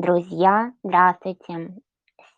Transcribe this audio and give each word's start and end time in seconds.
Друзья, 0.00 0.70
здравствуйте! 0.84 1.74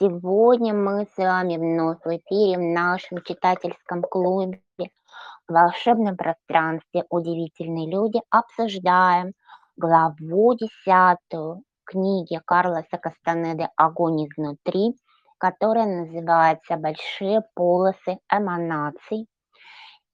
Сегодня 0.01 0.73
мы 0.73 1.07
с 1.15 1.19
вами 1.19 1.59
вновь 1.59 1.99
в 2.03 2.09
эфире 2.09 2.57
в 2.57 2.63
нашем 2.63 3.21
читательском 3.21 4.01
клубе 4.01 4.63
в 4.79 5.53
волшебном 5.53 6.17
пространстве 6.17 7.05
«Удивительные 7.11 7.87
люди» 7.87 8.19
обсуждаем 8.31 9.35
главу 9.77 10.55
десятую 10.55 11.65
книги 11.85 12.41
Карлоса 12.47 12.97
Кастанеды 12.97 13.69
«Огонь 13.77 14.27
изнутри», 14.27 14.97
которая 15.37 15.85
называется 15.85 16.79
«Большие 16.79 17.43
полосы 17.55 18.21
эманаций». 18.33 19.27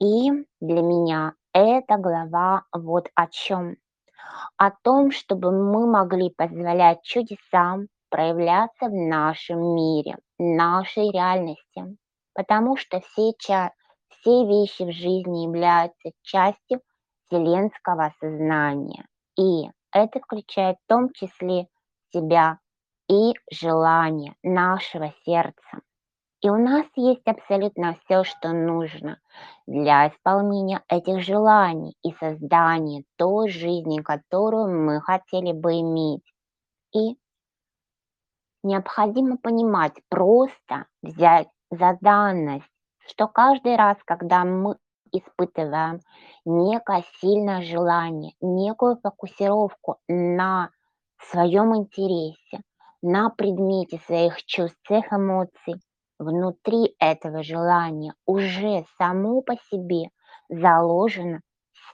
И 0.01 0.33
для 0.61 0.83
меня 0.83 1.35
эта 1.53 1.97
глава 1.97 2.65
вот 2.73 3.09
о 3.15 3.29
чем 3.29 3.77
о 4.57 4.71
том, 4.71 5.11
чтобы 5.11 5.51
мы 5.51 5.87
могли 5.87 6.31
позволять 6.31 7.03
чудесам 7.03 7.89
проявляться 8.09 8.87
в 8.87 8.95
нашем 8.95 9.75
мире, 9.75 10.17
нашей 10.39 11.11
реальности. 11.11 11.97
Потому 12.35 12.77
что 12.77 13.01
все, 13.01 13.33
все 13.41 14.47
вещи 14.47 14.83
в 14.83 14.93
жизни 14.93 15.45
являются 15.45 16.11
частью 16.23 16.81
вселенского 17.27 18.13
сознания. 18.21 19.07
И 19.39 19.71
это 19.93 20.21
включает 20.21 20.77
в 20.85 20.89
том 20.89 21.11
числе 21.13 21.67
себя 22.13 22.59
и 23.09 23.33
желание 23.51 24.35
нашего 24.43 25.13
сердца. 25.25 25.81
И 26.43 26.51
у 26.51 26.57
нас 26.57 26.87
есть 26.97 27.27
абсолютно 27.27 27.97
все, 28.05 28.23
что 28.23 28.53
нужно 28.53 29.19
для 29.67 30.09
исполнения 30.09 30.83
этих 30.89 31.23
желаний 31.23 31.97
и 32.03 32.13
создания 32.13 33.05
той 33.17 33.49
жизни, 33.49 34.03
которую 34.03 34.85
мы 34.85 35.01
хотели 35.01 35.53
бы 35.53 35.81
иметь. 35.81 36.23
И 36.93 37.19
необходимо 38.63 39.39
понимать, 39.39 39.95
просто 40.09 40.87
взять 41.03 41.49
за 41.71 41.97
данность, 42.01 42.71
что 43.09 43.29
каждый 43.29 43.77
раз, 43.77 43.97
когда 44.05 44.45
мы 44.45 44.77
испытываем 45.13 46.01
некое 46.45 47.05
сильное 47.21 47.63
желание, 47.63 48.35
некую 48.41 48.99
фокусировку 49.03 49.99
на 50.07 50.71
своем 51.31 51.75
интересе, 51.77 52.63
на 53.03 53.31
предмете 53.31 53.99
своих 54.07 54.45
чувств, 54.45 54.79
своих 54.87 55.13
эмоций, 55.13 55.81
внутри 56.19 56.95
этого 56.99 57.43
желания 57.43 58.15
уже 58.27 58.85
само 58.99 59.43
по 59.43 59.57
себе 59.71 60.11
заложено 60.49 61.41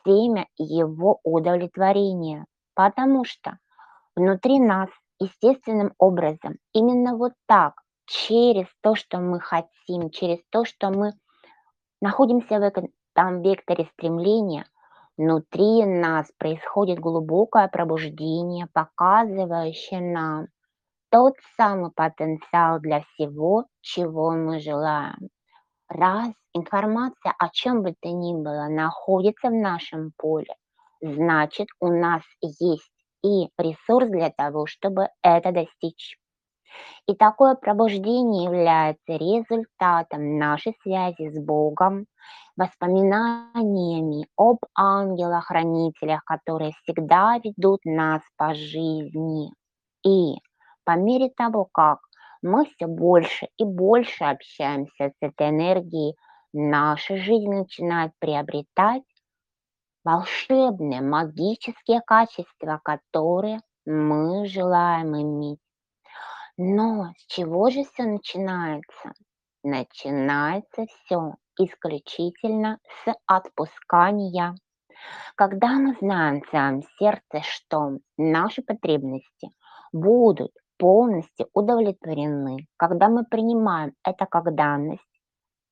семя 0.04 0.46
его 0.56 1.20
удовлетворения, 1.22 2.46
потому 2.74 3.24
что 3.24 3.58
внутри 4.16 4.58
нас 4.58 4.88
естественным 5.18 5.92
образом 5.98 6.56
именно 6.72 7.16
вот 7.16 7.32
так, 7.46 7.74
через 8.06 8.66
то, 8.82 8.94
что 8.94 9.18
мы 9.18 9.40
хотим, 9.40 10.10
через 10.10 10.38
то, 10.50 10.64
что 10.64 10.90
мы 10.90 11.12
находимся 12.00 12.58
в 12.58 12.62
этом 12.62 13.42
векторе 13.42 13.88
стремления, 13.92 14.66
внутри 15.16 15.84
нас 15.84 16.30
происходит 16.36 16.98
глубокое 16.98 17.68
пробуждение, 17.68 18.66
показывающее 18.72 20.00
нам, 20.00 20.48
тот 21.12 21.34
самый 21.58 21.90
потенциал 21.92 22.80
для 22.80 23.02
всего, 23.02 23.66
чего 23.82 24.30
мы 24.30 24.60
желаем. 24.60 25.28
Раз 25.86 26.32
информация 26.54 27.34
о 27.38 27.50
чем 27.50 27.82
бы 27.82 27.94
то 28.00 28.08
ни 28.08 28.34
было 28.34 28.68
находится 28.68 29.48
в 29.48 29.52
нашем 29.52 30.12
поле, 30.16 30.54
значит 31.02 31.68
у 31.80 31.88
нас 31.88 32.22
есть 32.40 32.90
и 33.22 33.50
ресурс 33.58 34.08
для 34.08 34.30
того, 34.30 34.64
чтобы 34.64 35.08
это 35.22 35.52
достичь. 35.52 36.18
И 37.06 37.14
такое 37.14 37.56
пробуждение 37.56 38.44
является 38.44 39.12
результатом 39.12 40.38
нашей 40.38 40.74
связи 40.82 41.28
с 41.28 41.38
Богом, 41.38 42.06
воспоминаниями 42.56 44.26
об 44.38 44.60
ангелах-хранителях, 44.74 46.24
которые 46.24 46.72
всегда 46.82 47.38
ведут 47.44 47.80
нас 47.84 48.22
по 48.38 48.54
жизни. 48.54 49.52
И 50.06 50.36
по 50.84 50.96
мере 50.96 51.30
того, 51.30 51.68
как 51.72 51.98
мы 52.42 52.66
все 52.66 52.86
больше 52.86 53.48
и 53.56 53.64
больше 53.64 54.24
общаемся 54.24 55.10
с 55.10 55.16
этой 55.20 55.50
энергией, 55.50 56.16
наша 56.52 57.16
жизнь 57.16 57.50
начинает 57.50 58.12
приобретать 58.18 59.04
волшебные, 60.04 61.00
магические 61.00 62.00
качества, 62.04 62.80
которые 62.82 63.60
мы 63.86 64.46
желаем 64.46 65.16
иметь. 65.16 65.60
Но 66.56 67.12
с 67.16 67.26
чего 67.26 67.70
же 67.70 67.84
все 67.84 68.04
начинается? 68.04 69.12
Начинается 69.62 70.86
все 70.86 71.34
исключительно 71.58 72.78
с 73.04 73.14
отпускания. 73.26 74.54
Когда 75.36 75.68
мы 75.74 75.96
знаем 76.00 76.42
в 76.42 76.48
своем 76.48 76.82
сердце, 76.98 77.42
что 77.42 77.98
наши 78.16 78.62
потребности 78.62 79.50
будут 79.92 80.52
полностью 80.82 81.46
удовлетворены, 81.54 82.66
когда 82.76 83.08
мы 83.08 83.24
принимаем 83.24 83.92
это 84.02 84.26
как 84.26 84.52
данность, 84.52 85.06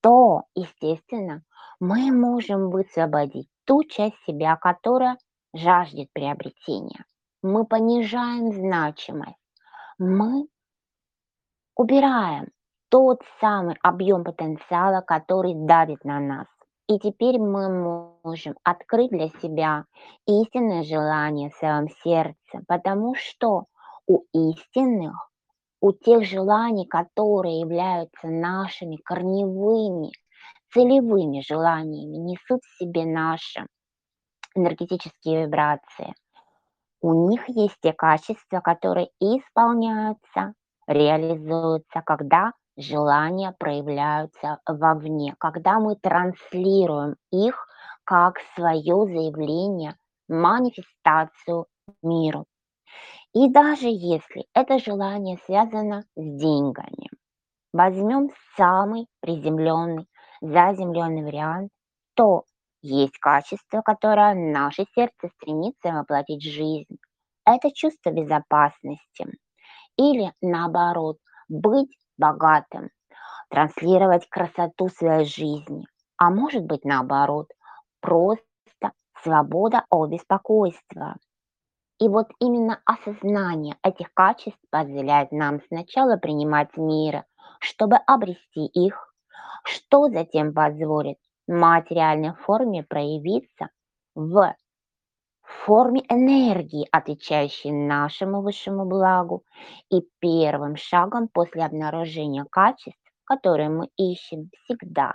то, 0.00 0.44
естественно, 0.54 1.42
мы 1.80 2.12
можем 2.12 2.70
высвободить 2.70 3.48
ту 3.64 3.82
часть 3.82 4.14
себя, 4.24 4.54
которая 4.54 5.18
жаждет 5.52 6.12
приобретения. 6.12 7.04
Мы 7.42 7.66
понижаем 7.66 8.52
значимость, 8.52 9.34
мы 9.98 10.46
убираем 11.74 12.46
тот 12.88 13.20
самый 13.40 13.74
объем 13.82 14.22
потенциала, 14.22 15.00
который 15.00 15.54
давит 15.56 16.04
на 16.04 16.20
нас. 16.20 16.46
И 16.86 17.00
теперь 17.00 17.40
мы 17.40 18.20
можем 18.22 18.54
открыть 18.62 19.10
для 19.10 19.28
себя 19.42 19.86
истинное 20.26 20.84
желание 20.84 21.50
в 21.50 21.56
своем 21.56 21.88
сердце, 22.04 22.62
потому 22.68 23.16
что 23.16 23.64
у 24.10 24.24
истинных, 24.32 25.30
у 25.80 25.92
тех 25.92 26.24
желаний, 26.24 26.84
которые 26.84 27.60
являются 27.60 28.26
нашими 28.26 28.96
корневыми, 28.96 30.10
целевыми 30.72 31.42
желаниями, 31.48 32.16
несут 32.16 32.60
в 32.64 32.78
себе 32.78 33.04
наши 33.04 33.64
энергетические 34.56 35.44
вибрации. 35.44 36.12
У 37.00 37.28
них 37.28 37.48
есть 37.48 37.76
те 37.80 37.92
качества, 37.92 38.58
которые 38.60 39.10
исполняются, 39.20 40.54
реализуются, 40.88 42.02
когда 42.04 42.52
желания 42.76 43.54
проявляются 43.60 44.58
вовне, 44.66 45.36
когда 45.38 45.78
мы 45.78 45.94
транслируем 45.94 47.14
их 47.30 47.64
как 48.02 48.40
свое 48.56 49.06
заявление, 49.06 49.94
манифестацию 50.26 51.66
миру. 52.02 52.44
И 53.32 53.48
даже 53.48 53.86
если 53.86 54.46
это 54.54 54.78
желание 54.78 55.38
связано 55.46 56.02
с 56.02 56.06
деньгами, 56.16 57.08
возьмем 57.72 58.30
самый 58.56 59.06
приземленный, 59.20 60.08
заземленный 60.40 61.22
вариант, 61.22 61.70
то 62.14 62.44
есть 62.82 63.18
качество, 63.18 63.82
которое 63.82 64.34
наше 64.34 64.84
сердце 64.94 65.28
стремится 65.36 65.92
воплотить 65.92 66.42
в 66.42 66.50
жизнь. 66.50 66.98
Это 67.44 67.70
чувство 67.72 68.10
безопасности. 68.10 69.26
Или 69.96 70.32
наоборот, 70.40 71.18
быть 71.48 71.96
богатым, 72.16 72.90
транслировать 73.48 74.28
красоту 74.28 74.88
своей 74.88 75.24
жизни. 75.24 75.84
А 76.16 76.30
может 76.30 76.64
быть 76.64 76.84
наоборот, 76.84 77.48
просто 78.00 78.44
свобода 79.22 79.84
от 79.88 80.10
беспокойства. 80.10 81.16
И 82.00 82.08
вот 82.08 82.28
именно 82.40 82.80
осознание 82.86 83.76
этих 83.82 84.12
качеств 84.14 84.58
позволяет 84.70 85.32
нам 85.32 85.60
сначала 85.68 86.16
принимать 86.16 86.74
мир, 86.78 87.24
чтобы 87.60 87.96
обрести 87.96 88.64
их, 88.64 89.14
что 89.64 90.08
затем 90.08 90.54
позволит 90.54 91.18
материальной 91.46 92.32
форме 92.32 92.84
проявиться 92.84 93.68
в 94.14 94.54
форме 95.42 96.02
энергии, 96.08 96.88
отвечающей 96.90 97.70
нашему 97.70 98.40
высшему 98.40 98.86
благу. 98.86 99.44
И 99.90 100.00
первым 100.20 100.76
шагом 100.76 101.28
после 101.28 101.64
обнаружения 101.64 102.46
качеств, 102.50 103.12
которые 103.24 103.68
мы 103.68 103.90
ищем 103.98 104.48
всегда, 104.64 105.12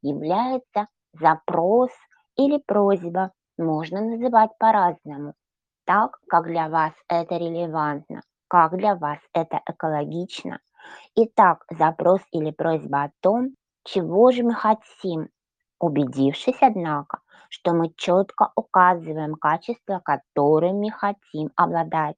является 0.00 0.86
запрос 1.12 1.90
или 2.36 2.56
просьба, 2.56 3.32
можно 3.58 4.00
называть 4.00 4.50
по-разному 4.58 5.34
так, 5.84 6.18
как 6.28 6.46
для 6.46 6.68
вас 6.68 6.92
это 7.08 7.36
релевантно, 7.36 8.22
как 8.48 8.76
для 8.76 8.94
вас 8.94 9.18
это 9.32 9.60
экологично. 9.66 10.60
Итак, 11.14 11.64
запрос 11.70 12.20
или 12.32 12.50
просьба 12.50 13.04
о 13.04 13.10
том, 13.20 13.54
чего 13.84 14.30
же 14.30 14.42
мы 14.42 14.54
хотим, 14.54 15.28
убедившись, 15.78 16.58
однако, 16.60 17.20
что 17.48 17.72
мы 17.72 17.92
четко 17.96 18.52
указываем 18.56 19.34
качества, 19.34 20.00
которыми 20.04 20.88
хотим 20.88 21.50
обладать. 21.56 22.16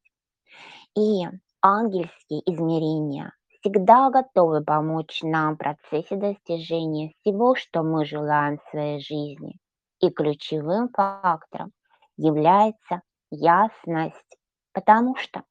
И 0.97 1.25
ангельские 1.61 2.43
измерения 2.47 3.33
всегда 3.61 4.11
готовы 4.11 4.63
помочь 4.63 5.23
нам 5.23 5.55
в 5.55 5.59
процессе 5.59 6.17
достижения 6.17 7.13
всего, 7.21 7.55
что 7.55 7.83
мы 7.83 8.05
желаем 8.05 8.59
в 8.59 8.71
своей 8.71 9.01
жизни. 9.01 9.57
И 10.01 10.11
ключевым 10.11 10.91
фактором 10.91 11.73
является 12.17 13.01
ясность, 13.31 14.39
потому 14.73 15.17
что 15.17 15.45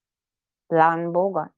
план 0.68 1.12
Бога 1.12 1.52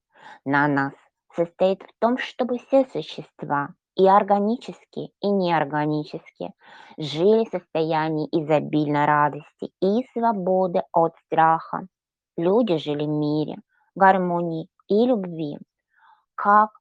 на 0.43 0.67
нас 0.67 0.93
состоит 1.35 1.83
в 1.83 1.89
том, 1.99 2.17
чтобы 2.17 2.57
все 2.57 2.85
существа, 2.85 3.75
и 3.95 4.07
органические, 4.07 5.09
и 5.21 5.29
неорганические, 5.29 6.53
жили 6.97 7.45
в 7.45 7.49
состоянии 7.49 8.27
изобильной 8.31 9.05
радости 9.05 9.71
и 9.81 10.05
свободы 10.13 10.83
от 10.91 11.15
страха. 11.25 11.87
Люди 12.37 12.77
жили 12.77 13.05
в 13.05 13.09
мире, 13.09 13.57
гармонии 13.95 14.67
и 14.89 15.05
любви, 15.05 15.57
как 16.35 16.71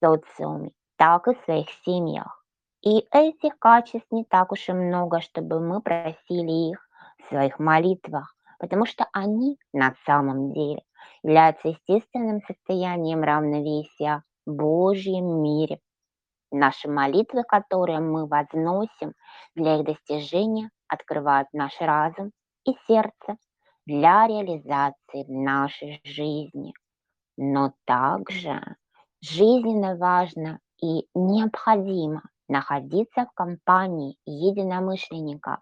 в 0.00 0.06
социуме, 0.06 0.70
так 0.96 1.26
и 1.26 1.34
в 1.34 1.44
своих 1.44 1.68
семьях. 1.84 2.44
И 2.82 3.06
этих 3.10 3.58
качеств 3.58 4.06
не 4.10 4.24
так 4.24 4.52
уж 4.52 4.68
и 4.68 4.72
много, 4.72 5.20
чтобы 5.20 5.60
мы 5.60 5.82
просили 5.82 6.70
их 6.70 6.88
в 7.18 7.28
своих 7.28 7.58
молитвах, 7.58 8.34
потому 8.60 8.84
что 8.84 9.08
они 9.12 9.58
на 9.72 9.94
самом 10.04 10.52
деле 10.52 10.82
являются 11.22 11.68
естественным 11.68 12.42
состоянием 12.46 13.22
равновесия 13.22 14.22
в 14.46 14.52
Божьем 14.52 15.42
мире. 15.42 15.80
Наши 16.52 16.88
молитвы, 16.88 17.42
которые 17.44 18.00
мы 18.00 18.26
возносим 18.26 19.14
для 19.54 19.76
их 19.78 19.86
достижения, 19.86 20.70
открывают 20.88 21.48
наш 21.52 21.80
разум 21.80 22.32
и 22.64 22.74
сердце 22.86 23.36
для 23.86 24.26
реализации 24.26 25.24
в 25.24 25.30
нашей 25.30 26.00
жизни. 26.04 26.74
Но 27.36 27.72
также 27.86 28.60
жизненно 29.22 29.96
важно 29.96 30.58
и 30.82 31.06
необходимо 31.14 32.22
находиться 32.48 33.26
в 33.26 33.32
компании 33.32 34.16
единомышленников, 34.26 35.60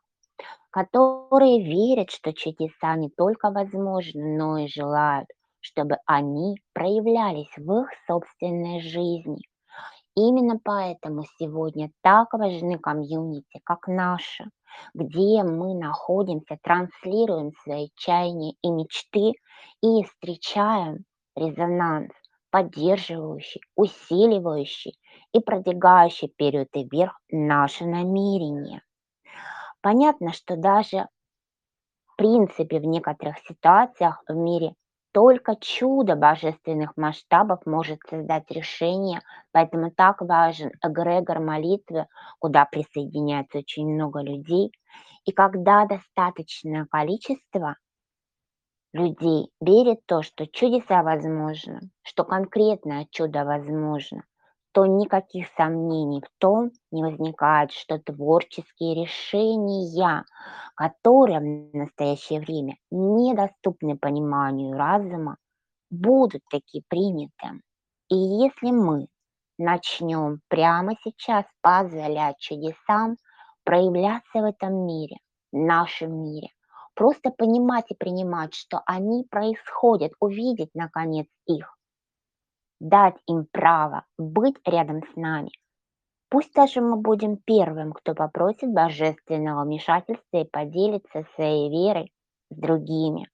которые 0.70 1.62
верят, 1.62 2.10
что 2.10 2.32
чудеса 2.32 2.96
не 2.96 3.10
только 3.10 3.50
возможны, 3.50 4.36
но 4.38 4.58
и 4.58 4.68
желают, 4.68 5.28
чтобы 5.60 5.98
они 6.06 6.56
проявлялись 6.72 7.52
в 7.56 7.82
их 7.82 7.88
собственной 8.06 8.80
жизни. 8.80 9.38
Именно 10.16 10.58
поэтому 10.62 11.24
сегодня 11.38 11.90
так 12.02 12.32
важны 12.34 12.78
комьюнити, 12.78 13.60
как 13.64 13.86
наши, 13.88 14.44
где 14.94 15.42
мы 15.44 15.74
находимся, 15.74 16.58
транслируем 16.62 17.52
свои 17.62 17.88
чаяния 17.96 18.54
и 18.62 18.70
мечты 18.70 19.32
и 19.82 20.02
встречаем 20.04 21.04
резонанс, 21.36 22.12
поддерживающий, 22.50 23.60
усиливающий 23.76 24.98
и 25.32 25.40
продвигающий 25.40 26.28
вперед 26.28 26.68
и 26.74 26.84
вверх 26.84 27.18
наши 27.30 27.84
намерения. 27.84 28.82
Понятно, 29.82 30.32
что 30.32 30.56
даже 30.56 31.08
в 32.06 32.16
принципе 32.16 32.80
в 32.80 32.84
некоторых 32.84 33.38
ситуациях 33.48 34.22
в 34.28 34.34
мире 34.34 34.74
только 35.12 35.56
чудо 35.56 36.16
божественных 36.16 36.96
масштабов 36.98 37.64
может 37.64 38.00
создать 38.10 38.50
решение, 38.50 39.22
поэтому 39.52 39.90
так 39.90 40.20
важен 40.20 40.70
эгрегор 40.84 41.40
молитвы, 41.40 42.06
куда 42.40 42.66
присоединяется 42.66 43.58
очень 43.58 43.88
много 43.88 44.20
людей. 44.20 44.70
И 45.24 45.32
когда 45.32 45.86
достаточное 45.86 46.84
количество 46.90 47.76
людей 48.92 49.50
верит 49.60 50.00
в 50.02 50.06
то, 50.06 50.22
что 50.22 50.46
чудеса 50.46 51.02
возможны, 51.02 51.90
что 52.02 52.24
конкретное 52.24 53.06
чудо 53.10 53.44
возможно, 53.44 54.24
то 54.78 54.86
никаких 54.86 55.48
сомнений 55.56 56.22
в 56.24 56.30
том 56.38 56.70
не 56.92 57.02
возникает, 57.02 57.72
что 57.72 57.98
творческие 57.98 58.94
решения, 58.94 60.24
которые 60.76 61.40
в 61.40 61.76
настоящее 61.76 62.38
время 62.38 62.76
недоступны 62.92 63.98
пониманию 63.98 64.78
разума, 64.78 65.36
будут 65.90 66.42
таки 66.48 66.84
приняты. 66.86 67.60
И 68.08 68.14
если 68.14 68.70
мы 68.70 69.08
начнем 69.58 70.42
прямо 70.46 70.94
сейчас 71.02 71.44
позволять 71.60 72.38
чудесам 72.38 73.16
проявляться 73.64 74.38
в 74.38 74.44
этом 74.44 74.86
мире, 74.86 75.16
нашем 75.50 76.22
мире, 76.22 76.50
просто 76.94 77.30
понимать 77.30 77.86
и 77.88 77.96
принимать, 77.96 78.54
что 78.54 78.80
они 78.86 79.24
происходят, 79.28 80.12
увидеть 80.20 80.70
наконец 80.74 81.26
их, 81.46 81.77
дать 82.80 83.16
им 83.26 83.46
право 83.50 84.04
быть 84.18 84.56
рядом 84.64 85.02
с 85.02 85.16
нами. 85.16 85.50
Пусть 86.30 86.52
даже 86.52 86.80
мы 86.80 86.96
будем 86.96 87.38
первым, 87.38 87.92
кто 87.92 88.14
попросит 88.14 88.70
божественного 88.72 89.64
вмешательства 89.64 90.38
и 90.38 90.44
поделится 90.44 91.24
своей 91.34 91.70
верой 91.70 92.12
с 92.50 92.56
другими, 92.56 93.28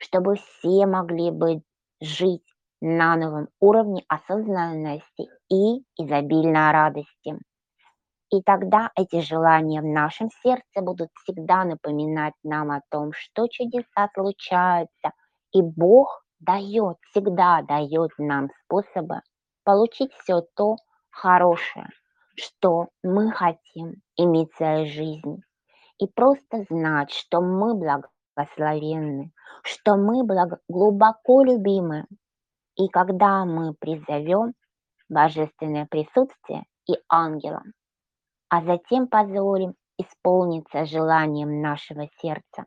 чтобы 0.00 0.36
все 0.36 0.86
могли 0.86 1.30
быть 1.30 1.62
жить 2.00 2.44
на 2.80 3.16
новом 3.16 3.48
уровне 3.60 4.04
осознанности 4.08 5.28
и 5.50 5.84
изобильной 5.96 6.70
радости. 6.70 7.38
И 8.30 8.42
тогда 8.42 8.90
эти 8.94 9.20
желания 9.20 9.80
в 9.80 9.86
нашем 9.86 10.28
сердце 10.42 10.80
будут 10.82 11.08
всегда 11.14 11.64
напоминать 11.64 12.34
нам 12.42 12.70
о 12.70 12.82
том, 12.90 13.12
что 13.12 13.48
чудеса 13.48 14.10
случаются, 14.14 15.12
и 15.52 15.62
Бог 15.62 16.24
дает, 16.40 16.98
всегда 17.10 17.62
дает 17.62 18.10
нам 18.18 18.50
способы 18.64 19.22
получить 19.64 20.12
все 20.14 20.42
то 20.54 20.76
хорошее, 21.10 21.88
что 22.36 22.88
мы 23.02 23.30
хотим 23.32 23.96
иметь 24.16 24.52
в 24.52 24.56
своей 24.56 24.86
жизни. 24.90 25.42
И 25.98 26.06
просто 26.06 26.64
знать, 26.70 27.10
что 27.10 27.40
мы 27.40 27.74
благословенны, 27.74 29.32
что 29.62 29.96
мы 29.96 30.24
благо, 30.24 30.60
глубоко 30.68 31.42
любимы. 31.42 32.06
И 32.76 32.88
когда 32.88 33.44
мы 33.44 33.74
призовем 33.74 34.54
божественное 35.08 35.86
присутствие 35.86 36.64
и 36.88 36.94
ангелам, 37.08 37.72
а 38.48 38.62
затем 38.62 39.08
позволим 39.08 39.74
исполниться 39.98 40.84
желанием 40.84 41.60
нашего 41.60 42.08
сердца, 42.20 42.66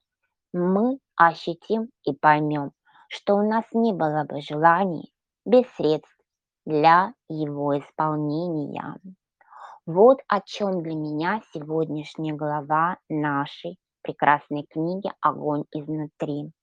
мы 0.53 0.99
ощутим 1.15 1.89
и 2.03 2.13
поймем, 2.13 2.73
что 3.11 3.35
у 3.35 3.41
нас 3.41 3.65
не 3.73 3.91
было 3.91 4.23
бы 4.23 4.41
желаний 4.41 5.13
без 5.45 5.67
средств 5.75 6.17
для 6.65 7.13
его 7.27 7.77
исполнения. 7.77 8.95
Вот 9.85 10.19
о 10.27 10.39
чем 10.39 10.81
для 10.81 10.95
меня 10.95 11.41
сегодняшняя 11.53 12.33
глава 12.33 12.97
нашей 13.09 13.77
прекрасной 14.01 14.65
книги 14.69 15.11
«Огонь 15.19 15.65
изнутри». 15.73 16.53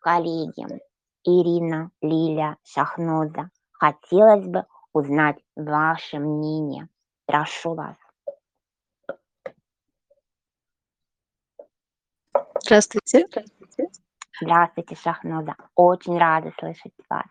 Коллеги, 0.00 0.80
Ирина, 1.24 1.90
Лиля, 2.00 2.58
Шахноза, 2.62 3.50
хотелось 3.72 4.46
бы 4.46 4.66
узнать 4.92 5.38
ваше 5.56 6.20
мнение. 6.20 6.88
Прошу 7.26 7.74
вас. 7.74 7.96
Здравствуйте. 12.60 13.26
Здравствуйте. 13.28 14.01
Здравствуйте, 14.40 14.96
Шахноза. 14.96 15.54
Очень 15.74 16.18
рада 16.18 16.52
слышать 16.58 16.92
вас. 17.08 17.24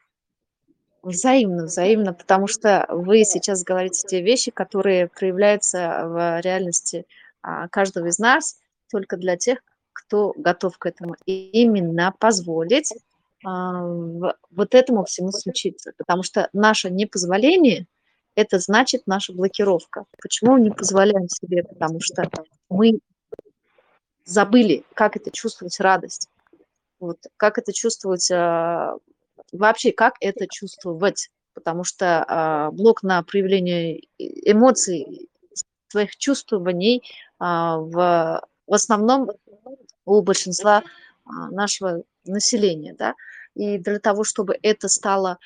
Взаимно, 1.01 1.63
взаимно, 1.63 2.13
потому 2.13 2.47
что 2.47 2.85
вы 2.89 3.23
сейчас 3.23 3.63
говорите 3.63 4.07
те 4.07 4.21
вещи, 4.21 4.51
которые 4.51 5.07
проявляются 5.07 6.03
в 6.05 6.41
реальности 6.41 7.07
а, 7.41 7.67
каждого 7.69 8.07
из 8.07 8.19
нас 8.19 8.59
только 8.91 9.17
для 9.17 9.35
тех, 9.35 9.59
кто 9.93 10.33
готов 10.37 10.77
к 10.77 10.85
этому. 10.85 11.15
И 11.25 11.49
именно 11.63 12.13
позволить 12.19 12.93
а, 13.43 13.83
вот 14.51 14.75
этому 14.75 15.05
всему 15.05 15.31
случиться. 15.31 15.93
Потому 15.97 16.21
что 16.21 16.49
наше 16.53 16.91
непозволение– 16.91 17.87
это 18.35 18.59
значит 18.59 19.07
наша 19.07 19.33
блокировка. 19.33 20.05
Почему 20.21 20.53
мы 20.53 20.61
не 20.61 20.71
позволяем 20.71 21.27
себе? 21.29 21.63
Потому 21.63 21.99
что 21.99 22.29
мы 22.69 22.99
забыли, 24.23 24.85
как 24.93 25.17
это 25.17 25.31
чувствовать 25.31 25.79
радость. 25.79 26.29
Вот, 27.01 27.17
как 27.35 27.57
это 27.57 27.73
чувствовать, 27.73 28.29
а, 28.29 28.95
вообще, 29.51 29.91
как 29.91 30.13
это 30.19 30.45
чувствовать, 30.47 31.31
потому 31.55 31.83
что 31.83 32.23
а, 32.27 32.69
блок 32.69 33.01
на 33.01 33.23
проявление 33.23 34.01
эмоций, 34.19 35.27
своих 35.87 36.15
чувствований 36.15 37.03
а, 37.39 37.77
в, 37.79 37.91
в 38.67 38.73
основном 38.73 39.31
у 40.05 40.21
большинства 40.21 40.83
нашего 41.25 42.03
населения, 42.23 42.93
да, 42.93 43.15
и 43.55 43.79
для 43.79 43.99
того, 43.99 44.23
чтобы 44.23 44.59
это 44.61 44.87
стало, 44.87 45.39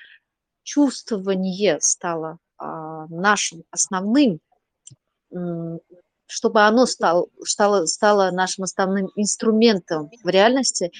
чувствование 0.64 1.80
стало 1.80 2.40
нашим 2.60 3.64
основным, 3.72 4.40
чтобы 6.28 6.62
оно 6.62 6.86
стало, 6.86 7.28
стало, 7.44 7.86
стало 7.86 8.32
нашим 8.32 8.64
основным 8.64 9.10
инструментом 9.16 10.10
в 10.24 10.28
реальности, 10.28 10.92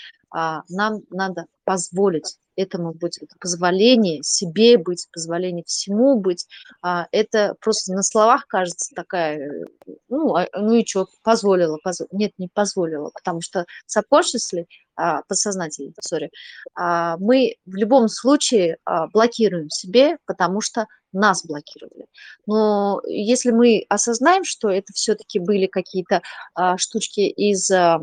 нам 0.70 1.02
надо 1.10 1.46
позволить 1.64 2.38
этому 2.56 2.94
быть, 2.94 3.18
это 3.22 3.36
позволение 3.40 4.24
себе 4.24 4.78
быть, 4.78 5.08
позволение 5.12 5.64
всему 5.66 6.20
быть. 6.20 6.48
А, 6.82 7.08
это 7.12 7.56
просто 7.60 7.94
на 7.94 8.04
словах 8.04 8.48
кажется 8.48 8.94
такая, 8.96 9.66
ну, 10.10 10.36
а, 10.36 10.48
ну 10.56 10.74
и 10.74 10.86
что, 10.86 11.08
позволила, 11.24 11.78
позв... 11.84 12.08
нет, 12.12 12.32
не 12.38 12.50
позволила, 12.54 13.12
потому 13.14 13.42
что 13.42 13.66
subconsciously, 13.88 14.66
а, 14.96 15.22
подсознательно, 15.28 15.94
сори, 16.02 16.32
а, 16.76 17.18
мы 17.18 17.56
в 17.66 17.76
любом 17.76 18.08
случае 18.08 18.78
а, 18.86 19.08
блокируем 19.08 19.70
себе, 19.70 20.18
потому 20.26 20.62
что 20.62 20.88
нас 21.12 21.46
блокировали. 21.46 22.08
Но 22.46 23.02
если 23.08 23.52
мы 23.52 23.86
осознаем, 23.88 24.44
что 24.44 24.70
это 24.70 24.92
все-таки 24.94 25.40
были 25.40 25.66
какие-то 25.66 26.22
а, 26.54 26.78
штучки 26.78 27.22
из 27.22 27.72
а, 27.72 28.02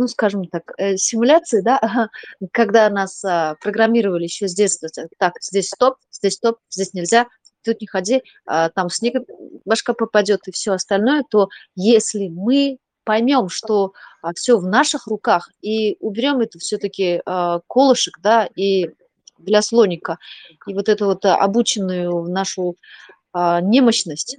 ну, 0.00 0.08
скажем 0.08 0.46
так, 0.46 0.72
э, 0.78 0.96
симуляции, 0.96 1.60
да, 1.60 1.78
когда 2.52 2.88
нас 2.88 3.22
а, 3.22 3.54
программировали 3.60 4.24
еще 4.24 4.48
с 4.48 4.54
детства, 4.54 4.88
так, 5.18 5.34
здесь 5.42 5.68
стоп, 5.68 5.96
здесь 6.10 6.36
стоп, 6.36 6.56
здесь 6.70 6.94
нельзя, 6.94 7.26
тут 7.62 7.82
не 7.82 7.86
ходи, 7.86 8.22
а, 8.46 8.70
там 8.70 8.88
снег 8.88 9.22
башка 9.66 9.92
попадет 9.92 10.48
и 10.48 10.52
все 10.52 10.72
остальное, 10.72 11.22
то 11.30 11.50
если 11.76 12.28
мы 12.28 12.78
поймем, 13.04 13.50
что 13.50 13.92
а, 14.22 14.32
все 14.32 14.56
в 14.56 14.66
наших 14.66 15.06
руках 15.06 15.50
и 15.60 15.98
уберем 16.00 16.40
это 16.40 16.58
все-таки 16.58 17.20
колышек, 17.66 18.20
да, 18.22 18.48
и 18.56 18.88
для 19.36 19.60
слоника, 19.60 20.16
и 20.66 20.72
вот 20.72 20.88
эту 20.88 21.04
вот 21.04 21.26
обученную 21.26 22.22
нашу 22.22 22.76
немощность, 23.34 24.38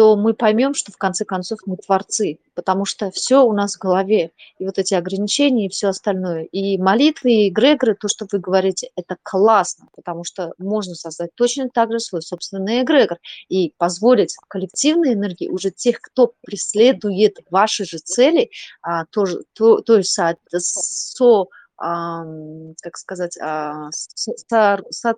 то 0.00 0.16
мы 0.16 0.32
поймем, 0.32 0.72
что 0.72 0.92
в 0.92 0.96
конце 0.96 1.26
концов 1.26 1.58
мы 1.66 1.76
творцы, 1.76 2.38
потому 2.54 2.86
что 2.86 3.10
все 3.10 3.44
у 3.44 3.52
нас 3.52 3.74
в 3.74 3.78
голове, 3.78 4.30
и 4.58 4.64
вот 4.64 4.78
эти 4.78 4.94
ограничения, 4.94 5.66
и 5.66 5.68
все 5.68 5.88
остальное. 5.88 6.44
И 6.44 6.78
молитвы, 6.78 7.32
и 7.32 7.48
эгрегоры, 7.50 7.94
то, 7.94 8.08
что 8.08 8.26
вы 8.32 8.38
говорите, 8.38 8.88
это 8.96 9.18
классно, 9.22 9.88
потому 9.94 10.24
что 10.24 10.54
можно 10.56 10.94
создать 10.94 11.34
точно 11.34 11.68
так 11.68 11.92
же 11.92 12.00
свой 12.00 12.22
собственный 12.22 12.80
эгрегор 12.80 13.18
и 13.50 13.74
позволить 13.76 14.34
коллективной 14.48 15.12
энергии 15.12 15.48
уже 15.50 15.70
тех, 15.70 16.00
кто 16.00 16.32
преследует 16.46 17.36
ваши 17.50 17.84
же 17.84 17.98
цели, 17.98 18.48
а, 18.80 19.04
тоже, 19.04 19.42
то, 19.52 19.82
то 19.82 19.98
есть 19.98 20.12
со, 20.12 20.34
со 20.48 21.44
как 21.80 22.98
сказать, 22.98 23.38
а, 23.38 23.88
со, 23.90 24.78
со, 24.90 25.14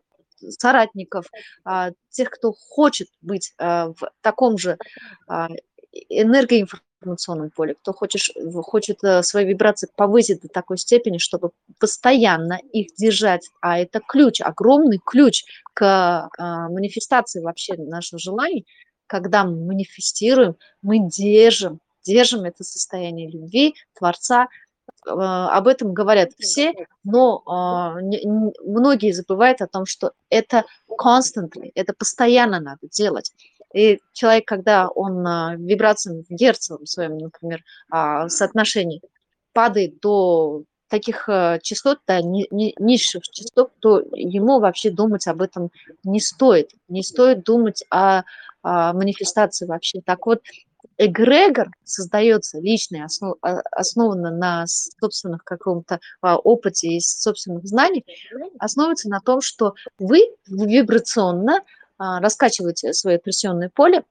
соратников, 0.51 1.27
а, 1.65 1.91
тех, 2.11 2.31
кто 2.31 2.53
хочет 2.53 3.09
быть 3.21 3.53
а, 3.59 3.89
в 3.89 4.11
таком 4.21 4.59
же 4.59 4.79
а, 5.29 5.49
энергоинформационном 6.09 7.51
поле, 7.51 7.75
кто 7.75 7.93
хочет, 7.93 8.23
хочет 8.63 9.05
э, 9.05 9.23
свои 9.23 9.45
вибрации 9.45 9.89
повысить 9.95 10.41
до 10.41 10.49
такой 10.49 10.79
степени, 10.79 11.19
чтобы 11.19 11.51
постоянно 11.79 12.59
их 12.73 12.95
держать. 12.97 13.51
А 13.61 13.79
это 13.79 14.01
ключ, 14.01 14.41
огромный 14.41 15.01
ключ 15.05 15.45
к 15.75 16.31
манифестации 16.39 17.43
вообще 17.43 17.77
наших 17.77 18.21
желаний. 18.21 18.67
Когда 19.07 19.45
мы 19.45 19.67
манифестируем, 19.67 20.57
мы 20.81 21.01
держим, 21.11 21.81
держим 22.03 22.45
это 22.45 22.65
состояние 22.65 23.31
любви, 23.31 23.75
Творца, 23.99 24.49
об 25.05 25.67
этом 25.67 25.93
говорят 25.93 26.31
все, 26.39 26.73
но 27.05 27.43
а, 27.47 27.95
многие 27.95 29.13
забывают 29.13 29.61
о 29.61 29.67
том, 29.67 29.85
что 29.87 30.13
это 30.31 30.65
constantly, 30.89 31.71
это 31.75 31.93
постоянно 31.93 32.61
надо 32.61 32.89
делать. 32.91 33.33
И 33.75 34.01
человек, 34.13 34.47
когда 34.47 34.89
он 34.89 35.27
а, 35.27 35.57
вибрациям 35.57 36.23
в 36.23 36.31
герцовом 36.31 36.87
своем, 36.87 37.19
например, 37.19 37.63
соотношении 38.29 39.03
падает 39.53 40.01
до 40.01 40.63
таких 40.89 41.29
частот, 41.63 42.01
да, 42.07 42.21
ни, 42.21 42.47
ни, 42.51 42.75
низших 42.79 43.23
частот, 43.23 43.73
то 43.81 44.01
ему 44.13 44.61
вообще 44.61 44.91
думать 44.91 45.27
об 45.27 45.41
этом 45.41 45.71
не 46.05 46.21
стоит. 46.21 46.71
Не 46.89 47.03
стоит 47.03 47.45
думать 47.45 47.83
о, 47.91 48.25
о 48.63 48.93
манифестации 48.93 49.65
вообще. 49.65 50.03
Так 50.05 50.27
вот, 50.27 50.43
эгрегор 50.99 51.71
создается 51.85 52.59
личный, 52.59 53.05
основ, 53.05 53.37
а, 53.43 53.61
основанно 53.73 54.31
на 54.31 54.67
собственных 54.67 55.45
каком-то 55.45 56.01
а, 56.21 56.37
опыте 56.37 56.89
и 56.89 57.01
собственных 57.01 57.67
знаниях, 57.67 58.05
основывается 58.59 59.09
на 59.09 59.21
том, 59.21 59.41
что 59.41 59.75
вы 59.99 60.21
вибрационно 60.47 61.63
а, 61.99 62.21
раскачиваете 62.21 62.93
свое 62.93 63.19
прессионное 63.19 63.71
поле 63.73 64.05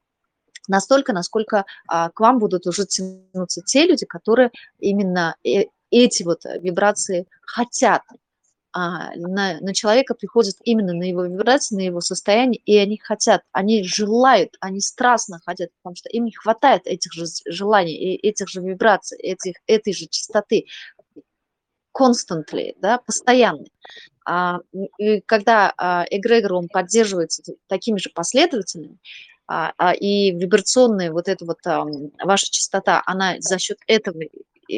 настолько, 0.68 1.12
насколько 1.12 1.66
к 1.88 2.20
вам 2.20 2.38
будут 2.38 2.68
уже 2.68 2.86
тянуться 2.86 3.62
те 3.66 3.88
люди, 3.88 4.06
которые 4.06 4.52
именно 4.78 5.36
э, 5.44 5.66
эти 5.90 6.22
вот 6.22 6.46
вибрации 6.46 7.28
хотят 7.42 8.04
а, 8.74 9.16
на, 9.16 9.60
на 9.60 9.74
человека 9.74 10.14
приходят 10.14 10.56
именно 10.64 10.94
на 10.94 11.04
его 11.04 11.26
вибрации, 11.26 11.76
на 11.76 11.82
его 11.82 12.02
состояние, 12.02 12.62
и 12.66 12.78
они 12.78 12.98
хотят, 12.98 13.42
они 13.52 13.84
желают, 13.84 14.56
они 14.60 14.80
страстно 14.80 15.40
хотят, 15.46 15.70
потому 15.82 15.96
что 15.96 16.10
им 16.10 16.26
не 16.26 16.32
хватает 16.32 16.84
этих 16.86 17.12
же 17.12 17.26
желаний, 17.46 18.16
этих 18.16 18.48
же 18.48 18.62
вибраций, 18.62 19.18
этих, 19.20 19.56
этой 19.68 19.94
же 19.94 20.06
частоты, 20.08 20.66
constantly, 21.98 22.76
да, 22.80 23.00
постоянно. 23.00 23.66
А, 24.26 24.60
и 24.98 25.22
когда 25.22 25.74
а, 25.78 26.06
эгрегор, 26.10 26.54
он 26.54 26.68
поддерживается 26.70 27.44
такими 27.68 27.98
же 27.98 28.10
последователями, 28.10 28.98
а, 29.48 29.74
а, 29.78 29.94
и 29.94 30.32
вибрационная 30.32 31.12
вот 31.12 31.28
эта 31.28 31.44
вот 31.46 31.58
а, 31.66 31.84
ваша 32.24 32.50
частота, 32.50 33.04
она 33.06 33.36
за 33.40 33.60
счет 33.60 33.80
этого 33.86 34.18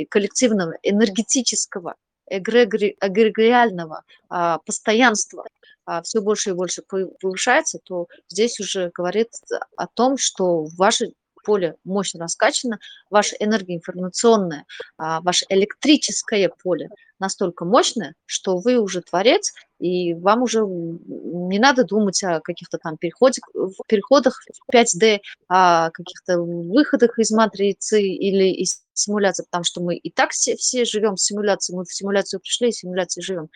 коллективного 0.10 0.74
энергетического 0.82 1.96
эгрегориального 2.38 4.04
а, 4.30 4.60
постоянства 4.60 5.46
а, 5.86 6.02
все 6.02 6.22
больше 6.22 6.52
и 6.52 6.54
больше 6.54 6.82
повышается, 6.82 7.80
то 7.84 8.08
здесь 8.30 8.60
уже 8.60 8.92
говорит 8.94 9.30
о 9.76 9.88
том, 9.88 10.18
что 10.18 10.66
ваше 10.78 11.14
поле 11.44 11.76
мощно 11.84 12.22
раскачано, 12.22 12.80
ваше 13.10 13.36
энергоинформационное, 13.40 14.66
а, 14.98 15.22
ваше 15.22 15.46
электрическое 15.50 16.50
поле 16.50 16.90
настолько 17.20 17.66
мощное, 17.66 18.16
что 18.26 18.58
вы 18.58 18.78
уже 18.78 19.02
творец, 19.02 19.54
и 19.84 20.14
вам 20.14 20.44
уже 20.44 20.62
не 20.62 21.60
надо 21.60 21.84
думать 21.84 22.24
о 22.24 22.40
каких-то 22.40 22.78
там 22.78 22.96
переходах, 22.96 23.44
переходах 23.86 24.42
в 24.66 24.74
5D, 24.74 25.20
о 25.50 25.92
каких-то 25.92 26.40
выходах 26.42 27.20
из 27.20 27.32
матрицы 27.32 28.02
или 28.02 28.46
из 28.46 28.82
симуляции, 28.94 29.44
потому 29.44 29.66
что 29.66 29.82
мы 29.82 29.98
и 29.98 30.10
так 30.10 30.32
все, 30.32 30.56
все 30.56 30.86
живем 30.86 31.16
в 31.16 31.22
симуляции, 31.22 31.76
мы 31.76 31.84
в 31.84 31.94
симуляцию 31.94 32.40
пришли, 32.40 32.70
и 32.70 32.72
в 32.72 32.78
симуляции 32.78 33.20
живем. 33.20 33.50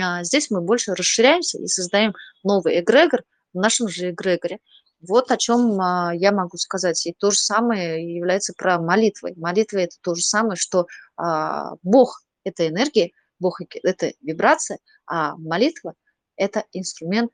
А 0.00 0.24
здесь 0.24 0.50
мы 0.50 0.62
больше 0.62 0.94
расширяемся 0.94 1.58
и 1.58 1.66
создаем 1.66 2.14
новый 2.42 2.80
эгрегор 2.80 3.22
в 3.52 3.58
нашем 3.58 3.88
же 3.88 4.10
эгрегоре. 4.10 4.60
Вот 5.06 5.30
о 5.30 5.36
чем 5.36 5.78
а, 5.82 6.12
я 6.14 6.32
могу 6.32 6.56
сказать. 6.56 7.04
И 7.04 7.12
то 7.12 7.30
же 7.30 7.36
самое 7.36 8.16
является 8.16 8.54
про 8.56 8.78
молитвой. 8.78 9.34
Молитва– 9.36 9.78
это 9.80 9.96
то 10.00 10.14
же 10.14 10.22
самое, 10.22 10.56
что 10.56 10.86
а, 11.18 11.72
Бог 11.82 12.22
это 12.42 12.66
энергия, 12.66 13.10
Бог– 13.44 13.60
это 13.82 14.12
вибрация, 14.22 14.78
а 15.06 15.36
молитва– 15.36 15.92
это 16.36 16.64
инструмент 16.72 17.30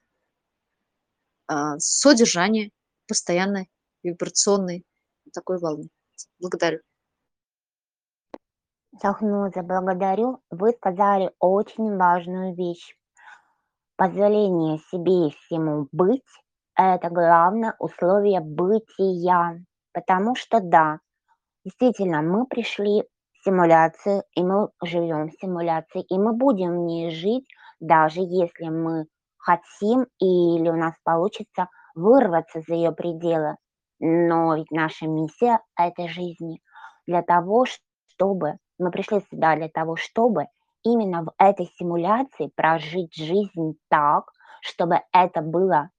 а, 1.46 1.78
содержания 1.78 2.72
постоянной 3.06 3.70
вибрационной 4.02 4.84
такой 5.32 5.60
волны. 5.60 5.88
Благодарю. 6.40 6.80
Сахнуза, 9.00 9.62
благодарю. 9.62 10.42
Вы 10.50 10.72
сказали 10.72 11.30
очень 11.38 11.96
важную 11.96 12.56
вещь. 12.56 12.96
Позволение 13.94 14.78
себе 14.90 15.28
и 15.28 15.30
всему 15.30 15.86
быть– 15.92 16.24
это 16.74 17.08
главное 17.08 17.76
условие 17.78 18.40
бытия. 18.40 19.60
Потому 19.92 20.34
что, 20.34 20.58
да, 20.58 20.98
действительно, 21.64 22.20
мы 22.20 22.46
пришли 22.46 23.04
симуляции, 23.44 24.22
и 24.34 24.42
мы 24.42 24.68
живем 24.82 25.28
в 25.28 25.32
симуляции, 25.40 26.02
и 26.02 26.18
мы 26.18 26.32
будем 26.32 26.72
в 26.72 26.86
ней 26.86 27.10
жить, 27.10 27.46
даже 27.80 28.20
если 28.20 28.68
мы 28.68 29.06
хотим 29.38 30.06
или 30.18 30.68
у 30.68 30.76
нас 30.76 30.94
получится 31.04 31.68
вырваться 31.94 32.60
за 32.66 32.74
ее 32.74 32.92
пределы. 32.92 33.56
Но 33.98 34.54
ведь 34.56 34.70
наша 34.70 35.06
миссия 35.06 35.60
этой 35.76 36.08
жизни 36.08 36.60
для 37.06 37.22
того, 37.22 37.66
чтобы 38.06 38.56
мы 38.78 38.90
пришли 38.90 39.20
сюда 39.30 39.56
для 39.56 39.68
того, 39.68 39.96
чтобы 39.96 40.46
именно 40.82 41.24
в 41.24 41.32
этой 41.38 41.66
симуляции 41.78 42.50
прожить 42.54 43.14
жизнь 43.14 43.74
так, 43.88 44.30
чтобы 44.62 45.00
это 45.12 45.42
было 45.42 45.90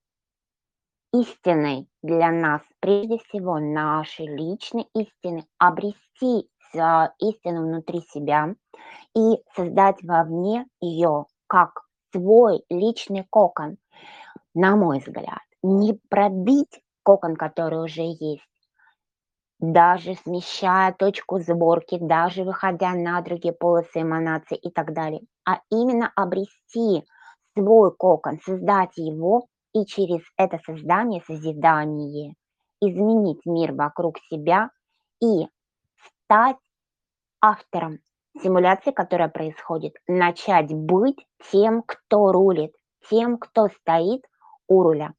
истиной 1.12 1.88
для 2.02 2.30
нас, 2.30 2.62
прежде 2.80 3.18
всего 3.18 3.58
нашей 3.58 4.26
личной 4.26 4.88
истины, 4.94 5.44
обрести 5.58 6.48
истину 6.74 7.62
внутри 7.62 8.00
себя 8.12 8.54
и 9.14 9.42
создать 9.54 10.02
вовне 10.02 10.66
ее 10.80 11.26
как 11.46 11.82
свой 12.12 12.62
личный 12.70 13.26
кокон, 13.30 13.76
на 14.54 14.76
мой 14.76 14.98
взгляд. 14.98 15.42
Не 15.62 15.98
пробить 16.08 16.82
кокон, 17.02 17.36
который 17.36 17.82
уже 17.84 18.02
есть, 18.02 18.46
даже 19.62 20.14
смещая 20.16 20.92
точку 20.92 21.38
сборки, 21.38 21.98
даже 22.00 22.42
выходя 22.42 22.94
на 22.94 23.20
другие 23.20 23.54
полосы 23.54 24.02
эманации 24.02 24.56
и 24.56 24.70
так 24.70 24.92
далее, 24.92 25.22
а 25.44 25.60
именно 25.70 26.10
обрести 26.16 27.04
свой 27.56 27.94
кокон, 27.94 28.40
создать 28.44 28.96
его 28.96 29.46
и 29.72 29.84
через 29.86 30.20
это 30.36 30.58
создание, 30.66 31.22
созидание, 31.26 32.34
изменить 32.80 33.46
мир 33.46 33.72
вокруг 33.72 34.18
себя 34.30 34.70
и 35.20 35.46
стать 36.24 36.56
автором 37.42 37.98
симуляции, 38.40 38.92
которая 38.92 39.28
происходит, 39.28 39.94
начать 40.06 40.72
быть 40.72 41.26
тем, 41.50 41.82
кто 41.82 42.32
рулит, 42.32 42.72
тем, 43.10 43.36
кто 43.36 43.68
стоит 43.68 44.24
у 44.68 44.82
руля. 44.82 45.12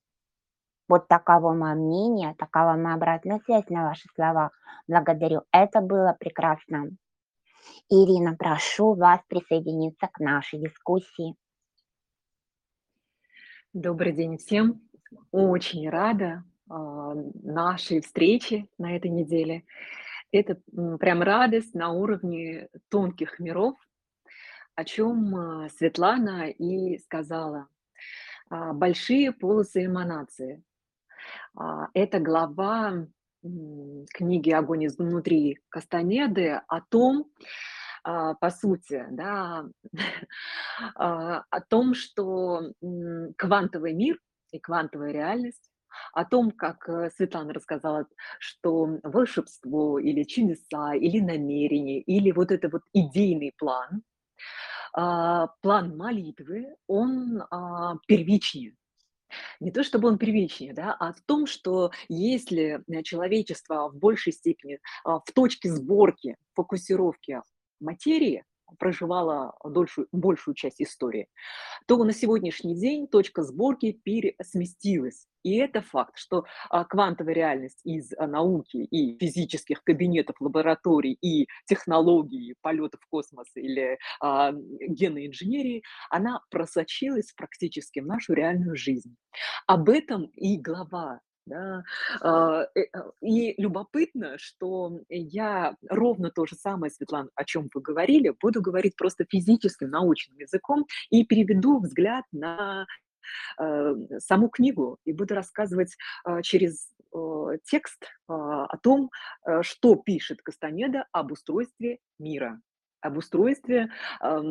Вот 0.87 1.07
таково 1.07 1.53
мое 1.53 1.75
мнение, 1.75 2.35
такова 2.37 2.73
моя 2.73 2.95
обратная 2.95 3.39
связь 3.45 3.69
на 3.69 3.83
ваши 3.83 4.07
слова. 4.15 4.51
Благодарю, 4.87 5.41
это 5.51 5.81
было 5.81 6.15
прекрасно. 6.19 6.89
Ирина, 7.89 8.35
прошу 8.35 8.93
вас 8.93 9.21
присоединиться 9.27 10.07
к 10.11 10.19
нашей 10.19 10.59
дискуссии. 10.59 11.35
Добрый 13.73 14.13
день 14.13 14.37
всем. 14.37 14.81
Очень 15.31 15.89
рада 15.89 16.43
э, 16.69 16.73
нашей 16.73 18.01
встрече 18.01 18.67
на 18.77 18.95
этой 18.95 19.09
неделе. 19.09 19.63
Это 20.33 20.59
прям 20.99 21.21
радость 21.21 21.75
на 21.75 21.91
уровне 21.91 22.67
тонких 22.89 23.39
миров, 23.39 23.77
о 24.73 24.83
чем 24.83 25.35
а, 25.35 25.69
Светлана 25.69 26.49
и 26.49 26.97
сказала. 26.97 27.67
А, 28.49 28.73
большие 28.73 29.31
полосы 29.31 29.85
эманации. 29.85 30.63
А, 31.55 31.87
это 31.93 32.19
глава 32.19 33.05
книги 33.43 34.49
«Огонь 34.49 34.87
изнутри» 34.87 35.59
Кастанеды 35.69 36.61
о 36.67 36.79
том, 36.79 37.29
по 38.01 38.49
сути, 38.49 39.05
да, 39.11 39.65
о 40.95 41.61
том, 41.67 41.93
что 41.93 42.71
квантовый 43.37 43.93
мир 43.93 44.17
и 44.51 44.59
квантовая 44.59 45.11
реальность 45.11 45.72
о 46.13 46.25
том, 46.25 46.51
как 46.51 46.87
э, 46.89 47.09
Светлана 47.15 47.53
рассказала, 47.53 48.07
что 48.39 48.99
волшебство 49.03 49.99
или 49.99 50.23
чудеса, 50.23 50.93
или 50.93 51.19
намерение, 51.19 51.99
или 52.01 52.31
вот 52.31 52.51
это 52.51 52.69
вот 52.69 52.81
идейный 52.93 53.53
план, 53.57 54.03
а, 54.93 55.47
план 55.61 55.97
молитвы, 55.97 56.75
он 56.87 57.43
а, 57.49 57.97
первичнее. 58.07 58.75
Не 59.59 59.71
то 59.71 59.83
чтобы 59.83 60.07
он 60.07 60.19
первичнее, 60.19 60.73
да, 60.73 60.95
а 60.99 61.11
в 61.11 61.21
том, 61.21 61.47
что 61.47 61.91
если 62.07 62.83
э, 62.87 63.01
человечество 63.01 63.89
в 63.89 63.95
большей 63.95 64.31
степени 64.31 64.79
а, 65.03 65.19
в 65.19 65.31
точке 65.33 65.71
сборки, 65.71 66.37
фокусировки 66.53 67.41
материи, 67.79 68.45
проживала 68.79 69.55
дольшую, 69.63 70.07
большую 70.11 70.55
часть 70.55 70.81
истории, 70.81 71.27
то 71.87 72.03
на 72.03 72.13
сегодняшний 72.13 72.75
день 72.75 73.07
точка 73.07 73.43
сборки 73.43 73.91
пересместилась. 73.91 75.27
И 75.43 75.57
это 75.57 75.81
факт, 75.81 76.17
что 76.17 76.45
а, 76.69 76.85
квантовая 76.85 77.33
реальность 77.33 77.81
из 77.83 78.13
а, 78.17 78.27
науки 78.27 78.77
и 78.77 79.17
физических 79.17 79.83
кабинетов, 79.83 80.37
лабораторий 80.39 81.17
и 81.21 81.47
технологий 81.65 82.55
полета 82.61 82.97
в 82.99 83.07
космос 83.07 83.47
или 83.55 83.99
а, 84.21 84.53
генной 84.53 85.27
инженерии, 85.27 85.83
она 86.09 86.41
просочилась 86.49 87.33
практически 87.33 87.99
в 87.99 88.05
нашу 88.05 88.33
реальную 88.33 88.77
жизнь. 88.77 89.15
Об 89.67 89.89
этом 89.89 90.27
и 90.35 90.57
глава 90.57 91.19
да. 91.45 91.83
А, 92.21 92.63
э, 92.75 92.85
а, 92.93 93.11
и 93.21 93.61
любопытно, 93.61 94.37
что 94.37 95.01
я 95.09 95.75
ровно 95.89 96.31
то 96.31 96.45
же 96.45 96.55
самое, 96.55 96.91
Светлана, 96.91 97.29
о 97.35 97.43
чем 97.43 97.69
вы 97.73 97.81
говорили, 97.81 98.33
буду 98.41 98.61
говорить 98.61 98.95
просто 98.95 99.25
физическим, 99.29 99.89
научным 99.89 100.37
языком 100.37 100.85
и 101.09 101.25
переведу 101.25 101.79
взгляд 101.79 102.25
на 102.31 102.85
э, 103.59 103.95
саму 104.19 104.49
книгу 104.49 104.99
и 105.05 105.13
буду 105.13 105.35
рассказывать 105.35 105.95
а, 106.23 106.41
через 106.41 106.89
текст 107.65 108.07
о 108.27 108.75
том, 108.77 109.11
э, 109.45 109.61
что 109.61 109.95
пишет 109.95 110.41
Кастанеда 110.41 111.05
об 111.11 111.31
устройстве 111.31 111.99
мира 112.17 112.59
об 113.03 113.17
устройстве 113.17 113.89
э, 114.21 114.41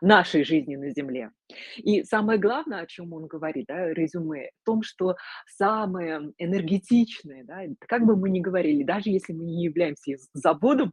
нашей 0.00 0.44
жизни 0.44 0.76
на 0.76 0.90
Земле. 0.90 1.30
И 1.76 2.02
самое 2.02 2.38
главное, 2.38 2.80
о 2.80 2.86
чем 2.86 3.12
он 3.12 3.26
говорит, 3.26 3.66
да, 3.68 3.92
резюме, 3.92 4.50
в 4.62 4.66
том, 4.66 4.82
что 4.82 5.16
самое 5.46 6.32
энергетичное, 6.38 7.44
да, 7.44 7.62
как 7.86 8.04
бы 8.04 8.16
мы 8.16 8.28
ни 8.30 8.40
говорили, 8.40 8.82
даже 8.82 9.10
если 9.10 9.32
мы 9.32 9.44
не 9.44 9.64
являемся 9.64 10.16
заводом, 10.34 10.92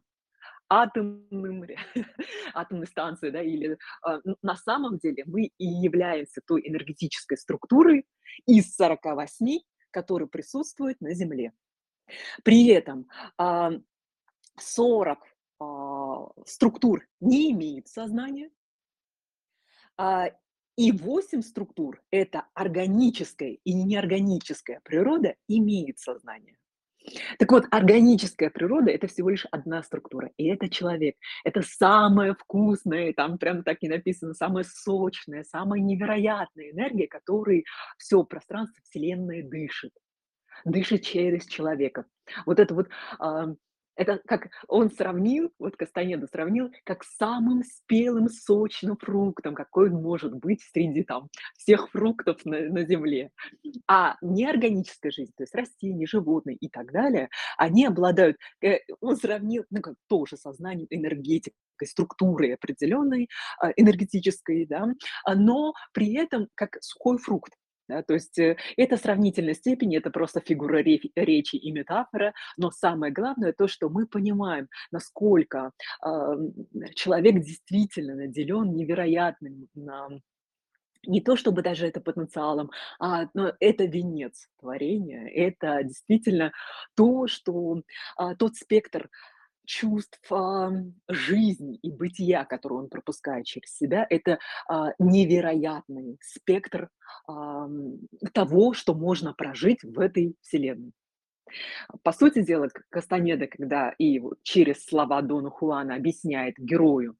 атомным, 0.68 1.64
атомной 2.54 2.86
станцией, 2.86 3.32
да, 3.32 3.42
или 3.42 3.72
э, 4.06 4.20
на 4.42 4.56
самом 4.56 4.98
деле 4.98 5.24
мы 5.26 5.50
и 5.58 5.66
являемся 5.66 6.40
той 6.46 6.62
энергетической 6.64 7.36
структурой 7.36 8.06
из 8.46 8.74
48, 8.76 9.58
которые 9.90 10.28
присутствуют 10.28 11.00
на 11.00 11.12
Земле. 11.12 11.52
При 12.44 12.68
этом 12.68 13.08
э, 13.40 13.80
40 14.60 15.18
а, 15.58 15.64
структур 16.46 17.06
не 17.20 17.52
имеет 17.52 17.88
сознания, 17.88 18.50
а, 19.96 20.30
и 20.76 20.90
8 20.90 21.42
структур, 21.42 22.02
это 22.10 22.46
органическая 22.54 23.58
и 23.62 23.74
неорганическая 23.74 24.80
природа, 24.84 25.36
имеет 25.46 25.98
сознание. 25.98 26.56
Так 27.38 27.52
вот, 27.52 27.66
органическая 27.70 28.50
природа– 28.50 28.90
это 28.90 29.06
всего 29.06 29.30
лишь 29.30 29.46
одна 29.50 29.82
структура, 29.82 30.30
и 30.36 30.46
это 30.46 30.68
человек. 30.70 31.16
Это 31.44 31.62
самая 31.62 32.34
вкусная, 32.34 33.12
там 33.12 33.38
прям 33.38 33.62
так 33.62 33.78
и 33.82 33.88
написано, 33.88 34.34
самая 34.34 34.64
сочная, 34.64 35.44
самая 35.44 35.80
невероятная 35.80 36.70
энергия, 36.70 37.06
которой 37.06 37.64
все 37.98 38.24
пространство 38.24 38.82
Вселенной 38.84 39.42
дышит. 39.42 39.92
Дышит 40.64 41.02
через 41.02 41.46
человека. 41.46 42.06
Вот 42.46 42.58
это 42.58 42.74
вот 42.74 42.88
это 43.96 44.20
как 44.26 44.48
он 44.68 44.90
сравнил, 44.90 45.52
вот 45.58 45.76
Кастанеда 45.76 46.26
сравнил, 46.26 46.70
как 46.84 47.04
самым 47.04 47.62
спелым, 47.62 48.28
сочным 48.28 48.96
фруктом, 48.96 49.54
какой 49.54 49.90
он 49.90 50.02
может 50.02 50.34
быть 50.34 50.62
среди 50.72 51.02
там 51.02 51.28
всех 51.56 51.90
фруктов 51.90 52.44
на, 52.44 52.60
на 52.68 52.84
земле. 52.84 53.30
А 53.86 54.16
неорганическая 54.22 55.12
жизнь, 55.12 55.32
то 55.36 55.42
есть 55.42 55.54
растения, 55.54 56.06
животные 56.06 56.56
и 56.56 56.68
так 56.68 56.92
далее, 56.92 57.28
они 57.56 57.86
обладают, 57.86 58.36
э, 58.62 58.78
он 59.00 59.16
сравнил, 59.16 59.64
ну, 59.70 59.80
как 59.80 59.94
тоже 60.08 60.36
сознанием, 60.36 60.86
энергетикой, 60.90 61.54
структурой 61.84 62.54
определенной, 62.54 63.28
а, 63.60 63.70
энергетической, 63.76 64.66
да, 64.66 64.88
но 65.34 65.74
при 65.92 66.14
этом 66.14 66.48
как 66.54 66.78
сухой 66.80 67.18
фрукт. 67.18 67.52
Да, 67.88 68.02
то 68.02 68.14
есть 68.14 68.38
э, 68.38 68.56
это 68.76 68.96
сравнительной 68.96 69.54
степени, 69.54 69.98
это 69.98 70.10
просто 70.10 70.40
фигура 70.40 70.78
речи 70.78 71.56
и 71.56 71.70
метафора, 71.70 72.32
но 72.56 72.70
самое 72.70 73.12
главное 73.12 73.52
то, 73.52 73.68
что 73.68 73.90
мы 73.90 74.06
понимаем, 74.06 74.68
насколько 74.90 75.72
э, 76.04 76.08
человек 76.94 77.42
действительно 77.42 78.14
наделен 78.14 78.74
невероятным 78.74 79.68
э, 79.76 80.18
не 81.06 81.20
то 81.20 81.36
чтобы 81.36 81.62
даже 81.62 81.86
это 81.86 82.00
потенциалом, 82.00 82.70
а 82.98 83.28
но 83.34 83.52
это 83.60 83.84
венец 83.84 84.48
творения, 84.58 85.26
это 85.28 85.82
действительно 85.82 86.52
то, 86.96 87.26
что 87.26 87.82
а, 88.16 88.34
тот 88.34 88.56
спектр 88.56 89.10
чувств, 89.64 90.20
а, 90.30 90.70
жизни 91.08 91.76
и 91.76 91.90
бытия, 91.90 92.44
который 92.44 92.78
он 92.78 92.88
пропускает 92.88 93.46
через 93.46 93.74
себя, 93.76 94.06
это 94.08 94.38
а, 94.68 94.92
невероятный 94.98 96.18
спектр 96.20 96.88
а, 97.26 97.68
того, 98.32 98.74
что 98.74 98.94
можно 98.94 99.34
прожить 99.34 99.82
в 99.82 99.98
этой 100.00 100.34
вселенной. 100.40 100.92
По 102.02 102.12
сути 102.12 102.42
дела, 102.42 102.68
Кастанеда, 102.90 103.46
когда 103.46 103.94
и 103.98 104.20
через 104.42 104.84
слова 104.84 105.20
Дона 105.22 105.50
Хуана 105.50 105.94
объясняет 105.94 106.56
герою, 106.58 107.16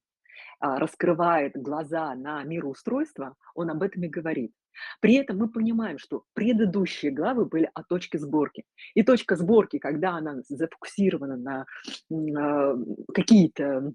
раскрывает 0.60 1.52
глаза 1.54 2.14
на 2.14 2.42
мироустройство, 2.44 3.34
он 3.54 3.70
об 3.70 3.82
этом 3.82 4.02
и 4.04 4.08
говорит. 4.08 4.52
При 5.00 5.14
этом 5.14 5.38
мы 5.38 5.48
понимаем, 5.48 5.98
что 5.98 6.24
предыдущие 6.34 7.12
главы 7.12 7.46
были 7.46 7.70
о 7.74 7.82
точке 7.84 8.18
сборки. 8.18 8.64
И 8.94 9.02
точка 9.02 9.36
сборки, 9.36 9.78
когда 9.78 10.16
она 10.16 10.36
зафокусирована 10.48 11.36
на 11.36 11.66
э, 12.10 12.76
какие-то 13.12 13.92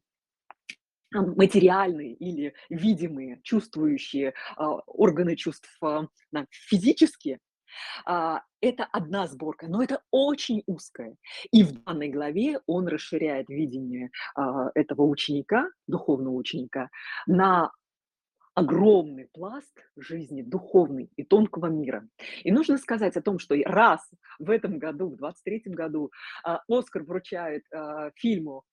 материальные 1.11 2.13
или 2.13 2.53
видимые, 2.69 3.41
чувствующие 3.43 4.29
э, 4.29 4.33
органы 4.85 5.35
чувств 5.35 5.69
э, 5.83 6.01
физические, 6.49 7.35
а, 7.35 7.39
это 8.05 8.85
одна 8.91 9.27
сборка, 9.27 9.67
но 9.67 9.81
это 9.81 10.01
очень 10.11 10.63
узкая. 10.65 11.15
И 11.51 11.63
в 11.63 11.83
данной 11.83 12.09
главе 12.09 12.59
он 12.65 12.87
расширяет 12.87 13.49
видение 13.49 14.11
а, 14.35 14.69
этого 14.75 15.03
ученика, 15.03 15.69
духовного 15.87 16.35
ученика, 16.35 16.89
на 17.27 17.71
огромный 18.55 19.29
пласт 19.33 19.73
жизни 19.95 20.41
духовный 20.41 21.09
и 21.15 21.23
тонкого 21.23 21.67
мира. 21.67 22.07
И 22.43 22.51
нужно 22.51 22.77
сказать 22.77 23.15
о 23.15 23.21
том, 23.21 23.39
что 23.39 23.55
раз 23.63 24.01
в 24.37 24.49
этом 24.49 24.79
году, 24.79 25.09
в 25.09 25.15
23 25.15 25.73
году, 25.73 26.11
а, 26.43 26.61
Оскар 26.67 27.03
вручает 27.03 27.63
а, 27.73 28.11
фильму 28.15 28.63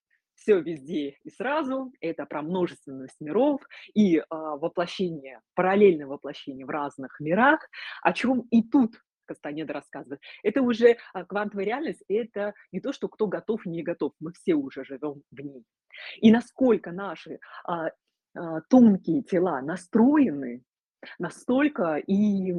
все 0.47 0.61
везде 0.61 1.17
и 1.25 1.29
сразу, 1.29 1.91
это 1.99 2.25
про 2.25 2.41
множественность 2.41 3.19
миров 3.19 3.61
и 3.93 4.23
а, 4.29 4.55
воплощение, 4.55 5.41
параллельное 5.55 6.07
воплощение 6.07 6.65
в 6.65 6.69
разных 6.69 7.19
мирах, 7.19 7.67
о 8.01 8.13
чем 8.13 8.47
и 8.49 8.63
тут 8.63 8.95
Кастанеда 9.25 9.73
рассказывает. 9.73 10.21
Это 10.43 10.61
уже 10.61 10.95
квантовая 11.27 11.65
реальность, 11.65 12.01
это 12.07 12.53
не 12.71 12.79
то, 12.79 12.93
что 12.93 13.09
кто 13.09 13.27
готов, 13.27 13.65
не 13.65 13.83
готов, 13.83 14.13
мы 14.21 14.31
все 14.31 14.53
уже 14.53 14.85
живем 14.85 15.21
в 15.31 15.41
ней. 15.41 15.65
И 16.21 16.31
насколько 16.31 16.93
наши 16.93 17.39
а, 17.65 17.89
тонкие 18.69 19.23
тела 19.23 19.59
настроены, 19.59 20.63
настолько 21.19 21.97
и, 21.97 22.55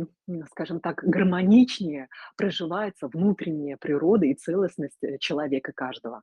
скажем 0.50 0.80
так, 0.80 1.02
гармоничнее 1.02 2.08
проживается 2.36 3.08
внутренняя 3.08 3.78
природа 3.78 4.26
и 4.26 4.34
целостность 4.34 5.02
э, 5.02 5.16
человека 5.18 5.72
каждого. 5.74 6.22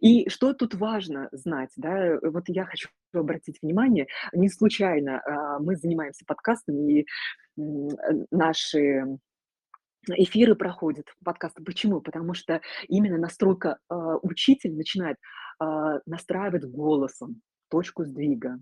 И 0.00 0.28
что 0.28 0.52
тут 0.52 0.74
важно 0.74 1.28
знать, 1.32 1.70
да, 1.76 2.18
вот 2.22 2.44
я 2.48 2.64
хочу 2.64 2.88
обратить 3.12 3.58
внимание, 3.62 4.06
не 4.32 4.48
случайно 4.48 5.20
а, 5.24 5.58
мы 5.58 5.76
занимаемся 5.76 6.24
подкастами, 6.26 7.00
и 7.00 7.06
наши 8.30 9.18
эфиры 10.08 10.54
проходят, 10.54 11.06
подкасты. 11.24 11.64
Почему? 11.64 12.00
Потому 12.00 12.34
что 12.34 12.60
именно 12.88 13.18
настройка, 13.18 13.78
а, 13.88 14.16
учитель 14.18 14.74
начинает 14.74 15.16
настраивать 16.04 16.66
голосом, 16.66 17.40
точку 17.70 18.04
сдвига. 18.04 18.58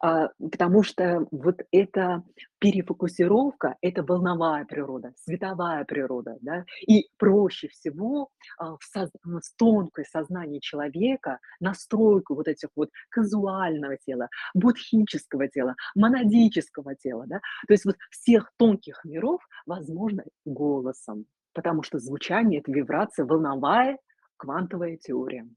А, 0.00 0.28
потому 0.38 0.82
что 0.82 1.26
вот 1.30 1.62
эта 1.70 2.22
перефокусировка– 2.58 3.76
это 3.80 4.02
волновая 4.02 4.64
природа, 4.64 5.12
световая 5.16 5.84
природа, 5.84 6.36
да, 6.40 6.64
и 6.86 7.08
проще 7.16 7.68
всего 7.68 8.30
а, 8.58 8.76
в, 8.76 8.82
соз... 8.82 9.10
в 9.24 9.40
тонкое 9.56 10.06
сознание 10.10 10.60
человека 10.60 11.38
настройку 11.60 12.34
вот 12.34 12.48
этих 12.48 12.68
вот 12.76 12.90
казуального 13.10 13.96
тела, 13.98 14.28
будхического 14.54 15.48
тела, 15.48 15.74
монадического 15.94 16.94
тела, 16.94 17.24
да, 17.26 17.40
то 17.66 17.72
есть 17.72 17.84
вот 17.84 17.96
всех 18.10 18.52
тонких 18.56 19.04
миров 19.04 19.42
возможно 19.66 20.24
голосом, 20.44 21.26
потому 21.52 21.82
что 21.82 21.98
звучание– 21.98 22.60
это 22.60 22.72
вибрация, 22.72 23.24
волновая 23.24 23.98
квантовая 24.36 24.96
теория. 24.96 25.48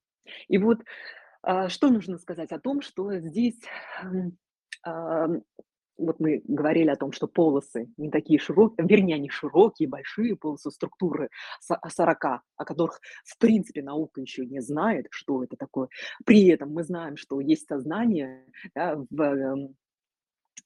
И 0.48 0.58
вот 0.58 0.80
что 1.68 1.90
нужно 1.90 2.18
сказать 2.18 2.52
о 2.52 2.60
том, 2.60 2.82
что 2.82 3.18
здесь, 3.20 3.60
вот 6.00 6.20
мы 6.20 6.42
говорили 6.46 6.90
о 6.90 6.96
том, 6.96 7.12
что 7.12 7.28
полосы 7.28 7.90
не 7.98 8.10
такие 8.10 8.40
широкие, 8.40 8.88
вернее, 8.88 9.16
они 9.16 9.30
широкие, 9.30 9.90
большие 9.90 10.36
полосы 10.36 10.72
структуры 10.72 11.30
40, 11.62 12.26
о 12.26 12.42
которых, 12.66 13.00
в 13.26 13.38
принципе, 13.38 13.84
наука 13.84 14.22
еще 14.22 14.46
не 14.46 14.62
знает, 14.62 15.08
что 15.12 15.44
это 15.44 15.58
такое. 15.58 15.90
При 16.26 16.48
этом 16.48 16.72
мы 16.74 16.84
знаем, 16.84 17.18
что 17.18 17.40
есть 17.42 17.68
сознание 17.68 18.46
да, 18.74 18.96
в 19.10 19.22
эм, 19.22 19.76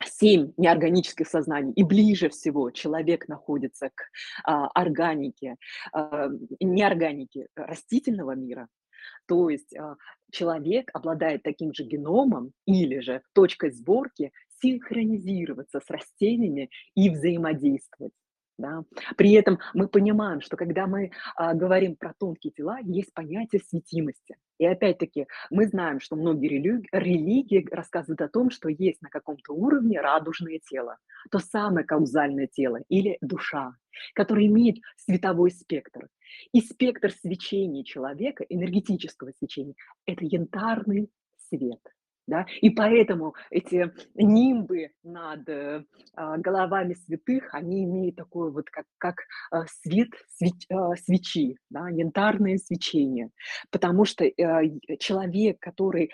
семь 0.05 0.53
неорганических 0.57 1.27
сознаний, 1.27 1.73
и 1.73 1.83
ближе 1.83 2.29
всего 2.29 2.71
человек 2.71 3.27
находится 3.27 3.89
к 3.93 4.03
а, 4.43 4.67
органике, 4.69 5.57
а, 5.91 6.29
неорганике 6.59 7.47
растительного 7.55 8.35
мира, 8.35 8.67
то 9.27 9.49
есть 9.49 9.75
а, 9.75 9.95
человек 10.31 10.89
обладает 10.93 11.43
таким 11.43 11.73
же 11.73 11.83
геномом 11.83 12.51
или 12.65 12.99
же 12.99 13.21
точкой 13.33 13.71
сборки 13.71 14.31
синхронизироваться 14.61 15.79
с 15.79 15.89
растениями 15.89 16.69
и 16.95 17.09
взаимодействовать. 17.09 18.13
Да? 18.57 18.83
При 19.17 19.33
этом 19.33 19.59
мы 19.73 19.87
понимаем, 19.87 20.41
что 20.41 20.57
когда 20.57 20.85
мы 20.85 21.11
а, 21.35 21.53
говорим 21.53 21.95
про 21.95 22.13
тонкие 22.13 22.53
тела, 22.53 22.77
есть 22.83 23.13
понятие 23.13 23.61
светимости. 23.67 24.35
И 24.59 24.65
опять-таки 24.65 25.27
мы 25.49 25.67
знаем, 25.67 25.99
что 25.99 26.15
многие 26.15 26.47
религии, 26.47 26.87
религии 26.91 27.67
рассказывают 27.71 28.21
о 28.21 28.29
том, 28.29 28.51
что 28.51 28.69
есть 28.69 29.01
на 29.01 29.09
каком-то 29.09 29.53
уровне 29.53 29.99
радужное 29.99 30.59
тело, 30.59 30.97
то 31.31 31.39
самое 31.39 31.85
каузальное 31.85 32.47
тело 32.47 32.79
или 32.89 33.17
душа, 33.21 33.73
которое 34.13 34.45
имеет 34.45 34.77
световой 34.97 35.49
спектр. 35.49 36.07
И 36.51 36.61
спектр 36.61 37.11
свечения 37.11 37.83
человека, 37.83 38.45
энергетического 38.47 39.31
свечения, 39.39 39.75
это 40.05 40.25
янтарный 40.25 41.09
свет. 41.49 41.81
Да? 42.25 42.45
И 42.61 42.69
поэтому 42.69 43.35
эти 43.49 43.91
нимбы 44.13 44.91
над 45.03 45.47
э, 45.49 45.83
а, 46.15 46.37
головами 46.37 46.93
святых, 46.93 47.53
они 47.53 47.83
имеют 47.83 48.15
такое 48.15 48.49
вот 48.49 48.69
как, 48.69 48.85
как 48.97 49.23
э, 49.51 49.65
свет 49.81 50.09
свеч, 50.37 50.65
э, 50.69 50.75
свечи, 51.03 51.57
да? 51.69 51.89
янтарное 51.89 52.57
свечение. 52.59 53.29
Потому 53.71 54.05
что 54.05 54.23
э, 54.23 54.79
человек, 54.99 55.59
который 55.59 56.11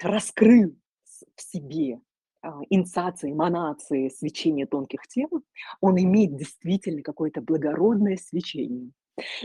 раскрыл 0.00 0.74
в 1.04 1.42
себе 1.42 2.00
инициации, 2.70 3.32
эманации 3.32 4.08
свечения 4.08 4.66
тонких 4.66 5.06
тел, 5.08 5.28
он 5.80 5.98
имеет 5.98 6.36
действительно 6.36 7.02
какое-то 7.02 7.40
благородное 7.40 8.16
свечение. 8.16 8.90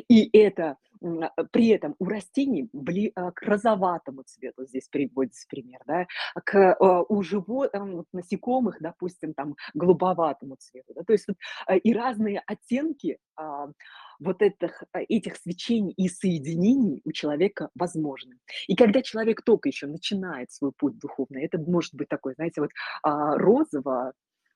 И 0.07 0.29
это 0.37 0.77
а, 1.03 1.31
при 1.51 1.69
этом 1.69 1.95
у 1.99 2.05
растений 2.05 2.69
бли, 2.73 3.11
а, 3.15 3.31
к 3.31 3.41
розоватому 3.41 4.23
цвету, 4.23 4.65
здесь 4.65 4.87
приводится 4.87 5.47
пример, 5.49 5.81
да, 5.85 6.05
к, 6.45 6.75
у 7.09 7.21
животных, 7.23 8.05
насекомых, 8.13 8.77
допустим, 8.79 9.33
там, 9.33 9.55
голубоватому 9.73 10.55
цвету. 10.57 10.93
Да, 10.95 11.03
то 11.03 11.13
есть 11.13 11.27
вот, 11.27 11.37
и 11.83 11.93
разные 11.93 12.41
оттенки 12.45 13.17
вот 14.19 14.41
этих, 14.41 14.83
этих 14.93 15.35
свечений 15.37 15.93
и 15.93 16.07
соединений 16.07 17.01
у 17.05 17.11
человека 17.11 17.69
возможны. 17.73 18.37
И 18.67 18.75
когда 18.75 19.01
человек 19.01 19.41
только 19.43 19.69
еще 19.69 19.87
начинает 19.87 20.51
свой 20.51 20.71
путь 20.71 20.99
духовный, 20.99 21.45
это 21.45 21.57
может 21.57 21.95
быть 21.95 22.09
такой, 22.09 22.35
знаете, 22.35 22.61
вот 22.61 22.69
розово 23.03 24.13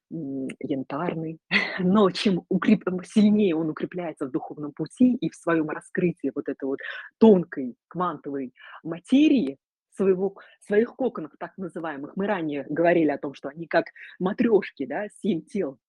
янтарный, 0.09 1.39
но 1.79 2.09
чем 2.11 2.43
укреп... 2.49 2.83
сильнее 3.05 3.55
он 3.55 3.69
укрепляется 3.69 4.25
в 4.25 4.31
духовном 4.31 4.71
пути 4.71 5.15
и 5.15 5.29
в 5.29 5.35
своем 5.35 5.69
раскрытии 5.69 6.31
вот 6.33 6.47
этой 6.47 6.65
вот 6.65 6.79
тонкой 7.17 7.75
квантовой 7.87 8.53
материи, 8.83 9.57
своего, 9.95 10.35
своих 10.59 10.95
коконов 10.95 11.31
так 11.39 11.53
называемых, 11.57 12.13
мы 12.15 12.27
ранее 12.27 12.65
говорили 12.69 13.09
о 13.09 13.17
том, 13.17 13.33
что 13.33 13.49
они 13.49 13.65
как 13.65 13.85
матрешки, 14.19 14.85
да, 14.85 15.07
семь 15.21 15.41
тел, 15.41 15.79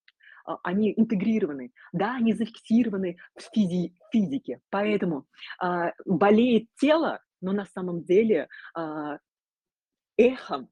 а, 0.44 0.58
они 0.62 0.94
интегрированы, 0.96 1.72
да, 1.92 2.14
они 2.16 2.32
зафиксированы 2.32 3.18
в 3.34 3.42
физи 3.52 3.94
физике, 4.12 4.60
поэтому 4.70 5.26
а, 5.60 5.92
болеет 6.04 6.68
тело, 6.78 7.20
но 7.40 7.52
на 7.52 7.66
самом 7.66 8.04
деле 8.04 8.48
а, 8.74 9.18
эхом 10.16 10.68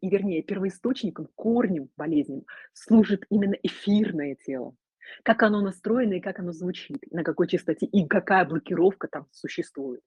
и 0.00 0.08
вернее 0.08 0.42
первоисточником, 0.42 1.28
корнем 1.34 1.88
болезни 1.96 2.44
служит 2.72 3.24
именно 3.30 3.54
эфирное 3.62 4.36
тело. 4.36 4.74
Как 5.22 5.42
оно 5.42 5.60
настроено 5.60 6.14
и 6.14 6.20
как 6.20 6.38
оно 6.38 6.52
звучит, 6.52 6.98
на 7.10 7.24
какой 7.24 7.48
частоте 7.48 7.86
и 7.86 8.06
какая 8.06 8.44
блокировка 8.44 9.08
там 9.08 9.26
существует. 9.32 10.02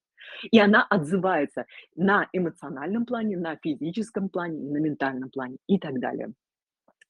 И 0.52 0.60
она 0.60 0.84
отзывается 0.84 1.66
на 1.96 2.30
эмоциональном 2.32 3.06
плане, 3.06 3.38
на 3.38 3.56
физическом 3.56 4.30
плане, 4.30 4.60
на 4.60 4.78
ментальном 4.78 5.32
плане 5.32 5.58
и 5.68 5.80
так 5.80 6.00
далее. 6.00 6.34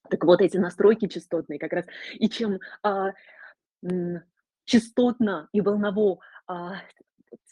Так 0.09 0.23
вот, 0.23 0.41
эти 0.41 0.57
настройки 0.57 1.07
частотные 1.07 1.59
как 1.59 1.73
раз, 1.73 1.85
и 2.13 2.29
чем 2.29 2.59
а, 2.83 3.11
частотно 4.65 5.49
и 5.51 5.61
волново 5.61 6.19
а, 6.47 6.81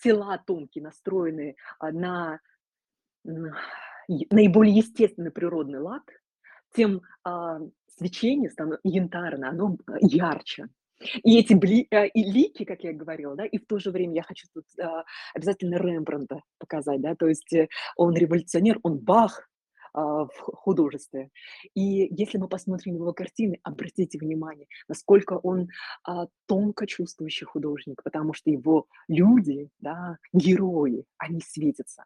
тела 0.02 0.41
тонкие 0.45 0.84
настроены 0.84 1.56
а, 1.80 1.91
на 1.91 2.39
наиболее 4.30 4.76
естественный 4.76 5.32
природный 5.32 5.80
лад, 5.80 6.04
тем 6.76 7.02
а, 7.24 7.60
свечение 7.98 8.50
становится 8.50 8.88
янтарное, 8.88 9.50
оно 9.50 9.78
ярче. 10.02 10.67
И 11.24 11.39
эти 11.39 11.54
бли, 11.54 11.88
а, 11.91 12.06
и 12.06 12.24
лики, 12.24 12.65
как 12.65 12.84
я 12.84 12.93
говорила, 12.93 13.36
да, 13.36 13.45
и 13.45 13.58
в 13.58 13.65
то 13.65 13.80
же 13.80 13.91
время 13.91 14.15
я 14.15 14.24
хочу 14.24 14.48
тут 14.54 14.65
а, 14.80 15.04
обязательно 15.34 15.76
Рембрандта 15.76 16.41
показать, 16.58 17.02
да, 17.02 17.15
то 17.15 17.28
есть 17.28 17.54
э, 17.54 17.69
он 17.95 18.13
революционер, 18.15 18.80
он 18.84 18.98
Бах 18.98 19.39
а, 19.39 19.49
в 19.93 20.30
художестве. 20.34 21.30
И 21.73 22.08
если 22.12 22.38
мы 22.38 22.47
посмотрим 22.47 22.95
его 22.95 23.13
картины, 23.13 23.60
обратите 23.63 24.17
внимание, 24.17 24.67
насколько 24.88 25.34
он 25.34 25.69
а, 26.04 26.28
тонко 26.47 26.88
чувствующий 26.88 27.45
художник, 27.45 28.02
потому 28.04 28.34
что 28.34 28.49
его 28.49 28.88
люди, 29.08 29.69
да, 29.80 30.17
герои, 30.34 31.06
они 31.17 31.41
светятся. 31.41 32.04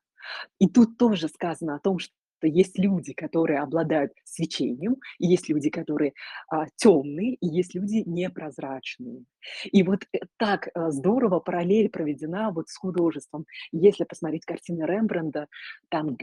И 0.60 0.68
тут 0.68 0.98
тоже 0.98 1.28
сказано 1.28 1.76
о 1.76 1.80
том, 1.80 2.00
что 2.00 2.14
есть 2.42 2.78
люди, 2.78 3.14
которые 3.14 3.60
обладают 3.60 4.12
свечением, 4.26 4.98
и 5.20 5.28
есть 5.28 5.50
люди, 5.50 5.70
которые 5.70 6.14
а, 6.50 6.66
темные, 6.76 7.36
и 7.36 7.48
есть 7.48 7.74
люди 7.74 8.04
непрозрачные. 8.06 9.24
И 9.64 9.84
вот 9.84 10.04
э, 10.14 10.20
так 10.38 10.70
а, 10.74 10.92
здорово 10.92 11.40
параллель 11.40 11.90
проведена 11.90 12.52
вот 12.52 12.70
с 12.70 12.78
художеством. 12.78 13.46
Если 13.72 14.04
посмотреть 14.04 14.46
картины 14.46 14.84
Рембранда, 14.84 15.48
там 15.90 16.10
а, 16.10 16.18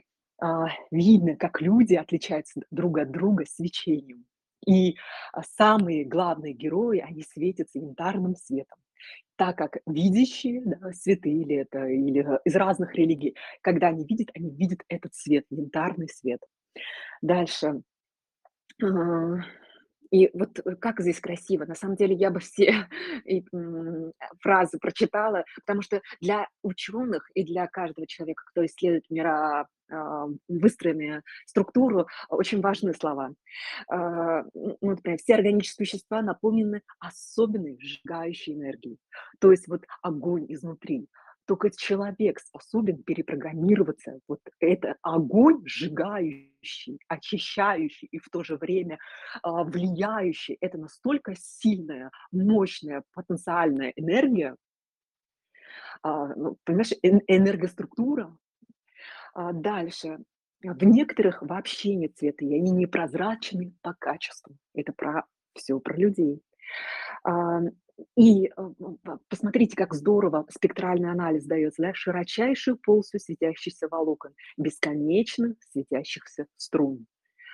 видно, 0.91 1.37
как 1.37 1.61
люди 1.61 1.95
отличаются 1.95 2.61
друг 2.71 2.99
от 2.99 3.11
друга 3.11 3.45
свечением. 3.47 4.25
И 4.67 4.97
а, 5.33 5.43
самые 5.43 6.05
главные 6.05 6.53
герои, 6.53 6.99
они 6.99 7.23
светятся 7.23 7.79
янтарным 7.79 8.37
светом. 8.37 8.79
Так 9.37 9.57
как 9.57 9.79
видящие, 9.87 10.63
да, 10.65 10.93
святые 10.93 11.41
или 11.41 11.57
это, 11.57 11.87
или 11.87 12.23
э, 12.23 12.41
из 12.45 12.55
разных 12.57 12.95
религий, 12.95 13.37
когда 13.63 13.89
они 13.89 14.05
видят, 14.05 14.29
они 14.35 14.51
видят 14.51 14.81
этот 14.89 15.15
свет, 15.15 15.47
янтарный 15.49 16.09
свет. 16.09 16.43
Дальше. 17.23 17.83
А, 20.11 20.17
и 20.17 20.31
вот 20.35 20.59
э, 20.65 20.77
как 20.77 21.01
здесь 21.01 21.21
красиво. 21.21 21.65
На 21.65 21.75
самом 21.75 21.97
деле 21.97 22.15
я 22.15 22.31
бы 22.31 22.41
все 22.41 22.87
фразы 24.41 24.79
прочитала, 24.79 25.45
потому 25.57 25.83
что 25.83 26.01
для 26.21 26.49
ученых 26.63 27.31
и 27.35 27.45
для 27.45 27.67
каждого 27.67 28.07
человека, 28.07 28.43
кто 28.47 28.65
исследует 28.65 29.09
мира 29.11 29.67
а, 29.93 30.27
выстроенные 30.49 31.23
структуру, 31.47 32.07
очень 32.29 32.61
важны 32.61 32.95
слова. 32.95 33.33
А, 33.89 34.45
ну, 34.55 34.77
например, 34.81 35.19
все 35.19 35.35
органические 35.35 35.85
вещества 35.85 36.23
наполнены 36.23 36.83
особенной 36.99 37.79
сжигающей 37.81 38.55
энергией. 38.55 38.99
То 39.39 39.51
есть 39.51 39.69
вот 39.69 39.85
огонь 40.03 40.47
изнутри. 40.49 41.09
Только 41.51 41.73
человек 41.73 42.39
способен 42.39 43.03
перепрограммироваться. 43.03 44.21
Вот 44.29 44.39
это 44.61 44.95
огонь 45.03 45.65
сжигающий, 45.67 47.01
очищающий 47.09 48.07
и 48.07 48.19
в 48.19 48.29
то 48.31 48.45
же 48.45 48.57
время 48.57 49.01
а, 49.43 49.65
влияющий. 49.65 50.57
Это 50.61 50.79
настолько 50.79 51.35
сильная, 51.37 52.13
мощная, 52.31 53.03
потенциальная 53.15 53.93
энергия, 53.97 54.55
ну, 56.05 56.57
понимаешь, 56.63 56.93
энергоструктура, 57.03 58.39
а, 59.35 59.53
дальше. 59.53 60.21
В 60.63 60.85
некоторых 60.85 61.43
вообще 61.43 61.97
нет 61.97 62.17
цвета, 62.17 62.45
и 62.45 62.55
они 62.55 62.71
непрозрачны 62.71 63.75
по 63.83 63.93
качеству. 63.93 64.57
Это 64.73 64.93
про 64.93 65.25
все 65.55 65.81
про 65.81 65.97
людей. 65.97 66.45
И 68.17 68.49
а, 68.57 68.71
посмотрите, 69.29 69.77
как 69.77 69.95
здорово 69.95 70.47
спектральный 70.49 71.11
анализ 71.11 71.45
дается, 71.45 71.83
да? 71.83 71.95
широчайшую 71.95 72.79
полосу 72.79 73.19
светящихся 73.19 73.89
волокон, 73.89 74.33
бесконечно 74.57 75.55
светящихся 75.71 76.47
струн. 76.57 77.07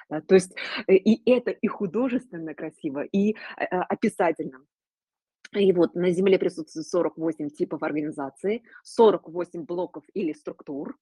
Да? 0.09 0.21
То 0.21 0.35
есть 0.35 0.55
э, 0.87 0.95
и 0.95 1.29
это 1.31 1.51
и 1.51 1.67
художественно 1.67 2.55
красиво, 2.55 3.03
и 3.05 3.33
э, 3.33 3.65
описательно. 3.65 4.65
И 5.53 5.73
вот 5.73 5.95
на 5.95 6.11
Земле 6.11 6.39
присутствует 6.39 6.87
48 6.87 7.51
типов 7.51 7.83
организации, 7.83 8.63
48 8.85 9.65
блоков 9.65 10.05
или 10.13 10.33
структур, 10.33 10.97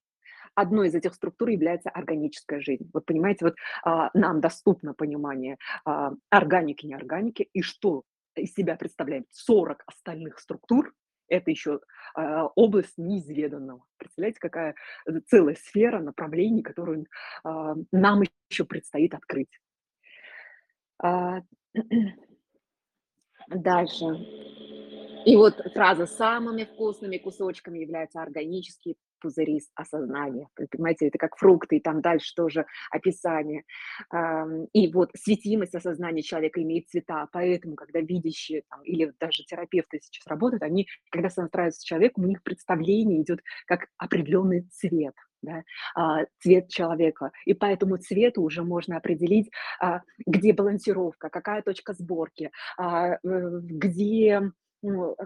одной 0.54 0.88
из 0.88 0.94
этих 0.94 1.14
структур 1.14 1.48
является 1.48 1.90
органическая 1.90 2.61
жизнь. 2.61 2.90
Вот 2.92 3.07
понимаете, 3.07 3.46
вот 3.46 3.54
а, 3.85 4.11
нам 4.14 4.40
доступно 4.40 4.94
понимание 4.94 5.59
а, 5.85 6.12
органики, 6.30 6.87
неорганики, 6.87 7.48
и 7.52 7.62
что 7.62 8.04
из 8.37 8.52
себя 8.52 8.76
представляет 8.76 9.26
40 9.30 9.83
остальных 9.87 10.38
структур, 10.38 10.92
это 11.28 11.50
еще 11.50 11.80
а, 12.14 12.46
область 12.54 12.98
неизведанного. 12.98 13.85
Представляете, 13.96 14.40
какая 14.40 14.74
целая 15.26 15.54
сфера 15.54 16.00
направлений, 16.00 16.62
которую 16.62 17.07
а, 17.44 17.74
нам 17.92 18.22
еще 18.50 18.64
предстоит 18.64 19.14
открыть. 19.14 19.61
А, 21.02 21.40
дальше. 23.48 24.04
И 25.26 25.37
вот 25.37 25.54
фраза 25.72 26.07
«самыми 26.07 26.64
вкусными 26.64 27.16
кусочками 27.16 27.78
являются 27.78 28.20
органические 28.20 28.96
пузыри 29.24 29.62
осознания. 29.74 30.48
Понимаете, 30.70 31.08
это 31.08 31.16
как 31.16 31.37
фрукты, 31.38 31.78
и 31.78 31.80
там 31.80 32.02
дальше 32.02 32.34
тоже 32.37 32.66
описание. 32.90 33.64
И 34.74 34.92
вот 34.92 35.10
светимость 35.16 35.74
осознания 35.74 36.22
человека 36.22 36.60
имеет 36.62 36.90
цвета, 36.90 37.26
поэтому, 37.32 37.74
когда 37.74 38.00
видящие 38.00 38.64
там, 38.68 38.82
или 38.82 39.14
даже 39.18 39.44
терапевты 39.44 39.98
сейчас 40.02 40.26
работают, 40.26 40.62
они, 40.62 40.87
когда 41.10 41.30
настраиваются 41.34 41.80
с 41.80 41.84
человеком, 41.84 42.24
у 42.24 42.28
них 42.28 42.42
представление 42.42 43.22
идет 43.22 43.40
как 43.66 43.87
определенный 43.96 44.68
цвет. 44.70 45.14
Да, 45.42 45.62
а, 45.94 46.24
цвет 46.40 46.70
человека. 46.70 47.30
И 47.44 47.52
по 47.52 47.66
этому 47.66 47.98
цвету 47.98 48.40
уже 48.40 48.62
можно 48.62 48.96
определить, 48.96 49.50
а, 49.78 50.00
где 50.24 50.54
балансировка, 50.54 51.28
какая 51.28 51.60
точка 51.60 51.92
сборки, 51.92 52.50
а, 52.78 53.16
э, 53.16 53.18
где 53.22 54.40
ну, 54.80 55.16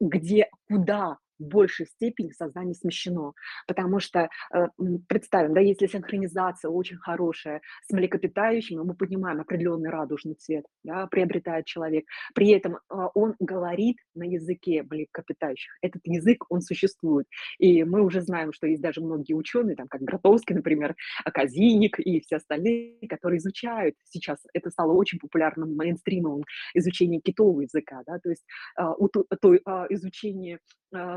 где, 0.00 0.48
куда 0.68 1.18
в 1.38 1.44
большей 1.44 1.86
степени 1.86 2.30
сознание 2.32 2.74
смещено. 2.74 3.32
Потому 3.66 4.00
что, 4.00 4.28
э, 4.54 4.66
представим, 5.08 5.54
да, 5.54 5.60
если 5.60 5.86
синхронизация 5.86 6.70
очень 6.70 6.96
хорошая 6.96 7.60
с 7.86 7.92
млекопитающими, 7.92 8.80
мы 8.80 8.94
понимаем 8.94 9.40
определенный 9.40 9.90
радужный 9.90 10.34
цвет, 10.34 10.64
да, 10.82 11.06
приобретает 11.06 11.66
человек. 11.66 12.04
При 12.34 12.50
этом 12.50 12.78
а, 12.88 13.08
он 13.14 13.34
говорит 13.38 13.96
на 14.14 14.24
языке 14.24 14.82
млекопитающих. 14.82 15.72
Этот 15.82 16.02
язык, 16.04 16.44
он 16.48 16.60
существует. 16.60 17.26
И 17.58 17.84
мы 17.84 18.02
уже 18.02 18.20
знаем, 18.20 18.52
что 18.52 18.66
есть 18.66 18.82
даже 18.82 19.00
многие 19.00 19.34
ученые, 19.34 19.76
там, 19.76 19.88
как 19.88 20.02
Гротовский, 20.02 20.54
например, 20.54 20.94
Казиник 21.24 21.98
и 21.98 22.20
все 22.20 22.36
остальные, 22.36 23.08
которые 23.08 23.38
изучают 23.38 23.94
сейчас. 24.04 24.38
Это 24.52 24.70
стало 24.70 24.92
очень 24.92 25.18
популярным 25.18 25.74
мейнстримовым 25.76 26.44
изучение 26.74 27.20
китового 27.20 27.62
языка, 27.62 28.02
да, 28.06 28.18
то 28.18 28.30
есть 28.30 28.44
а, 28.76 28.94
той, 29.40 29.60
а, 29.64 29.86
изучение 29.90 30.58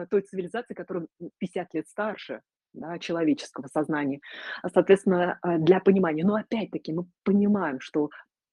той 0.09 0.21
цивилизации, 0.21 0.73
которая 0.73 1.07
50 1.39 1.73
лет 1.73 1.87
старше 1.87 2.41
да, 2.73 2.99
человеческого 2.99 3.67
сознания. 3.67 4.19
А, 4.61 4.69
соответственно, 4.69 5.39
а, 5.41 5.57
для 5.57 5.79
понимания. 5.79 6.23
Но 6.23 6.35
опять-таки 6.35 6.93
мы 6.93 7.05
понимаем, 7.23 7.79
что 7.79 8.09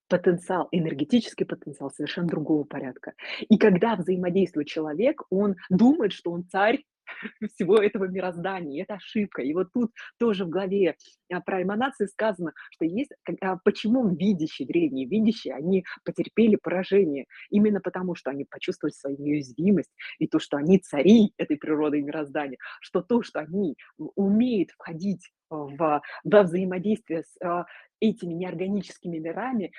потенциал, 0.08 0.68
энергетический 0.70 1.46
потенциал 1.46 1.90
совершенно 1.90 2.28
другого 2.28 2.64
порядка. 2.64 3.14
И 3.48 3.58
когда 3.58 3.96
взаимодействует 3.96 4.68
человек, 4.68 5.22
он 5.30 5.56
думает, 5.70 6.12
что 6.12 6.30
он 6.30 6.44
царь 6.44 6.84
всего 7.54 7.76
этого 7.76 8.04
мироздания. 8.04 8.82
Это 8.82 8.94
ошибка. 8.94 9.42
И 9.42 9.52
вот 9.52 9.68
тут 9.72 9.92
тоже 10.18 10.44
в 10.44 10.48
главе 10.48 10.96
а, 11.32 11.40
про 11.40 11.62
эманации 11.62 12.06
сказано, 12.06 12.52
что 12.70 12.84
есть, 12.84 13.10
а, 13.40 13.56
почему 13.64 14.08
видящие, 14.08 14.66
древние 14.66 15.06
видящие, 15.06 15.54
они 15.54 15.84
потерпели 16.04 16.56
поражение. 16.56 17.26
Именно 17.50 17.80
потому, 17.80 18.14
что 18.14 18.30
они 18.30 18.44
почувствовали 18.44 18.92
свою 18.92 19.16
неуязвимость 19.18 19.92
и 20.18 20.26
то, 20.26 20.38
что 20.38 20.56
они 20.56 20.78
цари 20.78 21.32
этой 21.36 21.56
природы 21.56 21.98
и 21.98 22.02
мироздания, 22.02 22.58
что 22.80 23.02
то, 23.02 23.22
что 23.22 23.40
они 23.40 23.76
умеют 23.96 24.70
входить 24.70 25.30
в, 25.50 26.02
во 26.24 26.42
взаимодействие 26.42 27.22
с 27.22 27.36
а, 27.42 27.66
этими 28.00 28.34
неорганическими 28.34 29.16
мирами, 29.16 29.72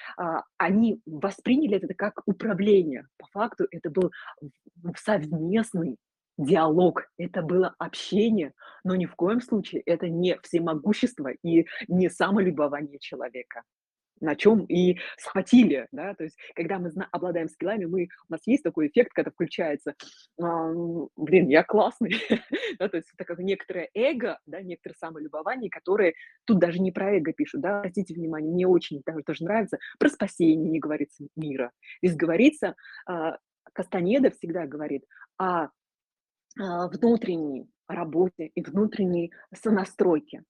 они 0.57 0.99
восприняли 1.05 1.77
это 1.77 1.93
как 1.93 2.21
управление. 2.25 3.07
По 3.17 3.27
факту 3.27 3.67
это 3.69 3.91
был 3.91 4.11
совместный 4.97 5.97
диалог, 6.37 7.03
это 7.17 7.41
было 7.41 7.73
общение, 7.77 8.53
но 8.83 8.95
ни 8.95 9.05
в 9.05 9.15
коем 9.15 9.41
случае 9.41 9.81
это 9.81 10.09
не 10.09 10.37
всемогущество 10.41 11.31
и 11.43 11.65
не 11.87 12.09
самолюбование 12.09 12.99
человека 12.99 13.63
на 14.21 14.35
чем 14.35 14.65
и 14.65 14.97
схватили, 15.17 15.87
да, 15.91 16.13
то 16.13 16.23
есть 16.23 16.37
когда 16.55 16.79
мы 16.79 16.91
обладаем 17.11 17.49
скиллами, 17.49 17.85
мы, 17.85 18.07
у 18.29 18.31
нас 18.31 18.41
есть 18.45 18.63
такой 18.63 18.87
эффект, 18.87 19.11
когда 19.13 19.31
включается, 19.31 19.95
а, 20.41 20.71
блин, 21.15 21.49
я 21.49 21.63
классный, 21.63 22.15
да, 22.79 22.89
то 22.89 22.97
есть 22.97 23.09
это 23.13 23.25
как 23.25 23.39
некоторое 23.39 23.89
эго, 23.93 24.39
да, 24.45 24.61
некоторые 24.61 24.95
самолюбование, 24.97 25.69
которые 25.69 26.13
тут 26.45 26.59
даже 26.59 26.79
не 26.79 26.91
про 26.91 27.17
эго 27.17 27.33
пишут, 27.33 27.61
да, 27.61 27.79
обратите 27.79 28.13
внимание, 28.13 28.51
мне 28.51 28.67
очень 28.67 29.01
даже 29.05 29.23
тоже 29.23 29.43
нравится, 29.43 29.77
про 29.99 30.09
спасение 30.09 30.69
не 30.69 30.79
говорится 30.79 31.25
мира, 31.35 31.71
здесь 32.01 32.15
говорится, 32.15 32.75
а, 33.07 33.37
Кастанеда 33.73 34.31
всегда 34.31 34.65
говорит 34.65 35.03
о 35.37 35.63
а, 35.63 35.69
внутренней 36.57 37.67
работе 37.87 38.47
и 38.47 38.61
внутренней 38.61 39.31
сонастройке. 39.53 40.43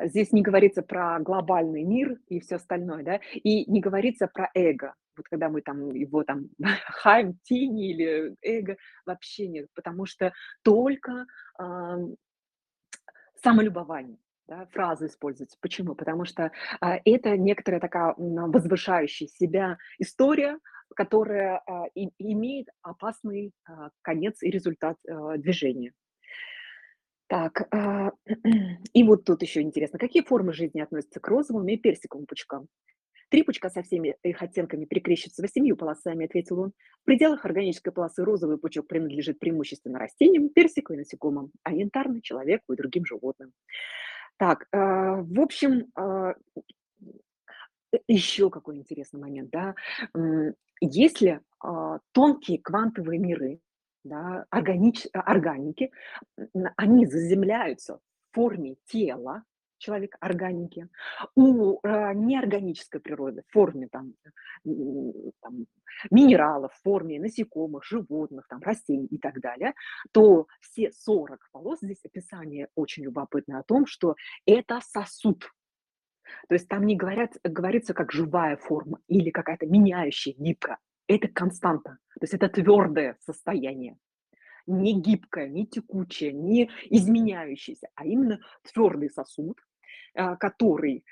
Здесь 0.00 0.32
не 0.32 0.42
говорится 0.42 0.82
про 0.82 1.18
глобальный 1.20 1.84
мир 1.84 2.18
и 2.28 2.40
все 2.40 2.56
остальное, 2.56 3.04
да, 3.04 3.20
и 3.32 3.70
не 3.70 3.80
говорится 3.80 4.26
про 4.26 4.50
эго. 4.54 4.94
Вот 5.16 5.26
когда 5.28 5.48
мы 5.48 5.62
там 5.62 5.90
его 5.94 6.24
там 6.24 6.48
хаем, 6.86 7.38
тени 7.44 7.90
или 7.90 8.36
эго, 8.42 8.76
вообще 9.06 9.48
нет, 9.48 9.68
потому 9.74 10.06
что 10.06 10.32
только 10.62 11.26
э, 11.60 11.98
самолюбование. 13.42 14.18
Да, 14.46 14.66
фразы 14.72 15.08
используются. 15.08 15.58
Почему? 15.60 15.94
Потому 15.94 16.24
что 16.24 16.50
э, 16.80 16.86
это 17.04 17.36
некоторая 17.36 17.80
такая 17.80 18.14
возвышающая 18.16 19.26
себя 19.26 19.76
история, 19.98 20.58
которая 20.94 21.62
а, 21.66 21.86
имеет 21.94 22.68
опасный 22.82 23.52
а, 23.64 23.90
конец 24.02 24.42
и 24.42 24.50
результат 24.50 24.96
а, 25.08 25.36
движения. 25.36 25.92
Так, 27.28 27.68
и 28.94 29.04
вот 29.04 29.24
тут 29.24 29.42
еще 29.42 29.60
интересно, 29.60 29.98
какие 29.98 30.22
формы 30.22 30.52
жизни 30.52 30.80
относятся 30.80 31.20
к 31.20 31.28
розовым 31.28 31.68
и 31.68 31.76
персиковым 31.76 32.26
пучкам? 32.26 32.68
Три 33.28 33.42
пучка 33.42 33.68
со 33.68 33.82
всеми 33.82 34.16
их 34.22 34.40
оттенками 34.42 34.86
перекрещиваются 34.86 35.42
восемью 35.42 35.76
полосами, 35.76 36.24
ответил 36.24 36.60
он. 36.60 36.72
В 37.02 37.04
пределах 37.04 37.44
органической 37.44 37.90
полосы 37.90 38.24
розовый 38.24 38.56
пучок 38.56 38.88
принадлежит 38.88 39.38
преимущественно 39.38 39.98
растениям, 39.98 40.48
персиковый 40.48 40.98
насекомым, 40.98 41.52
а 41.62 41.74
янтарный– 41.74 42.20
человеку 42.22 42.72
и 42.72 42.76
другим 42.76 43.04
животным. 43.04 43.52
Так, 44.38 44.66
в 44.72 45.40
общем, 45.40 45.92
э, 45.98 46.34
еще 48.06 48.50
какой 48.50 48.76
интересный 48.76 49.20
момент, 49.20 49.50
да. 49.50 49.74
М, 50.82 50.88
если, 50.90 51.40
а, 51.60 51.98
тонкие 52.12 52.58
квантовые 52.60 53.18
миры, 53.18 53.60
да, 54.04 54.44
органич 54.50 55.06
органики, 55.12 55.90
н 56.54 56.70
они 56.76 57.06
заземляются 57.06 57.96
в 58.30 58.34
форме 58.34 58.76
тела 58.86 59.42
человека, 59.78 60.18
органики, 60.20 60.88
у, 61.36 61.78
а, 61.84 62.12
неорганической 62.14 63.00
природы 63.00 63.42
в 63.48 63.52
форме 63.52 63.88
там, 63.92 64.14
там 65.40 65.66
минералов, 66.10 66.72
в 66.74 66.82
форме 66.82 67.20
насекомых, 67.20 67.84
животных, 67.84 68.46
там 68.48 68.60
растений 68.60 69.06
и 69.06 69.18
так 69.18 69.40
далее, 69.40 69.74
то 70.12 70.46
все 70.60 70.90
40 70.92 71.48
полос, 71.52 71.78
здесь 71.82 72.04
описание 72.04 72.68
очень 72.74 73.04
любопытное 73.04 73.60
о 73.60 73.62
том, 73.64 73.86
что 73.86 74.16
это 74.46 74.80
сосуд. 74.82 75.48
То 76.48 76.54
есть 76.54 76.68
там 76.68 76.86
не 76.86 76.96
говорят 76.96 77.34
говорится 77.44 77.94
как 77.94 78.12
живая 78.12 78.56
форма 78.56 79.00
или 79.08 79.30
какая-то 79.30 79.66
меняющая, 79.66 80.34
гибкая. 80.38 80.78
Это 81.08 81.28
константа. 81.28 81.98
То 82.20 82.24
есть 82.24 82.34
это 82.34 82.48
твёрдое 82.48 83.16
состояние. 83.20 83.96
Не 84.66 85.00
гибкое, 85.00 85.48
не 85.48 85.66
текучее, 85.66 86.32
не 86.32 86.70
изменяющееся, 86.90 87.88
а 87.96 88.06
именно 88.06 88.40
твёрдый 88.72 89.10
сосуд, 89.10 89.58
а, 90.14 90.36
который, 90.36 91.04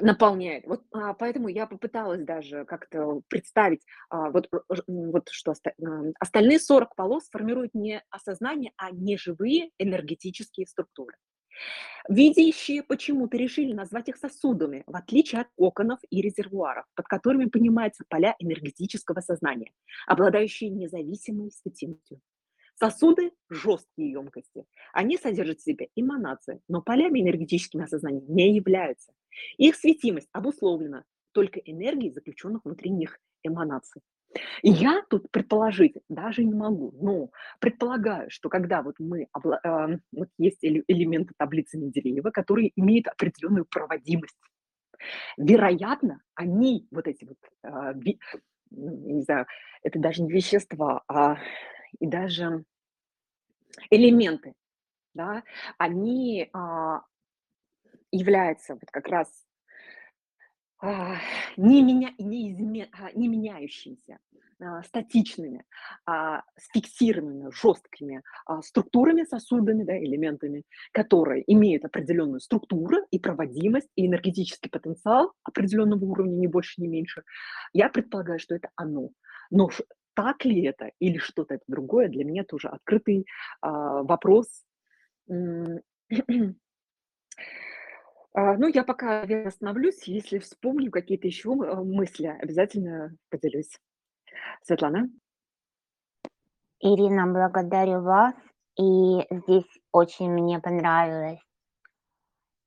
наполняет. 0.00 0.66
Вот, 0.66 0.82
а, 0.92 1.14
поэтому 1.14 1.48
я 1.48 1.66
попыталась 1.66 2.22
даже 2.24 2.64
как-то 2.64 3.22
представить, 3.28 3.82
а, 4.10 4.30
вот, 4.30 4.48
ж 4.72 4.82
вот 4.88 5.28
что 5.30 5.52
оста 5.52 5.72
остальные 6.20 6.58
40 6.58 6.96
полос 6.96 7.28
формируют 7.30 7.74
не 7.74 8.02
осознание, 8.10 8.72
а 8.76 8.90
неживые 8.90 9.70
энергетические 9.78 10.66
структуры. 10.66 11.14
Видящие 12.08 12.82
почему-то 12.82 13.36
решили 13.36 13.72
назвать 13.72 14.08
их 14.08 14.16
сосудами, 14.16 14.84
в 14.86 14.94
отличие 14.94 15.40
от 15.40 15.48
коконов 15.56 16.00
и 16.10 16.20
резервуаров, 16.20 16.84
под 16.94 17.06
которыми 17.06 17.46
понимаются 17.46 18.04
поля 18.08 18.36
энергетического 18.38 19.20
сознания, 19.20 19.72
обладающие 20.06 20.68
независимой 20.68 21.50
светимостью. 21.50 22.20
Сосуды– 22.74 23.32
жесткие 23.48 24.10
емкости. 24.10 24.66
Они 24.92 25.16
содержат 25.16 25.60
в 25.60 25.64
себе 25.64 25.88
эманации, 25.94 26.60
но 26.68 26.82
полями 26.82 27.20
энергетическими 27.20 27.84
осознания 27.84 28.22
не 28.26 28.54
являются. 28.54 29.12
Их 29.56 29.76
светимость 29.76 30.28
обусловлена 30.32 31.04
только 31.32 31.60
энергией, 31.60 32.12
заключенных 32.12 32.64
внутри 32.64 32.90
них 32.90 33.18
эманаций. 33.42 34.02
И 34.62 34.70
я 34.70 35.02
тут 35.08 35.30
предположить 35.30 35.96
даже 36.08 36.42
не 36.44 36.54
могу, 36.54 36.92
но 37.00 37.30
предполагаю, 37.60 38.30
что 38.30 38.48
когда 38.48 38.82
вот 38.82 38.96
мы, 38.98 39.28
ам, 39.32 40.00
вот 40.12 40.28
есть 40.38 40.64
эле- 40.64 40.84
элементы 40.88 41.34
таблицы 41.36 41.78
Менделеева, 41.78 42.30
которые 42.30 42.72
имеют 42.76 43.06
определенную 43.06 43.64
проводимость, 43.64 44.36
вероятно, 45.36 46.20
они, 46.34 46.86
вот 46.90 47.06
эти 47.06 47.24
вот, 47.24 47.38
я 47.62 47.94
не 48.70 49.22
знаю, 49.22 49.46
это 49.82 49.98
даже 49.98 50.22
не 50.22 50.32
вещества, 50.32 51.02
а 51.08 51.36
и 52.00 52.06
даже 52.06 52.64
элементы, 53.90 54.54
да, 55.14 55.42
они 55.78 56.48
а, 56.52 57.02
являются 58.10 58.74
вот 58.74 58.90
как 58.90 59.06
раз 59.08 59.28
не 61.56 61.82
меня 61.82 62.12
не 62.18 62.52
изме 62.52 62.88
а, 62.92 63.10
не 63.12 63.28
меняющимися, 63.28 64.18
а, 64.60 64.82
статичными, 64.82 65.64
а, 66.06 66.42
с 66.56 66.70
фиксированными, 66.72 67.50
жесткими, 67.50 68.22
а, 68.46 68.62
структурами, 68.62 69.24
сосудами, 69.24 69.82
да, 69.84 69.98
элементами, 69.98 70.62
которые 70.92 71.42
имеют 71.52 71.84
определенную 71.84 72.40
структуру 72.40 72.98
и 73.10 73.18
проводимость, 73.18 73.90
и 73.96 74.06
энергетический 74.06 74.70
потенциал 74.70 75.32
определенного 75.42 76.04
уровня, 76.04 76.36
ни 76.36 76.46
больше, 76.46 76.80
ни 76.80 76.86
меньше. 76.86 77.22
Я 77.72 77.88
предполагаю, 77.88 78.38
что 78.38 78.54
это 78.54 78.68
оно. 78.76 79.10
Но 79.50 79.70
так 80.14 80.44
ли 80.44 80.62
это 80.62 80.92
или 81.00 81.18
что-то 81.18 81.54
это 81.54 81.64
другое, 81.66 82.08
для 82.08 82.24
меня 82.24 82.44
тоже 82.44 82.68
открытый, 82.68 83.26
а, 83.60 84.02
вопрос. 84.02 84.46
А, 88.34 88.56
ну, 88.56 88.66
я 88.66 88.84
пока 88.84 89.22
остановлюсь. 89.22 90.02
Если 90.04 90.38
вспомню 90.38 90.90
какие-то 90.90 91.26
еще 91.26 91.50
э, 91.50 91.74
мысли, 91.76 92.26
обязательно 92.26 93.16
поделюсь. 93.30 93.78
Светлана? 94.62 95.08
Ирина, 96.80 97.26
благодарю 97.26 98.02
вас. 98.02 98.34
И 98.76 99.24
здесь 99.30 99.68
очень 99.92 100.30
мне 100.30 100.58
понравилась 100.58 101.40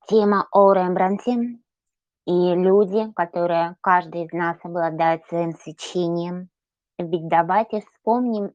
тема 0.08 0.48
о 0.52 0.72
Рембрандте 0.72 1.60
и 2.26 2.56
люди, 2.56 3.12
которые, 3.14 3.76
каждый 3.82 4.24
из 4.24 4.32
нас 4.32 4.58
обладает 4.64 5.26
своим 5.26 5.54
свечением. 5.54 6.50
Ведь 6.98 7.28
давайте 7.28 7.82
вспомним 7.82 8.54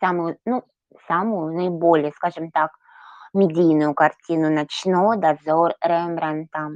самую, 0.00 0.38
ну, 0.44 0.64
самую 1.06 1.54
наиболее, 1.54 2.12
скажем 2.12 2.50
так, 2.50 2.72
медийную 3.34 3.94
картину 3.94 4.50
«Ночной 4.50 5.18
дозор» 5.18 5.74
Рембрандта. 5.82 6.70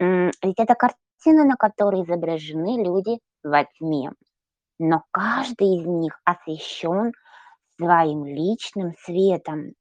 М, 0.00 0.30
Ведь 0.42 0.58
это 0.58 0.74
картина, 0.74 1.44
на 1.44 1.56
которой 1.56 2.02
изображены 2.02 2.82
люди 2.82 3.18
во 3.42 3.64
тьме, 3.64 4.12
но 4.78 5.04
каждый 5.12 5.78
из 5.78 5.86
них 5.86 6.20
освещен 6.24 7.12
своим 7.80 8.24
личным 8.26 8.94
светом. 9.04 9.74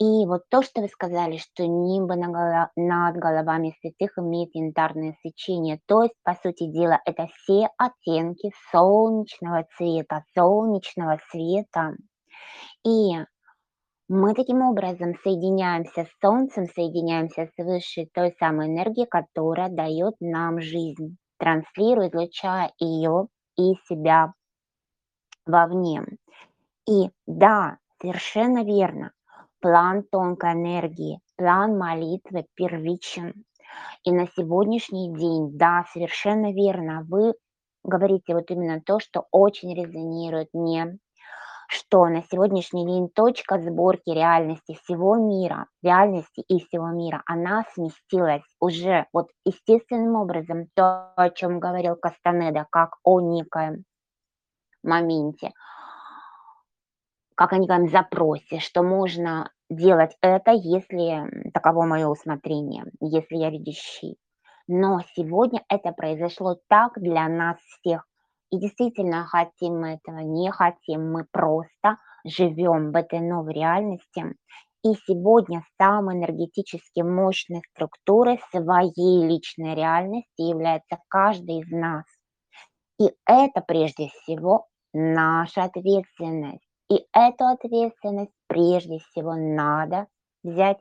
И 0.00 0.26
вот 0.26 0.42
то, 0.50 0.62
что 0.62 0.82
вы 0.82 0.88
сказали, 0.88 1.38
что 1.38 1.64
голо- 1.64 2.70
над 2.76 3.16
головами 3.16 3.76
святых 3.80 4.18
имеет 4.18 4.50
янтарное 4.54 5.16
свечение, 5.22 5.80
то 5.86 6.02
есть, 6.04 6.14
по 6.24 6.34
сути 6.34 6.66
дела, 6.70 7.00
это 7.06 7.28
все 7.28 7.68
оттенки 7.78 8.52
солнечного 8.72 9.66
цвета, 9.76 10.24
солнечного 10.34 11.18
света. 11.30 11.94
И 12.84 13.14
мы 14.08 14.34
таким 14.34 14.60
образом 14.62 15.14
соединяемся 15.22 16.04
с 16.04 16.20
Солнцем, 16.20 16.66
соединяемся 16.66 17.46
с 17.46 17.64
высшей 17.64 18.10
той 18.12 18.34
самой 18.38 18.68
энергией, 18.68 19.06
которая 19.06 19.70
дает 19.70 20.14
нам 20.20 20.60
жизнь, 20.60 21.16
транслируя, 21.38 22.08
излучая 22.08 22.72
ее 22.78 23.28
и 23.56 23.74
себя 23.88 24.34
вовне. 25.46 26.04
И 26.86 27.10
да, 27.26 27.78
совершенно 28.00 28.62
верно, 28.62 29.12
план 29.60 30.02
тонкой 30.10 30.52
энергии, 30.52 31.20
план 31.36 31.78
молитвы 31.78 32.44
первичен. 32.54 33.32
И 34.04 34.12
на 34.12 34.26
сегодняшний 34.36 35.14
день, 35.16 35.56
да, 35.56 35.86
совершенно 35.92 36.52
верно, 36.52 37.06
вы 37.08 37.32
говорите 37.82 38.34
вот 38.34 38.50
именно 38.50 38.82
то, 38.82 39.00
что 39.00 39.26
очень 39.30 39.74
резонирует 39.74 40.48
мне, 40.52 40.98
что 41.74 42.06
на 42.06 42.22
сегодняшний 42.22 42.86
день 42.86 43.08
точка 43.08 43.58
сборки 43.58 44.10
реальности 44.10 44.78
всего 44.84 45.16
мира, 45.16 45.66
реальности 45.82 46.40
и 46.46 46.64
всего 46.64 46.88
мира, 46.88 47.22
она 47.26 47.64
сместилась 47.74 48.44
уже 48.60 49.06
вот 49.12 49.30
естественным 49.44 50.14
образом, 50.14 50.68
то, 50.74 51.12
о 51.16 51.30
чем 51.30 51.58
говорил 51.58 51.96
Кастанеда, 51.96 52.66
как 52.70 52.96
о 53.02 53.20
некоем 53.20 53.84
моменте, 54.84 55.50
как 57.34 57.52
о 57.52 57.58
некоем 57.58 57.88
запросе, 57.88 58.60
что 58.60 58.84
можно 58.84 59.50
делать 59.68 60.16
это, 60.20 60.52
если 60.52 61.50
таково 61.52 61.86
мое 61.86 62.06
усмотрение, 62.06 62.84
если 63.00 63.36
я 63.36 63.50
видящий. 63.50 64.16
Но 64.68 65.00
сегодня 65.16 65.64
это 65.68 65.90
произошло 65.90 66.56
так 66.68 66.92
для 67.00 67.28
нас 67.28 67.56
всех. 67.58 68.06
И 68.54 68.56
действительно, 68.56 69.26
хотим 69.26 69.80
мы 69.80 69.94
этого, 69.94 70.18
не 70.18 70.48
хотим, 70.52 71.10
мы 71.10 71.24
просто 71.24 71.98
живем 72.24 72.92
в 72.92 72.96
этой 72.96 73.18
новой 73.18 73.52
реальности. 73.52 74.36
И 74.84 74.94
сегодня 75.08 75.64
самой 75.76 76.18
энергетически 76.18 77.00
мощной 77.00 77.62
структурой 77.72 78.40
своей 78.52 79.26
личной 79.26 79.74
реальности 79.74 80.42
является 80.42 80.98
каждый 81.08 81.62
из 81.62 81.70
нас. 81.72 82.04
И 83.00 83.12
это 83.26 83.60
прежде 83.60 84.10
всего 84.10 84.68
наша 84.92 85.64
ответственность. 85.64 86.62
И 86.88 87.04
эту 87.12 87.46
ответственность 87.46 88.34
прежде 88.46 89.00
всего 89.00 89.34
надо 89.34 90.06
взять. 90.44 90.78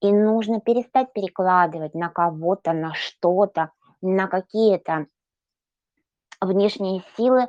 И 0.00 0.10
нужно 0.10 0.60
перестать 0.60 1.12
перекладывать 1.12 1.94
на 1.94 2.08
кого-то, 2.08 2.72
на 2.72 2.94
что-то, 2.94 3.70
на 4.02 4.26
какие-то 4.26 5.06
внешние 6.46 7.02
силы 7.16 7.48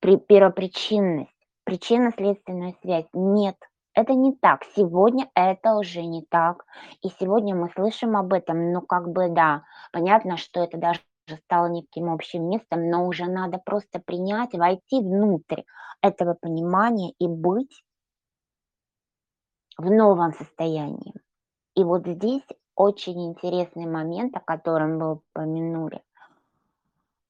при 0.00 0.16
первопричинность, 0.16 1.30
причинно-следственная 1.64 2.74
связь. 2.82 3.06
Нет, 3.12 3.56
это 3.94 4.12
не 4.12 4.34
так. 4.34 4.64
Сегодня 4.76 5.30
это 5.34 5.76
уже 5.76 6.02
не 6.02 6.22
так. 6.22 6.64
И 7.02 7.08
сегодня 7.18 7.54
мы 7.54 7.70
слышим 7.70 8.16
об 8.16 8.32
этом, 8.32 8.72
ну 8.72 8.82
как 8.82 9.10
бы 9.10 9.28
да, 9.30 9.64
понятно, 9.92 10.36
что 10.36 10.62
это 10.62 10.76
даже 10.78 11.00
стало 11.44 11.66
неким 11.66 12.10
общим 12.10 12.48
местом, 12.48 12.88
но 12.88 13.06
уже 13.06 13.26
надо 13.26 13.58
просто 13.58 13.98
принять, 13.98 14.52
войти 14.52 15.00
внутрь 15.00 15.62
этого 16.00 16.34
понимания 16.34 17.12
и 17.18 17.26
быть 17.26 17.82
в 19.76 19.90
новом 19.90 20.32
состоянии. 20.32 21.14
И 21.74 21.84
вот 21.84 22.06
здесь 22.06 22.46
очень 22.74 23.26
интересный 23.26 23.86
момент, 23.86 24.36
о 24.36 24.40
котором 24.40 24.98
вы 24.98 25.12
упомянули, 25.14 26.02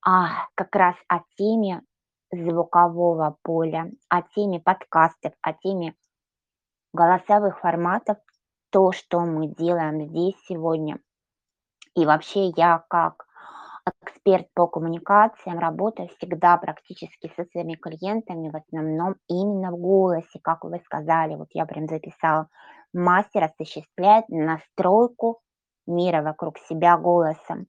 а, 0.07 0.47
как 0.55 0.75
раз 0.77 0.95
о 1.09 1.19
теме 1.37 1.83
звукового 2.31 3.39
поля, 3.43 3.91
о 4.09 4.23
теме 4.23 4.61
подкастов, 4.61 5.33
о 5.43 5.53
теме 5.53 5.97
голосовых 6.93 7.59
форматов, 7.59 8.17
то, 8.71 8.93
что 8.93 9.21
мы 9.21 9.49
делаем 9.49 10.07
здесь 10.09 10.37
сегодня. 10.47 11.01
И 11.97 12.07
вообще 12.07 12.51
я 12.57 12.85
как 12.89 13.27
эксперт 14.03 14.47
по 14.55 14.69
коммуникациям 14.69 15.59
работаю 15.59 16.09
всегда 16.17 16.57
практически 16.57 17.33
со 17.35 17.45
своими 17.47 17.75
клиентами, 17.75 18.51
в 18.51 18.57
основном 18.57 19.17
именно 19.27 19.73
в 19.73 19.79
голосе, 19.79 20.39
как 20.41 20.63
вы 20.63 20.81
сказали, 20.85 21.35
вот 21.35 21.49
я 21.51 21.67
прям 21.67 21.89
записала, 21.89 22.49
мастер 22.93 23.43
осуществляет 23.43 24.29
настройку 24.29 25.41
мира 25.85 26.23
вокруг 26.23 26.59
себя 26.59 26.97
голосом. 26.97 27.67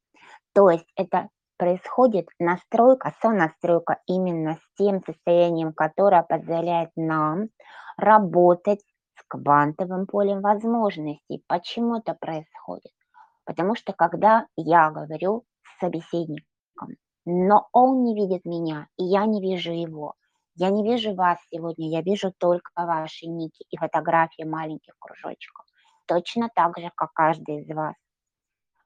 То 0.53 0.69
есть 0.69 0.87
это 0.95 1.29
происходит 1.57 2.27
настройка, 2.39 3.13
сонастройка 3.21 3.99
именно 4.05 4.55
с 4.55 4.77
тем 4.77 5.01
состоянием, 5.03 5.73
которое 5.73 6.23
позволяет 6.23 6.91
нам 6.95 7.49
работать 7.97 8.81
с 9.15 9.23
квантовым 9.27 10.05
полем 10.05 10.41
возможностей. 10.41 11.43
Почему 11.47 11.97
это 11.97 12.13
происходит? 12.13 12.91
Потому 13.45 13.75
что 13.75 13.93
когда 13.93 14.45
я 14.55 14.91
говорю 14.91 15.43
с 15.63 15.79
собеседником, 15.79 16.95
но 17.25 17.67
он 17.73 18.03
не 18.03 18.15
видит 18.15 18.45
меня, 18.45 18.87
и 18.97 19.03
я 19.03 19.25
не 19.25 19.41
вижу 19.41 19.71
его, 19.71 20.13
я 20.55 20.69
не 20.69 20.83
вижу 20.83 21.13
вас 21.13 21.37
сегодня, 21.51 21.89
я 21.89 22.01
вижу 22.01 22.31
только 22.37 22.71
ваши 22.75 23.27
ники 23.27 23.65
и 23.69 23.77
фотографии 23.77 24.43
маленьких 24.43 24.93
кружочков, 24.99 25.65
точно 26.05 26.49
так 26.53 26.77
же, 26.79 26.91
как 26.95 27.13
каждый 27.13 27.61
из 27.61 27.75
вас. 27.75 27.95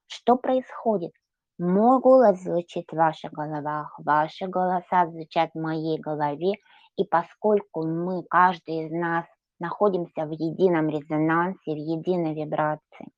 Что 0.07 0.35
происходит? 0.35 1.13
Мой 1.59 1.99
голос 1.99 2.41
звучит 2.41 2.85
в 2.91 2.95
ваших 2.95 3.33
головах, 3.33 3.93
ваши 3.99 4.47
голоса 4.47 5.05
звучат 5.07 5.51
в 5.53 5.59
моей 5.59 5.99
голове, 5.99 6.53
и 6.95 7.03
поскольку 7.03 7.85
мы, 7.85 8.23
каждый 8.23 8.85
из 8.87 8.91
нас, 8.91 9.25
находимся 9.59 10.25
в 10.25 10.31
едином 10.31 10.89
резонансе, 10.89 11.73
в 11.73 11.77
единой 11.77 12.33
вибрации, 12.33 13.11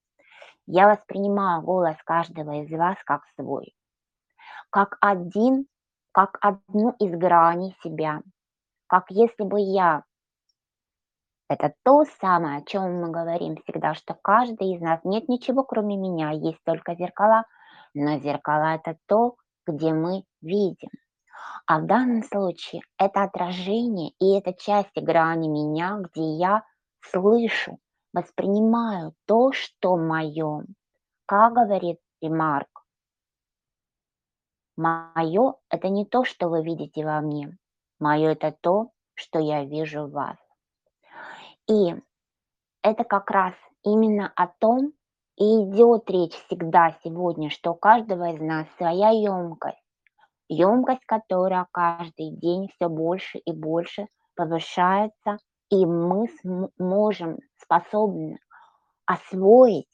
я 0.66 0.90
воспринимаю 0.90 1.62
голос 1.62 1.96
каждого 2.04 2.64
из 2.64 2.72
вас 2.72 2.98
как 3.06 3.22
свой, 3.40 3.74
как 4.70 4.98
один, 5.00 5.68
как 6.12 6.38
одну 6.42 6.92
из 7.00 7.16
граней 7.16 7.76
себя, 7.84 8.22
как 8.88 9.06
если 9.10 9.44
бы 9.44 9.62
я 9.62 10.04
это 11.50 11.74
то 11.84 12.04
самое, 12.20 12.58
о 12.58 12.66
чем 12.66 13.00
мы 13.00 13.12
говорим 13.12 13.58
всегда, 13.58 13.94
что 13.94 14.16
каждый 14.16 14.74
из 14.74 14.82
нас 14.82 15.00
нет 15.04 15.30
ничего, 15.30 15.64
кроме 15.64 15.96
меня, 15.96 16.32
есть 16.32 16.62
только 16.66 16.96
зеркала– 16.96 17.46
но 17.94 18.20
зеркала– 18.20 18.76
это 18.84 18.98
то, 19.08 19.36
где 19.66 19.94
мы 19.94 20.24
видим. 20.41 20.89
А 21.66 21.80
в 21.80 21.86
данном 21.86 22.24
случае 22.24 22.82
это 22.98 23.24
отражение 23.24 24.12
и 24.20 24.38
это 24.38 24.54
часть 24.54 24.96
грани 24.96 25.48
меня, 25.48 25.98
где 26.00 26.36
я 26.36 26.64
слышу, 27.02 27.80
воспринимаю 28.14 29.14
то, 29.26 29.52
что 29.52 29.98
мое. 29.98 30.66
Как 31.26 31.54
говорит 31.54 32.00
Ремарк, 32.22 32.86
мое– 34.76 35.56
это 35.70 35.89
не 35.89 36.06
то, 36.06 36.24
что 36.24 36.50
вы 36.50 36.64
видите 36.64 37.06
во 37.06 37.22
мне. 37.22 37.58
Мое– 38.00 38.32
это 38.34 38.56
то, 38.60 38.91
что 39.14 39.39
я 39.39 39.64
вижу 39.64 40.08
в 40.08 40.12
вас. 40.12 40.38
И 41.70 41.96
это 42.82 43.04
как 43.06 43.32
раз 43.32 43.54
именно 43.84 44.32
о 44.36 44.48
том, 44.48 44.94
и 45.38 45.44
идет 45.44 46.10
речь 46.10 46.34
всегда 46.46 46.96
сегодня, 47.04 47.50
что 47.50 47.72
у 47.72 47.76
каждого 47.76 48.32
из 48.32 48.42
нас 48.42 48.68
своя 48.78 49.10
емкость, 49.10 49.78
емкость, 50.48 51.06
которая 51.06 51.68
каждый 51.72 52.32
день 52.32 52.70
все 52.76 52.88
больше 52.88 53.40
и 53.40 53.52
больше 53.52 54.08
повышается, 54.36 55.38
и 55.70 55.86
мы 55.86 56.28
можем, 56.78 57.40
способны 57.58 58.40
освоить 59.06 59.90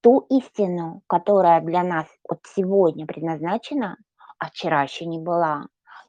ту 0.00 0.20
истину, 0.30 1.02
которая 1.06 1.60
для 1.60 1.82
нас 1.82 2.06
вот 2.28 2.40
сегодня 2.44 3.06
предназначена, 3.06 3.96
а 4.38 4.46
вчера 4.46 4.82
еще 4.82 5.06
не 5.06 5.18
была. 5.18 5.66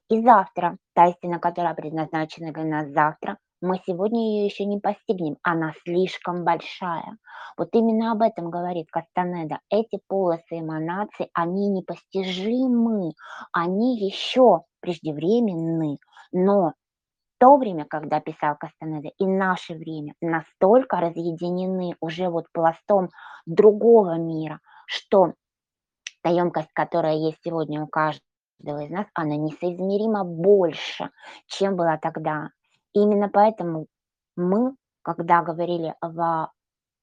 И 0.10 0.22
завтра, 0.22 0.78
та 0.94 1.08
истина, 1.08 1.40
которая 1.40 1.74
предназначена 1.74 2.52
для 2.52 2.64
нас 2.64 2.90
завтра, 2.90 3.38
мы 3.62 3.82
сегодня 3.86 4.20
ее 4.20 4.45
еще 4.45 4.66
не 4.66 4.80
постигнем, 4.80 5.38
она 5.43 5.74
слишком 5.84 6.43
большая. 6.43 7.18
Вот 7.57 7.70
именно 7.74 8.12
об 8.12 8.22
этом 8.22 8.49
говорит 8.49 8.88
Кастанеда. 8.89 9.60
Эти 9.70 9.99
полосы 10.07 10.60
эманаций, 10.60 11.30
они 11.34 11.70
непостижимы, 11.70 13.14
они 13.51 13.97
еще 13.99 14.64
преждевременны, 14.82 15.97
но 16.32 16.74
то 17.39 17.55
время, 17.57 17.86
когда 17.86 18.20
писал 18.20 18.55
Кастанеда, 18.57 19.10
и 19.18 19.26
наше 19.26 19.74
время 19.74 20.14
настолько 20.22 20.97
разъединены 20.97 21.95
уже 22.01 22.30
вот 22.30 22.45
пластом 22.51 23.10
другого 23.45 24.18
мира, 24.18 24.60
что 24.86 25.34
та 26.22 26.30
емкость, 26.30 26.72
которая 26.74 27.16
есть 27.16 27.39
сегодня 27.43 27.82
у 27.82 27.88
каждого 27.88 28.84
из 28.84 28.89
нас, 28.89 29.07
она 29.14 29.38
несоизмеримо 29.38 30.24
больше, 30.26 31.12
чем 31.47 31.76
была 31.78 31.97
тогда. 31.97 32.49
Именно 32.94 33.30
поэтому 33.30 33.88
мы, 34.36 34.76
когда 35.02 35.42
говорили 35.42 35.96
в 36.02 36.52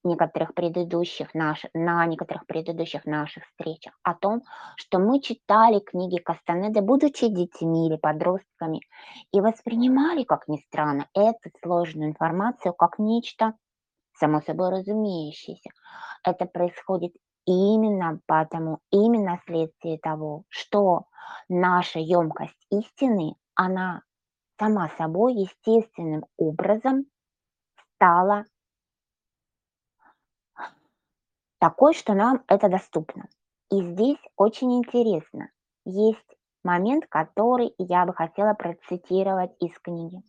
некоторых 0.06 0.54
предыдущих 0.54 1.34
наших, 1.34 1.70
на 1.74 2.06
некоторых 2.06 2.46
предыдущих 2.46 3.04
наших 3.04 3.44
встречах 3.44 3.98
о 4.02 4.14
том, 4.14 4.42
что 4.76 4.98
мы 4.98 5.20
читали 5.20 5.80
книги 5.80 6.18
Кастанеды, 6.18 6.80
будучи 6.80 7.28
детьми 7.28 7.88
или 7.88 7.96
подростками, 7.96 8.80
и 9.32 9.40
воспринимали, 9.40 10.22
как 10.22 10.48
ни 10.48 10.58
странно, 10.68 11.08
эту 11.14 11.50
сложную 11.62 12.10
информацию 12.10 12.72
как 12.72 12.98
нечто 12.98 13.54
само 14.18 14.40
собой 14.40 14.70
разумеющееся. 14.70 15.70
Это 16.24 16.46
происходит 16.46 17.12
именно 17.44 18.20
потому, 18.26 18.78
именно 18.90 19.38
вследствие 19.38 19.98
того, 19.98 20.44
что 20.48 21.04
наша 21.48 21.98
емкость 21.98 22.66
истины, 22.70 23.34
она 23.54 24.02
сама 24.58 24.88
собой 24.96 25.34
естественным 25.34 26.24
образом 26.36 27.06
стала 27.94 28.44
такой, 31.58 31.94
что 31.94 32.14
нам 32.14 32.44
это 32.48 32.68
доступно. 32.68 33.28
И 33.70 33.82
здесь 33.82 34.20
очень 34.36 34.78
интересно. 34.78 35.50
Есть 35.84 36.36
момент, 36.62 37.06
который 37.08 37.74
я 37.78 38.04
бы 38.06 38.14
хотела 38.14 38.54
процитировать 38.54 39.52
из 39.60 39.78
книги. 39.80 40.22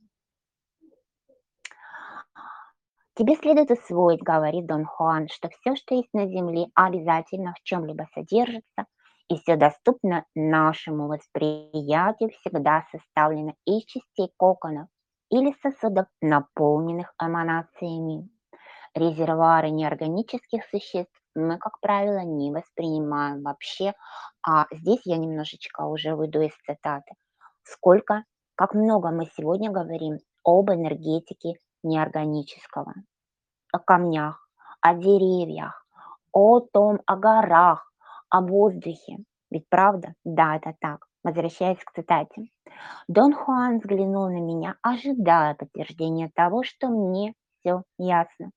Тебе 3.15 3.35
следует 3.35 3.71
усвоить, 3.71 4.21
говорит 4.21 4.67
Дон 4.67 4.85
Хуан, 4.85 5.27
что 5.27 5.49
все, 5.49 5.75
что 5.75 5.95
есть 5.95 6.13
на 6.13 6.27
земле, 6.27 6.67
обязательно 6.75 7.53
в 7.53 7.63
чем-либо 7.63 8.07
содержится, 8.13 8.85
и 9.29 9.37
все 9.39 9.55
доступно 9.55 10.25
нашему 10.35 11.07
восприятию 11.07 12.29
всегда 12.29 12.85
составлено 12.91 13.53
из 13.65 13.83
частей 13.85 14.31
коконов 14.37 14.87
или 15.29 15.53
сосудов, 15.61 16.07
наполненных 16.21 17.13
эманациями. 17.21 18.29
Резервуары 18.95 19.69
неорганических 19.69 20.63
существ 20.71 21.21
мы, 21.35 21.57
как 21.57 21.79
правило, 21.81 22.19
не 22.19 22.51
воспринимаем 22.51 23.43
вообще. 23.43 23.93
А 24.41 24.65
здесь 24.71 25.01
я 25.05 25.17
немножечко 25.17 25.85
уже 25.85 26.15
выйду 26.15 26.41
из 26.41 26.53
цитаты. 26.65 27.13
Сколько, 27.63 28.23
как 28.55 28.73
много 28.73 29.11
мы 29.11 29.25
сегодня 29.37 29.69
говорим 29.69 30.17
об 30.43 30.71
энергетике 30.71 31.59
неорганического, 31.83 32.93
о 33.71 33.79
камнях, 33.79 34.49
о 34.81 34.95
деревьях, 34.95 35.85
о 36.31 36.61
том, 36.61 37.01
о 37.05 37.17
горах, 37.17 37.86
о 38.29 38.41
воздухе. 38.41 39.17
Ведь 39.49 39.67
правда? 39.69 40.13
Да, 40.23 40.55
это 40.57 40.75
так. 40.79 41.07
Возвращаясь 41.23 41.83
к 41.83 41.91
цитате. 41.93 42.49
Дон 43.07 43.33
Хуан 43.33 43.79
взглянул 43.79 44.29
на 44.29 44.39
меня, 44.39 44.75
ожидая 44.81 45.55
подтверждения 45.55 46.31
того, 46.33 46.63
что 46.63 46.87
мне 46.89 47.33
все 47.59 47.83
ясно. 47.97 48.51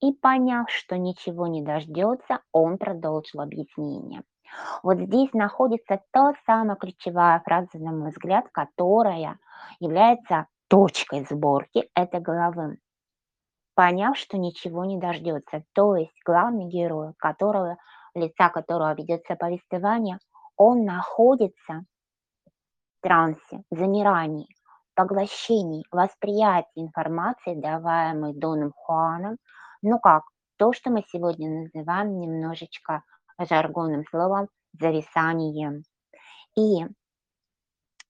И 0.00 0.12
поняв, 0.12 0.70
что 0.70 0.98
ничего 0.98 1.46
не 1.46 1.62
дождется, 1.62 2.40
он 2.52 2.78
продолжил 2.78 3.40
объяснение. 3.40 4.22
Вот 4.82 4.98
здесь 4.98 5.32
находится 5.32 6.00
та 6.12 6.34
самая 6.44 6.76
ключевая 6.76 7.40
фраза, 7.40 7.78
на 7.78 7.92
мой 7.92 8.10
взгляд, 8.10 8.46
которая 8.52 9.38
является 9.80 10.46
точкой 10.68 11.26
сборки 11.28 11.88
этой 11.94 12.20
главы. 12.20 12.78
Поняв, 13.74 14.16
что 14.16 14.38
ничего 14.38 14.84
не 14.84 14.98
дождется, 14.98 15.64
то 15.74 15.96
есть 15.96 16.14
главный 16.24 16.66
герой, 16.66 17.12
которого 17.18 17.76
лица 18.16 18.48
которого 18.48 18.94
ведется 18.94 19.36
повествование, 19.36 20.18
он 20.56 20.84
находится 20.84 21.84
в 22.98 23.02
трансе, 23.02 23.62
замирании. 23.70 24.48
поглощении, 24.94 25.84
восприятии 25.90 26.80
информации, 26.80 27.54
даваемой 27.54 28.32
Доном 28.32 28.72
Хуаном, 28.74 29.36
ну 29.82 29.98
как, 29.98 30.22
то, 30.56 30.72
что 30.72 30.90
мы 30.90 31.04
сегодня 31.12 31.68
называем 31.74 32.18
немножечко 32.18 33.02
жаргонным 33.38 34.04
словом 34.10 34.48
зависанием. 34.72 35.82
И 36.56 36.86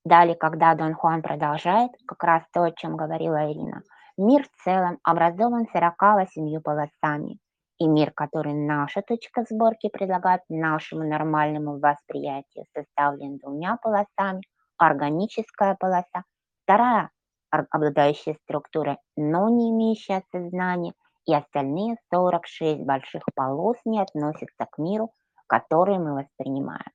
далее, 0.05 0.37
когда 0.37 0.77
Дон 0.77 0.95
Хуан 0.95 1.23
продолжает, 1.23 1.91
как 2.07 2.23
раз 2.23 2.45
то, 2.53 2.63
о 2.63 2.71
чем 2.71 2.97
говорила 2.97 3.51
Ирина, 3.51 3.83
мир 4.17 4.45
в 4.45 4.63
целом 4.63 4.99
образован 5.03 5.67
48 5.73 6.61
полосами, 6.61 7.41
и 7.79 7.87
мир, 7.87 8.11
который 8.12 8.55
наша 8.55 9.03
точка 9.03 9.45
сборки 9.49 9.89
предлагает 9.89 10.43
нашему 10.49 11.07
нормальному 11.09 11.79
восприятию, 11.79 12.64
составлен 12.74 13.39
двумя 13.39 13.77
полосами, 13.77 14.43
органическая 14.79 15.77
полоса, 15.79 16.24
вторая, 16.64 17.11
обладающая 17.51 18.35
структурой, 18.45 18.99
но 19.16 19.49
не 19.49 19.70
имеющая 19.70 20.22
сознания, 20.33 20.95
и 21.27 21.35
остальные 21.35 21.97
46 22.12 22.83
больших 22.85 23.24
полос 23.35 23.77
не 23.85 24.01
относятся 24.01 24.66
к 24.70 24.79
миру, 24.79 25.12
который 25.47 25.99
мы 25.99 26.14
воспринимаем. 26.14 26.93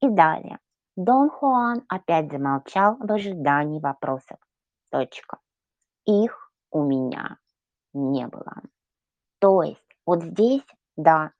И 0.00 0.08
далее. 0.08 0.58
Дон 0.96 1.30
Хуан 1.30 1.84
опять 1.88 2.30
замолчал 2.30 2.96
в 2.96 3.10
ожидании 3.10 3.80
вопросов. 3.80 4.38
Точка. 4.90 5.38
Их 6.04 6.52
у 6.70 6.84
меня 6.84 7.38
не 7.92 8.26
было. 8.26 8.54
То 9.40 9.62
есть 9.62 9.89
вот 10.10 10.24
здесь, 10.24 10.66
да, 10.96 11.30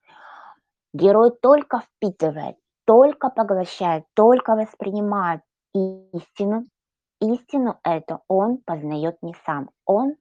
герой 0.92 1.32
только 1.42 1.80
впитывает, 1.80 2.56
только 2.84 3.28
поглощает, 3.28 4.04
только 4.14 4.54
воспринимает 4.54 5.42
истину. 5.74 6.66
Истину 7.20 7.80
эту 7.82 8.22
он 8.28 8.58
познает 8.58 9.16
не 9.22 9.34
сам. 9.44 9.70
Он, 9.86 10.14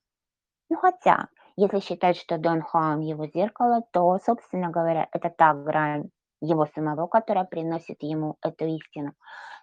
ну 0.67 0.77
хотя, 0.77 1.27
если 1.57 1.79
считать, 1.79 2.17
что 2.17 2.39
Дон 2.39 2.63
Хуан 2.63 3.01
его 3.01 3.27
зеркало, 3.27 3.83
то, 3.91 4.17
собственно 4.25 4.71
говоря, 4.71 5.07
это 5.11 5.29
та 5.29 5.53
грань 5.53 6.09
его 6.41 6.65
самого, 6.65 7.05
которая 7.05 7.45
приносит 7.45 8.01
ему 8.01 8.37
эту 8.41 8.65
истину. 8.65 9.13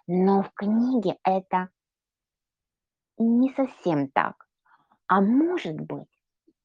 Но 0.07 0.43
в 0.43 0.51
книге 0.53 1.17
это 1.25 1.67
не 3.17 3.53
совсем 3.53 4.09
так. 4.11 4.47
А 5.07 5.19
может 5.19 5.75
быть, 5.75 6.07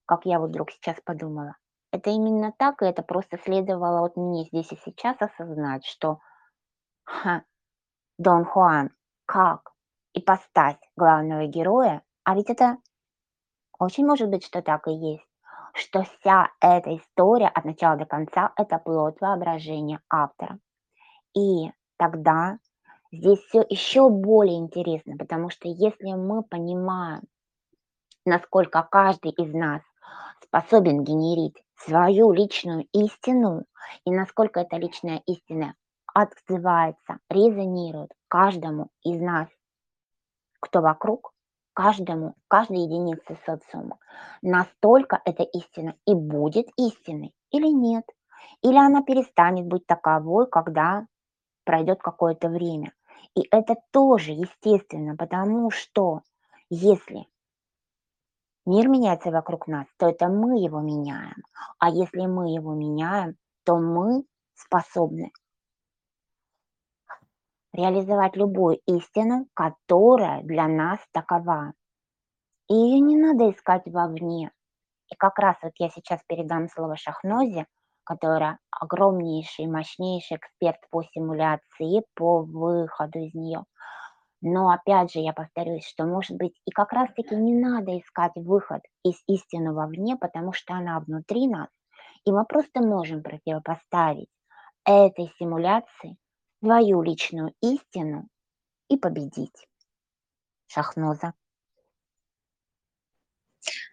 как 0.06 0.24
я 0.24 0.38
вот 0.38 0.50
вдруг 0.50 0.70
сейчас 0.70 1.00
подумала, 1.04 1.56
это 1.92 2.10
именно 2.10 2.52
так, 2.56 2.82
и 2.82 2.86
это 2.86 3.02
просто 3.02 3.38
следовало 3.38 4.04
от 4.04 4.16
мне 4.16 4.44
здесь 4.44 4.72
и 4.72 4.78
сейчас 4.84 5.16
осознать, 5.20 5.84
что 5.84 6.18
ха, 7.04 7.44
Дон 8.18 8.44
Хуан 8.44 8.90
как 9.26 9.72
и 10.14 10.20
ипостась 10.20 10.78
главного 10.96 11.46
героя, 11.46 12.02
а 12.24 12.34
ведь 12.34 12.50
это 12.50 12.78
очень 13.78 14.06
может 14.06 14.28
быть, 14.28 14.44
что 14.44 14.62
так 14.62 14.88
и 14.88 14.92
есть, 14.92 15.26
что 15.74 16.02
вся 16.02 16.50
эта 16.60 16.96
история 16.96 17.48
от 17.48 17.64
начала 17.64 17.96
до 17.96 18.06
конца– 18.06 18.52
это 18.56 18.78
плод 18.78 19.20
воображения 19.20 20.00
автора. 20.10 20.58
И 21.34 21.70
тогда 21.96 22.58
здесь 23.10 23.40
все 23.40 23.64
еще 23.68 24.08
более 24.08 24.58
интересно, 24.58 25.16
потому 25.16 25.50
что 25.50 25.68
если 25.68 26.12
мы 26.12 26.42
понимаем, 26.42 27.22
насколько 28.24 28.82
каждый 28.82 29.32
из 29.32 29.52
нас 29.54 29.82
способен 30.42 31.04
генерить 31.04 31.62
свою 31.84 32.32
личную 32.32 32.86
истину 32.92 33.64
и 34.04 34.10
насколько 34.10 34.60
эта 34.60 34.76
личная 34.76 35.22
истина 35.26 35.74
отзывается, 36.14 37.18
резонирует 37.28 38.12
каждому 38.28 38.88
из 39.02 39.20
нас, 39.20 39.48
кто 40.60 40.80
вокруг, 40.80 41.32
каждому, 41.72 42.34
каждой 42.48 42.78
единице 42.78 43.36
социума. 43.46 43.98
Настолько 44.42 45.20
эта 45.24 45.42
истина 45.42 45.94
и 46.06 46.14
будет 46.14 46.68
истиной 46.76 47.32
или 47.50 47.68
нет. 47.68 48.04
Или 48.62 48.76
она 48.76 49.02
перестанет 49.02 49.66
быть 49.66 49.86
таковой, 49.86 50.48
когда 50.48 51.06
пройдет 51.64 52.00
какое-то 52.02 52.48
время. 52.48 52.92
И 53.34 53.46
это 53.50 53.76
тоже 53.92 54.32
естественно, 54.32 55.16
потому 55.16 55.70
что 55.70 56.20
если 56.68 57.26
мир 58.66 58.88
меняется 58.88 59.30
вокруг 59.30 59.66
нас, 59.66 59.86
то 59.98 60.08
это 60.08 60.28
мы 60.28 60.58
его 60.58 60.80
меняем. 60.80 61.42
А 61.78 61.90
если 61.90 62.26
мы 62.26 62.54
его 62.54 62.74
меняем, 62.74 63.36
то 63.64 63.76
мы 63.76 64.24
способны 64.54 65.32
реализовать 67.72 68.36
любую 68.36 68.80
истину, 68.86 69.46
которая 69.54 70.42
для 70.42 70.68
нас 70.68 71.00
такова. 71.12 71.72
И 72.68 72.74
ее 72.74 73.00
не 73.00 73.16
надо 73.16 73.50
искать 73.50 73.86
вовне. 73.86 74.50
И 75.10 75.14
как 75.16 75.38
раз 75.38 75.56
вот 75.62 75.72
я 75.78 75.88
сейчас 75.90 76.20
передам 76.26 76.68
слово 76.68 76.96
Шахнозе, 76.96 77.66
которая 78.04 78.58
огромнейший, 78.70 79.66
мощнейший 79.66 80.38
эксперт 80.38 80.78
по 80.90 81.02
симуляции, 81.02 82.02
по 82.14 82.42
выходу 82.42 83.18
из 83.18 83.34
нее. 83.34 83.64
Но 84.42 84.70
опять 84.70 85.12
же 85.12 85.20
я 85.20 85.32
повторюсь, 85.32 85.86
что 85.86 86.04
может 86.04 86.36
быть 86.36 86.54
и 86.66 86.70
как 86.72 86.92
раз-таки 86.92 87.34
не 87.36 87.54
надо 87.54 87.98
искать 87.98 88.32
выход 88.34 88.82
из 89.04 89.14
истины 89.28 89.72
вовне, 89.72 90.16
потому 90.16 90.52
что 90.52 90.74
она 90.74 91.00
внутри 91.00 91.48
нас, 91.48 91.68
и 92.24 92.32
мы 92.32 92.44
просто 92.44 92.80
можем 92.82 93.22
противопоставить 93.22 94.28
этой 94.84 95.32
симуляции 95.38 96.16
свою 96.60 97.02
личную 97.02 97.54
истину 97.62 98.28
и 98.88 98.96
победить. 98.96 99.66
Шахноза. 100.66 101.34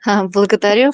Благодарю. 0.06 0.92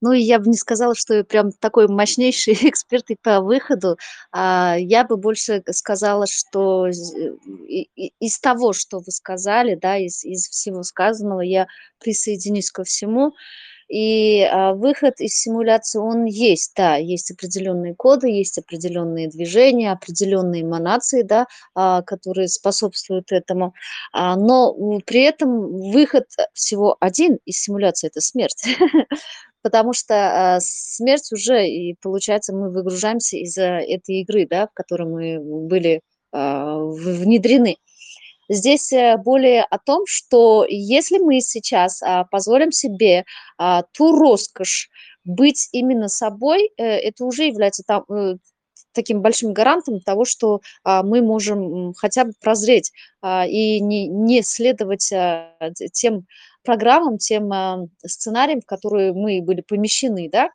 Ну, 0.00 0.12
я 0.12 0.38
бы 0.38 0.48
не 0.48 0.56
сказала, 0.56 0.94
что 0.94 1.14
я 1.14 1.24
прям 1.24 1.50
такой 1.52 1.88
мощнейший 1.88 2.54
эксперт 2.68 3.10
и 3.10 3.16
по 3.16 3.40
выходу. 3.40 3.96
А, 4.32 4.76
я 4.78 5.04
бы 5.04 5.16
больше 5.16 5.62
сказала, 5.70 6.26
что 6.26 6.86
из 6.88 8.38
того, 8.38 8.72
что 8.72 8.98
вы 8.98 9.10
сказали, 9.10 9.74
да, 9.74 9.96
из, 9.96 10.24
из 10.24 10.48
всего 10.48 10.82
сказанного, 10.82 11.40
я 11.40 11.66
присоединюсь 11.98 12.70
ко 12.70 12.84
всему. 12.84 13.32
И 13.88 14.42
а, 14.42 14.74
выход 14.74 15.20
из 15.20 15.34
симуляции, 15.34 15.98
он 15.98 16.24
есть, 16.24 16.72
да, 16.76 16.96
есть 16.96 17.30
определенные 17.30 17.94
коды, 17.94 18.28
есть 18.28 18.58
определенные 18.58 19.28
движения, 19.28 19.92
определенные 19.92 20.62
эманации, 20.62 21.22
да, 21.22 21.46
а, 21.74 22.02
которые 22.02 22.48
способствуют 22.48 23.32
этому. 23.32 23.74
А, 24.12 24.36
но 24.36 24.74
при 25.06 25.22
этом 25.22 25.90
выход 25.90 26.26
всего 26.52 26.96
один 27.00 27.38
из 27.44 27.60
симуляции– 27.60 28.08
это 28.08 28.20
смерть. 28.20 28.64
Потому 29.62 29.94
что 29.94 30.58
смерть 30.60 31.32
уже, 31.32 31.66
и 31.66 31.94
получается, 32.02 32.54
мы 32.54 32.70
выгружаемся 32.70 33.38
из 33.38 33.56
этой 33.56 34.20
игры, 34.20 34.46
да, 34.46 34.66
в 34.66 34.74
которой 34.74 35.08
мы 35.08 35.40
были 35.40 36.02
внедрены. 36.32 37.78
Здесь 38.48 38.92
э, 38.92 39.16
более 39.16 39.64
о 39.64 39.78
том, 39.78 40.04
что 40.06 40.66
если 40.68 41.18
мы 41.18 41.40
сейчас 41.40 42.02
а, 42.02 42.24
позволим 42.24 42.72
себе 42.72 43.24
а, 43.58 43.82
ту 43.92 44.18
роскошь 44.18 44.90
быть 45.24 45.68
именно 45.72 46.08
собой, 46.08 46.70
э, 46.76 46.84
это 46.84 47.24
уже 47.24 47.44
является 47.44 47.82
там, 47.86 48.04
э, 48.10 48.36
таким 48.92 49.22
большим 49.22 49.52
гарантом 49.52 50.00
того, 50.00 50.24
что 50.24 50.60
а, 50.84 51.02
мы 51.02 51.22
можем 51.22 51.94
хотя 51.94 52.24
бы 52.24 52.32
прозреть 52.40 52.92
и 53.24 53.80
не, 53.80 54.06
не 54.06 54.42
следовать 54.42 55.12
тем 55.92 56.26
программам, 56.62 57.18
тем 57.18 57.88
сценариям, 58.04 58.60
в 58.60 58.66
которые 58.66 59.12
мы 59.12 59.40
были 59.42 59.62
помещены, 59.62 60.30
да, 60.30 60.50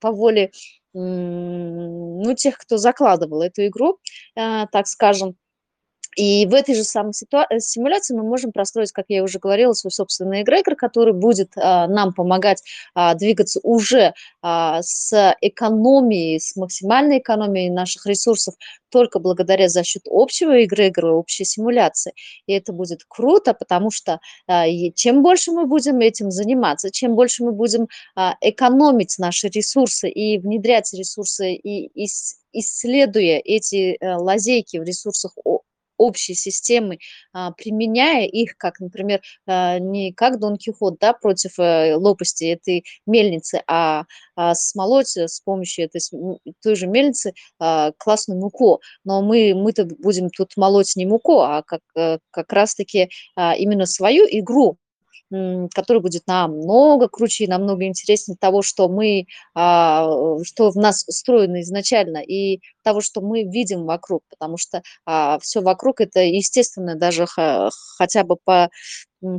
по 0.00 0.12
воле 0.12 0.50
ну, 0.92 2.34
тех, 2.36 2.58
кто 2.58 2.76
закладывал 2.76 3.42
эту 3.42 3.66
игру, 3.66 3.98
так 4.34 4.86
скажем. 4.86 5.36
И 6.18 6.46
в 6.46 6.54
этой 6.54 6.74
же 6.74 6.82
самой 6.82 7.12
э, 7.12 7.60
симуляции 7.60 8.12
мы 8.12 8.24
можем 8.24 8.50
простроить, 8.50 8.90
как 8.90 9.04
я 9.08 9.22
уже 9.22 9.38
говорила, 9.38 9.72
свой 9.72 9.92
собственный 9.92 10.42
эгрегор, 10.42 10.74
который 10.74 11.12
будет 11.12 11.52
а, 11.56 11.86
нам 11.86 12.12
помогать 12.12 12.60
а, 12.92 13.14
двигаться 13.14 13.60
уже 13.62 14.14
а, 14.42 14.82
с 14.82 15.36
экономией, 15.40 16.40
с 16.40 16.56
максимальной 16.56 17.18
экономией 17.18 17.70
наших 17.70 18.04
ресурсов 18.06 18.54
только 18.90 19.20
благодаря 19.20 19.68
за 19.68 19.84
счет 19.84 20.02
общего 20.10 20.64
эгрегора, 20.64 21.12
общей 21.12 21.44
симуляции. 21.44 22.14
И 22.46 22.52
это 22.52 22.72
будет 22.72 23.04
круто, 23.06 23.54
потому 23.54 23.92
что 23.92 24.18
а, 24.48 24.66
чем 24.96 25.22
больше 25.22 25.52
мы 25.52 25.66
будем 25.66 26.00
этим 26.00 26.32
заниматься, 26.32 26.90
чем 26.90 27.14
больше 27.14 27.44
мы 27.44 27.52
будем 27.52 27.86
а, 28.16 28.34
экономить 28.40 29.14
наши 29.18 29.46
ресурсы 29.48 30.10
и 30.10 30.38
внедрять 30.38 30.92
ресурсы, 30.94 31.54
и, 31.54 31.86
и 31.94 32.08
исследуя 32.52 33.40
эти 33.44 33.96
а, 34.00 34.18
лазейки 34.18 34.78
в 34.78 34.82
ресурсах 34.82 35.36
общие 35.98 36.34
системы, 36.34 36.98
а, 37.32 37.52
применяя 37.52 38.26
их, 38.26 38.56
как, 38.56 38.80
например, 38.80 39.20
а, 39.46 39.78
не 39.78 40.12
как 40.12 40.38
Дон 40.38 40.56
Кихот, 40.56 40.98
да, 40.98 41.12
против 41.12 41.58
э, 41.58 41.96
лопасти 41.96 42.44
этой 42.44 42.84
мельницы, 43.06 43.62
а, 43.66 44.04
а 44.36 44.54
смолоть 44.54 45.16
с 45.16 45.40
помощью 45.40 45.84
этой 45.86 46.00
той 46.62 46.76
же 46.76 46.86
мельницы 46.86 47.32
классную 47.98 48.40
муку. 48.40 48.80
Но 49.04 49.22
мы, 49.22 49.54
мы-то 49.54 49.84
будем 49.84 50.30
тут 50.30 50.56
молоть 50.56 50.94
не 50.96 51.06
муку, 51.06 51.40
а 51.40 51.62
как, 51.62 51.80
э, 51.96 52.18
как 52.30 52.52
раз-таки 52.52 53.10
именно 53.36 53.86
свою 53.86 54.26
игру 54.30 54.78
который 55.30 56.00
будет 56.00 56.26
намного 56.26 57.08
круче 57.08 57.44
и 57.44 57.48
намного 57.48 57.84
интереснее 57.84 58.36
того, 58.38 58.62
что 58.62 58.88
мы, 58.88 59.26
а, 59.54 60.08
что 60.42 60.70
в 60.70 60.76
нас 60.76 61.04
устроено 61.06 61.60
изначально, 61.60 62.18
и 62.18 62.60
того, 62.82 63.00
что 63.00 63.20
мы 63.20 63.42
видим 63.44 63.84
вокруг, 63.84 64.22
потому 64.30 64.56
что 64.56 64.82
а, 65.04 65.38
все 65.40 65.60
вокруг 65.60 66.00
это 66.00 66.20
естественно, 66.20 66.96
даже 66.96 67.26
хотя 67.98 68.24
бы 68.24 68.36
по 68.42 68.70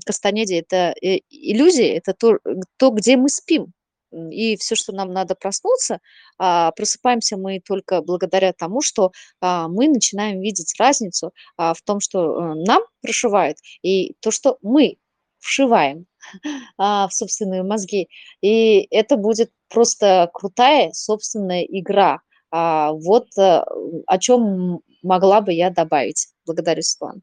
Кастанеде 0.06 0.60
это 0.60 0.94
э, 1.02 1.20
иллюзия, 1.30 1.98
это 1.98 2.14
то, 2.14 2.38
то, 2.78 2.92
где 2.92 3.18
мы 3.18 3.30
спим. 3.30 3.74
И 4.12 4.58
все, 4.58 4.76
что 4.76 4.92
нам 4.92 5.14
надо 5.14 5.36
проснуться, 5.36 6.00
а, 6.40 6.72
просыпаемся 6.72 7.38
мы 7.38 7.62
только 7.64 8.02
благодаря 8.02 8.54
тому, 8.54 8.82
что 8.82 9.12
мы 9.42 9.88
начинаем 9.88 10.42
видеть 10.42 10.74
разницу 10.80 11.32
в 11.58 11.78
том, 11.86 12.00
что 12.00 12.54
э, 12.54 12.56
нам 12.66 12.82
прошивает, 13.02 13.58
и 13.84 14.16
то, 14.20 14.32
что 14.32 14.58
мы 14.62 14.98
вшиваем 15.40 16.06
а, 16.78 17.08
в 17.08 17.14
собственные 17.14 17.64
мозги. 17.64 18.10
И 18.42 18.88
это 18.92 19.18
будет 19.18 19.52
просто 19.70 20.30
крутая 20.34 20.92
собственная 20.94 21.64
игра. 21.64 22.20
А, 22.52 22.94
вот 22.94 23.28
а, 23.38 23.66
о 24.08 24.18
чем 24.18 24.82
могла 25.04 25.42
бы 25.42 25.54
я 25.54 25.70
добавить. 25.70 26.28
Благодарю, 26.46 26.82
Светлана. 26.82 27.22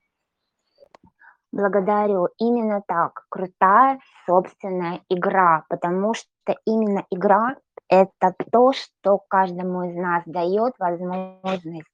Благодарю. 1.52 2.28
Именно 2.38 2.82
так. 2.86 3.24
Крутая 3.30 3.98
собственная 4.26 5.00
игра, 5.08 5.64
потому 5.68 6.14
что 6.14 6.56
именно 6.64 7.04
игра– 7.10 7.56
это 7.88 8.34
то, 8.52 8.72
что 8.72 9.18
каждому 9.28 9.84
из 9.84 9.96
нас 9.96 10.22
дает 10.26 10.74
возможность 10.78 11.86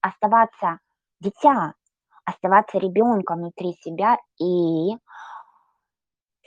оставаться 0.00 0.78
дитя, 1.20 1.74
оставаться 2.24 2.78
ребенком 2.78 3.38
внутри 3.38 3.76
себя 3.80 4.18
и 4.38 4.96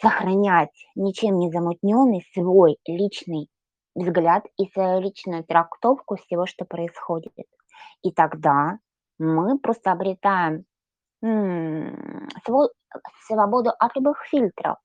сохранять 0.05 0.87
ничем 0.95 1.39
не 1.39 1.49
замутненный 1.49 2.23
свой 2.33 2.77
личный 2.85 3.49
взгляд 3.95 4.45
и 4.57 4.67
свою 4.69 5.01
личную 5.01 5.43
трактовку 5.43 6.15
всего, 6.17 6.45
что 6.45 6.63
происходит. 6.65 7.33
И 8.03 8.11
тогда 8.11 8.77
мы 9.17 9.57
просто 9.57 9.91
обретаем 9.91 10.65
свободу 13.25 13.71
от 13.79 13.95
любых 13.95 14.23
фильтров 14.29 14.77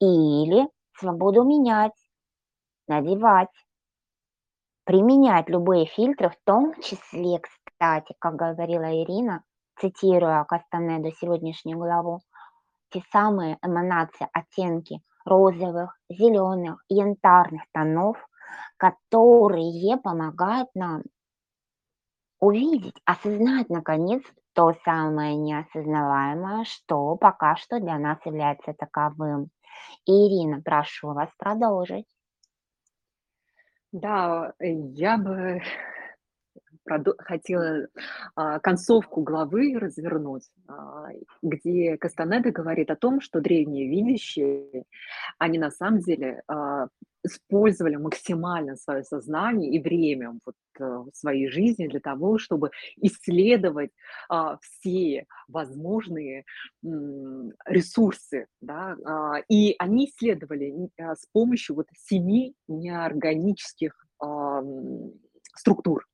или 0.00 0.66
свободу 0.98 1.44
менять, 1.44 1.94
надевать, 2.88 3.54
применять 4.84 5.48
любые 5.48 5.86
фильтры, 5.86 6.30
в 6.30 6.36
том 6.44 6.74
числе, 6.80 7.38
кстати, 7.38 8.14
как 8.18 8.34
говорила 8.34 8.90
Ирина, 8.92 9.44
цитируя 9.78 10.42
Кастанеду 10.44 11.12
сегодняшнюю 11.12 11.78
главу, 11.78 12.20
те 12.90 13.02
самые 13.12 13.58
эманации, 13.62 14.28
оттенки 14.32 15.00
розовых, 15.24 15.98
зеленых, 16.08 16.84
янтарных 16.88 17.62
тонов, 17.72 18.16
которые 18.76 19.96
помогают 19.98 20.68
нам 20.74 21.02
увидеть, 22.40 22.96
осознать, 23.04 23.68
наконец, 23.68 24.22
то 24.54 24.74
самое 24.84 25.36
неосознаваемое, 25.36 26.64
что 26.64 27.16
пока 27.16 27.56
что 27.56 27.78
для 27.78 27.98
нас 27.98 28.18
является 28.24 28.72
таковым. 28.72 29.50
Ирина, 30.06 30.60
прошу 30.62 31.12
вас 31.12 31.30
продолжить. 31.38 32.06
Да, 33.92 34.52
я 34.60 35.16
бы 35.18 35.60
хотела 37.18 37.86
а, 38.34 38.58
концовку 38.60 39.22
главы 39.22 39.78
развернуть, 39.78 40.48
а, 40.68 41.08
где 41.42 41.96
Кастанеда 41.96 42.50
говорит 42.50 42.90
о 42.90 42.96
том, 42.96 43.20
что 43.20 43.40
древние 43.40 43.88
видящие, 43.88 44.84
они 45.38 45.58
на 45.58 45.70
самом 45.70 46.00
деле 46.00 46.42
а, 46.48 46.88
использовали 47.22 47.96
максимально 47.96 48.76
свое 48.76 49.04
сознание 49.04 49.70
и 49.70 49.82
время 49.82 50.38
вот, 50.44 50.54
своей 51.14 51.48
жизни 51.48 51.86
для 51.86 52.00
того, 52.00 52.38
чтобы 52.38 52.70
исследовать 52.96 53.90
а, 54.28 54.58
все 54.62 55.26
возможные 55.48 56.44
м, 56.84 57.52
ресурсы. 57.66 58.46
Да? 58.60 58.96
А, 59.04 59.40
и 59.48 59.74
они 59.78 60.06
исследовали 60.06 60.72
а, 60.98 61.14
с 61.14 61.26
помощью 61.32 61.76
вот 61.76 61.86
семи 61.94 62.54
неорганических 62.68 64.06
структур. 65.56 66.09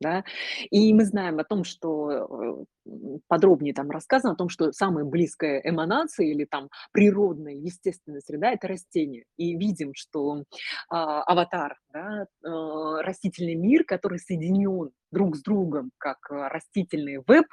Да? 0.00 0.24
И 0.70 0.92
мы 0.92 1.04
знаем 1.04 1.38
о 1.38 1.44
том, 1.44 1.64
что 1.64 2.66
э, 2.86 2.90
подробнее 3.28 3.74
там 3.74 3.90
рассказано 3.90 4.34
о 4.34 4.36
том, 4.36 4.48
что 4.48 4.72
самая 4.72 5.04
близкая 5.04 5.60
эманация 5.64 6.26
или 6.26 6.44
там 6.44 6.68
природная, 6.92 7.54
естественная 7.54 8.20
среда– 8.20 8.50
это 8.52 8.68
растение. 8.68 9.24
И 9.36 9.56
видим, 9.56 9.92
что 9.94 10.44
а, 10.88 11.22
аватар, 11.22 11.78
да, 11.92 12.26
а, 12.44 13.02
растительный 13.02 13.54
мир, 13.54 13.84
который 13.84 14.18
соединен 14.18 14.90
друг 15.10 15.36
с 15.36 15.42
другом, 15.42 15.90
как 15.98 16.18
э, 16.30 16.48
растительный 16.48 17.18
веб, 17.26 17.46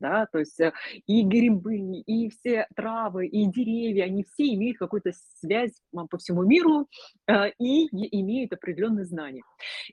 да, 0.00 0.26
то 0.30 0.38
есть 0.38 0.60
э, 0.60 0.72
и 1.06 1.22
грибы, 1.22 1.78
и 1.78 2.30
все 2.30 2.66
травы, 2.74 3.26
и 3.26 3.46
деревья, 3.46 4.04
они 4.04 4.24
все 4.24 4.54
имеют 4.54 4.78
какую-то 4.78 5.12
связь 5.40 5.72
по 5.92 6.18
всему 6.18 6.42
миру 6.42 6.88
э, 7.26 7.50
и 7.58 7.86
имеют 8.20 8.52
определенные 8.52 9.04
знания. 9.04 9.42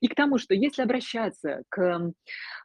И 0.02 0.08
к 0.08 0.16
тому, 0.16 0.38
что 0.38 0.54
если 0.54 0.82
обращаться 0.82 1.64
к 1.70 2.14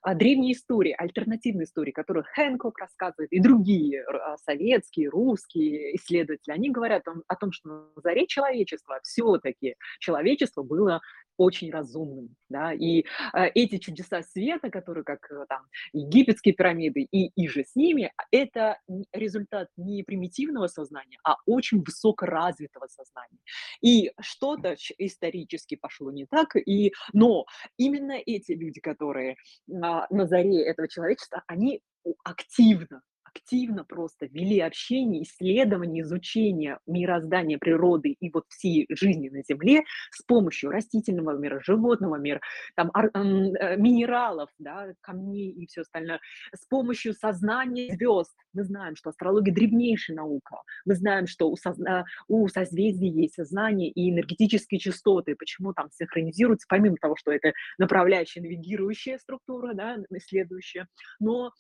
а, 0.02 0.14
древней 0.14 0.52
истории, 0.52 0.94
альтернативной 0.96 1.64
истории, 1.64 1.92
которую 1.92 2.24
Хэнкок 2.34 2.78
рассказывает, 2.78 3.32
и 3.32 3.40
другие 3.40 4.02
а, 4.02 4.36
советские, 4.38 5.08
русские 5.08 5.96
исследователи, 5.96 6.52
они 6.52 6.70
говорят 6.70 7.02
о, 7.06 7.36
том, 7.36 7.52
что 7.52 7.68
на 7.68 8.02
заре 8.02 8.26
человечества 8.26 9.00
все-таки 9.02 9.74
человечество 10.00 10.62
было 10.62 11.00
очень 11.38 11.70
разумным, 11.70 12.36
да, 12.48 12.72
и 12.72 13.00
э, 13.00 13.46
эти 13.54 13.78
чудеса 13.78 14.22
света, 14.22 14.70
которые 14.70 15.04
как 15.04 15.30
э, 15.30 15.46
там 15.48 15.62
египетские 15.92 16.54
пирамиды 16.54 17.02
и, 17.10 17.28
и 17.28 17.48
же 17.48 17.64
с 17.64 17.74
ними, 17.74 18.12
это 18.30 18.78
результат 19.12 19.68
не 19.76 20.02
примитивного 20.02 20.66
сознания, 20.66 21.18
а 21.24 21.36
очень 21.46 21.82
высокоразвитого 21.82 22.88
сознания. 22.88 23.38
И 23.80 24.12
что-то 24.20 24.76
исторически 24.98 25.76
пошло 25.76 26.10
не 26.10 26.26
так, 26.26 26.56
и, 26.56 26.92
но 27.12 27.46
именно 27.78 28.12
эти 28.12 28.52
люди, 28.52 28.80
которые 28.80 29.36
на, 29.66 30.06
на 30.10 30.26
заре 30.26 30.62
этого 30.64 30.88
человечества, 30.88 31.42
они 31.46 31.80
активно 32.24 33.02
активно 33.28 33.84
просто 33.84 34.26
вели 34.26 34.60
общение, 34.60 35.22
исследование, 35.22 36.02
изучение 36.02 36.78
мироздания 36.86 37.58
природы 37.58 38.16
и 38.20 38.30
вот 38.30 38.44
всей 38.48 38.86
жизни 38.90 39.28
на 39.28 39.42
Земле 39.42 39.82
с 40.10 40.22
помощью 40.22 40.70
растительного 40.70 41.36
мира, 41.36 41.60
животного 41.60 42.16
мира, 42.16 42.40
там, 42.76 42.90
э, 42.94 43.76
минералов, 43.76 44.50
да, 44.58 44.92
камней 45.00 45.50
и 45.50 45.66
все 45.66 45.82
остальное, 45.82 46.20
с 46.54 46.66
помощью 46.66 47.14
сознания 47.14 47.94
звезд. 47.94 48.34
Мы 48.52 48.64
знаем, 48.64 48.96
что 48.96 49.10
астрология 49.10 49.54
древнейшая 49.54 50.16
наука. 50.16 50.56
Мы 50.84 50.94
знаем, 50.94 51.26
что 51.26 51.50
у, 51.50 51.56
созна... 51.56 52.04
у 52.28 52.48
созвездий 52.48 53.10
есть 53.10 53.34
сознание 53.34 53.90
и 53.90 54.10
энергетические 54.10 54.80
частоты. 54.80 55.36
Почему 55.36 55.72
там 55.72 55.88
синхронизируются, 55.92 56.66
помимо 56.68 56.96
того, 57.00 57.16
что 57.16 57.30
это 57.30 57.52
направляющая, 57.78 58.42
навигирующая 58.42 59.18
структура, 59.18 59.74
да, 59.74 59.96
исследующая, 60.10 60.88
но 61.20 61.52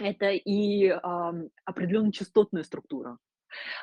это 0.00 0.30
и 0.30 0.88
а, 0.88 1.34
определенная 1.64 2.12
частотная 2.12 2.64
структура, 2.64 3.18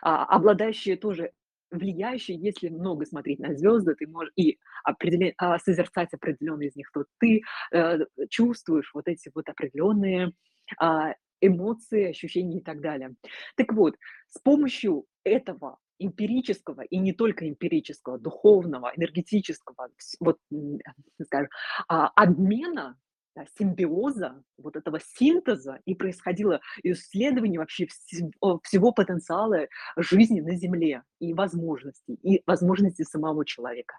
а, 0.02 0.26
обладающая 0.26 0.98
тоже 0.98 1.32
влияющая, 1.72 2.36
если 2.36 2.70
много 2.70 3.06
смотреть 3.06 3.40
на 3.40 3.56
звезды, 3.56 3.96
ты 3.96 4.08
можешь 4.08 4.32
и 4.36 4.58
определен, 4.84 5.34
а, 5.38 5.60
созерцать 5.60 6.14
определенные 6.14 6.70
из 6.70 6.76
них, 6.76 6.90
то 6.94 7.06
ты 7.20 7.42
а, 7.74 8.00
чувствуешь 8.30 8.92
вот 8.94 9.08
эти 9.08 9.32
вот 9.34 9.50
определенные 9.50 10.32
а, 10.80 11.14
эмоции, 11.42 12.10
ощущения 12.10 12.60
и 12.60 12.64
так 12.64 12.82
далее. 12.82 13.16
Так 13.56 13.74
вот, 13.74 13.96
с 14.30 14.40
помощью 14.40 15.06
этого 15.24 15.78
эмпирического 16.00 16.82
и 16.82 16.98
не 16.98 17.14
только 17.14 17.48
эмпирического, 17.48 18.18
духовного, 18.18 18.92
энергетического, 18.96 19.90
вот, 20.20 20.38
скажем, 21.24 21.50
а, 21.88 22.08
обмена 22.08 22.98
да, 23.36 23.46
симбиоза, 23.58 24.42
вот 24.58 24.76
этого 24.76 25.00
синтеза 25.00 25.80
и 25.86 25.94
происходило 25.94 26.62
исследование 26.84 27.60
вообще 27.60 27.88
всего 27.88 28.92
потенциала 28.92 29.68
жизни 29.98 30.40
на 30.40 30.56
Земле 30.56 31.04
и 31.20 31.34
возможностей, 31.34 32.18
и 32.24 32.42
возможностей 32.46 33.04
самого 33.04 33.46
человека. 33.46 33.96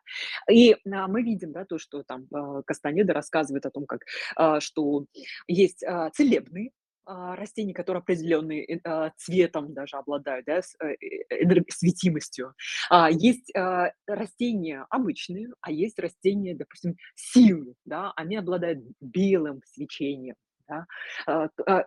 И 0.50 0.76
а, 0.90 1.06
мы 1.08 1.22
видим, 1.22 1.52
да, 1.52 1.64
то, 1.64 1.78
что 1.78 2.02
там 2.02 2.26
а, 2.32 2.62
Кастанеда 2.62 3.12
рассказывает 3.12 3.66
о 3.66 3.70
том, 3.70 3.86
как, 3.86 4.02
а, 4.36 4.60
что 4.60 5.06
есть 5.46 5.84
а, 5.84 6.10
целебные 6.10 6.70
растений, 7.06 7.72
которые 7.72 8.00
определенные 8.00 8.64
э, 8.64 8.80
а, 8.84 9.12
цветом 9.16 9.72
даже 9.72 9.96
обладают, 9.96 10.44
да, 10.46 10.58
э, 10.58 10.96
э, 11.30 11.62
светимостью. 11.68 12.54
А, 12.90 13.10
есть 13.10 13.52
растения 14.06 14.86
обычные, 14.90 15.48
а 15.60 15.70
есть 15.70 15.98
растения, 15.98 16.54
допустим, 16.54 16.96
силы, 17.14 17.74
да, 17.84 18.12
они 18.16 18.36
обладают 18.36 18.80
белым 19.00 19.60
свечением, 19.64 20.34
да, 20.68 20.86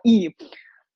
и 0.04 0.34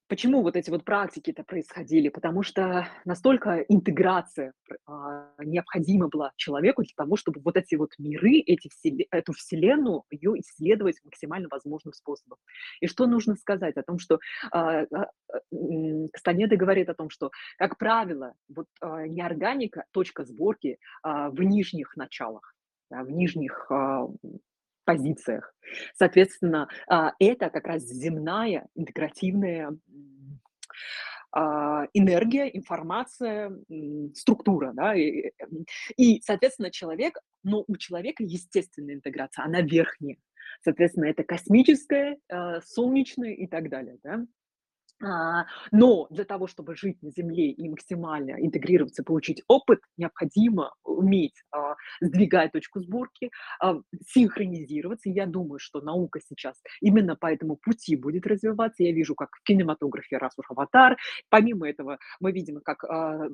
Почему 0.07 0.43
вот 0.43 0.55
эти 0.55 0.69
вот 0.69 0.85
практики-то 0.85 1.45
происходили? 1.45 2.11
Потому 2.11 2.43
что 2.43 2.87
настолько 3.07 3.61
интеграция 3.69 4.53
а, 4.87 5.31
необходима 5.39 6.09
была 6.09 6.33
человеку 6.37 6.83
для 6.83 6.93
того, 6.95 7.17
чтобы 7.17 7.41
вот 7.41 7.57
эти 7.57 7.75
вот 7.75 7.91
миры, 7.99 8.41
эти 8.41 8.69
вселен... 8.69 9.07
эту 9.11 9.33
вселенную, 9.33 10.03
ее 10.11 10.39
исследовать 10.41 11.01
максимально 11.05 11.49
возможным 11.51 11.95
способом. 11.95 12.37
И 12.81 12.87
что 12.87 13.07
нужно 13.07 13.35
сказать 13.37 13.79
о 13.79 13.83
том, 13.83 13.99
что 13.99 14.19
а, 14.51 14.81
а, 14.83 15.11
Кастанеда 16.13 16.57
говорит 16.57 16.91
о 16.91 16.95
том, 16.95 17.09
что, 17.09 17.31
как 17.57 17.79
правило, 17.79 18.35
вот 18.55 18.67
а, 18.83 19.07
неорганика, 19.07 19.85
точка 19.91 20.25
сборки 20.25 20.79
а, 21.03 21.31
в 21.31 21.41
нижних 21.41 21.97
началах, 21.97 22.55
да, 22.91 23.05
в 23.05 23.11
нижних 23.11 23.71
а, 23.71 24.07
позициях. 24.85 25.55
Соответственно, 25.95 26.69
а, 26.89 27.13
это 27.19 27.51
как 27.51 27.67
раз 27.67 27.83
земная 27.83 28.67
интегративная 28.75 29.77
а, 31.33 31.87
энергия, 31.95 32.47
информация, 32.47 33.53
структура, 34.15 34.73
да, 34.73 34.95
и, 34.95 36.21
соответственно, 36.23 36.71
человек, 36.71 37.19
но 37.43 37.65
у 37.67 37.77
человека 37.77 38.23
естественная 38.23 38.95
интеграция, 38.95 39.45
она 39.45 39.61
верхняя, 39.61 40.17
соответственно, 40.63 41.07
это 41.07 41.25
космическая, 41.25 42.19
а, 42.31 42.61
солнечная 42.61 43.33
и 43.33 43.49
так 43.49 43.69
далее, 43.69 43.99
да. 44.05 44.25
А, 45.03 45.47
но 45.73 46.07
для 46.11 46.25
того, 46.25 46.47
чтобы 46.47 46.77
жить 46.77 47.03
на 47.03 47.11
Земле 47.11 47.51
и 47.51 47.69
максимально 47.69 48.41
интегрироваться, 48.41 49.03
получить 49.03 49.43
опыт, 49.49 49.81
необходимо 49.97 50.73
уметь 50.85 51.43
а, 51.51 51.75
сдвигать 52.01 52.53
точку 52.53 52.81
сборки, 52.81 53.31
а, 53.61 53.77
синхронизироваться. 54.07 55.11
Я 55.11 55.27
думаю, 55.27 55.59
что 55.59 55.81
наука 55.81 56.21
сейчас 56.27 56.63
именно 56.81 57.17
по 57.17 57.27
этому 57.27 57.57
пути 57.57 57.97
будет 57.97 58.27
развиваться. 58.27 58.85
Я 58.85 58.93
вижу, 58.93 59.15
как 59.15 59.31
в 59.33 59.43
кинематографе, 59.43 60.19
раз 60.19 60.33
уж 60.39 60.47
аватар. 60.51 60.97
Помимо 61.29 61.69
этого, 61.69 61.99
мы 62.21 62.33
видим, 62.33 62.61
как 62.61 62.85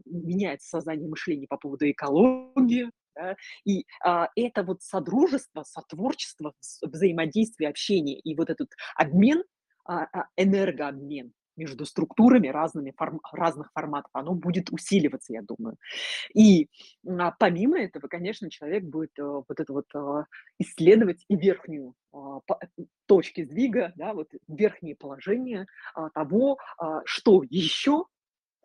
меняется 0.07 0.69
сознание 0.69 1.09
мышления 1.09 1.47
по 1.47 1.57
поводу 1.57 1.91
экологии, 1.91 2.91
да? 3.15 3.37
И 3.65 3.85
а, 4.05 4.29
это 4.37 4.63
вот 4.63 4.83
содружество, 4.83 5.63
сотворчество, 5.65 6.55
взаимодействие, 6.83 7.69
общение 7.69 8.19
и 8.19 8.35
вот 8.35 8.51
этот 8.51 8.71
обмен, 8.97 9.43
а, 9.85 10.07
энергообмен, 10.37 11.33
между 11.61 11.85
структурами 11.85 12.49
разными 12.49 12.93
форм, 12.97 13.21
разных 13.33 13.71
форматов, 13.75 14.11
оно 14.15 14.35
будет 14.35 14.71
усиливаться, 14.71 15.35
я 15.35 15.43
думаю. 15.43 15.77
И 16.35 16.69
а, 17.07 17.33
помимо 17.39 17.79
этого, 17.79 18.09
конечно, 18.09 18.51
человек 18.51 18.85
будет 18.85 19.13
а, 19.19 19.43
вот 19.47 19.61
это 19.61 19.73
вот 19.73 19.87
а, 19.95 20.25
исследовать 20.59 21.25
и 21.29 21.37
верхнюю 21.37 21.95
а, 22.13 22.41
по, 22.47 22.59
точки 23.07 23.45
сдвига, 23.45 23.93
да, 23.97 24.15
вот 24.15 24.29
верхние 24.49 24.97
положения 24.97 25.67
а, 25.95 26.09
того, 26.11 26.59
а, 26.79 27.03
что 27.05 27.43
еще 27.51 28.07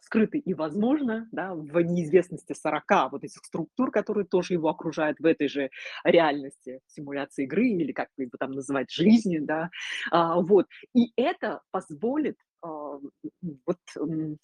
скрыты 0.06 0.38
и 0.38 0.54
возможно, 0.54 1.28
да, 1.32 1.54
в 1.56 1.82
неизвестности 1.82 2.54
40 2.54 3.12
вот 3.12 3.24
этих 3.24 3.44
структур, 3.44 3.92
которые 3.92 4.26
тоже 4.26 4.54
его 4.54 4.70
окружают 4.70 5.20
в 5.20 5.26
этой 5.26 5.48
же 5.48 5.70
реальности, 6.04 6.80
симуляции 6.88 7.46
игры 7.46 7.68
или 7.68 7.92
как 7.92 8.10
его 8.18 8.32
там 8.40 8.52
называть, 8.52 8.92
жизни, 8.92 9.40
да, 9.40 9.70
а, 10.12 10.40
вот. 10.40 10.68
И 10.94 11.12
это 11.16 11.62
позволит 11.72 12.38
вот, 13.66 13.78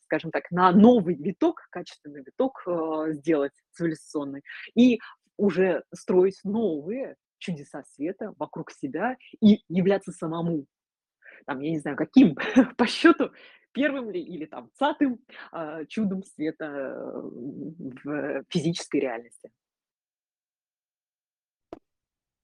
скажем 0.03 0.31
так, 0.31 0.49
на 0.51 0.71
новый 0.71 1.15
виток, 1.15 1.67
качественный 1.69 2.23
виток 2.23 2.63
а, 2.65 3.11
сделать 3.11 3.53
цивилизационный 3.73 4.41
и 4.75 4.99
уже 5.37 5.83
строить 5.93 6.39
новые 6.43 7.15
чудеса 7.39 7.83
света 7.95 8.33
вокруг 8.37 8.71
себя 8.71 9.17
и 9.41 9.63
являться 9.67 10.11
самому, 10.11 10.65
там, 11.45 11.59
я 11.61 11.71
не 11.71 11.79
знаю, 11.79 11.97
каким 11.97 12.35
по 12.77 12.85
счету, 12.85 13.31
первым 13.71 14.11
ли 14.11 14.21
или 14.21 14.45
там 14.45 14.69
цатым 14.77 15.19
а, 15.51 15.85
чудом 15.85 16.23
света 16.23 16.65
э, 16.65 17.21
в 18.03 18.43
физической 18.49 18.99
реальности. 18.99 19.49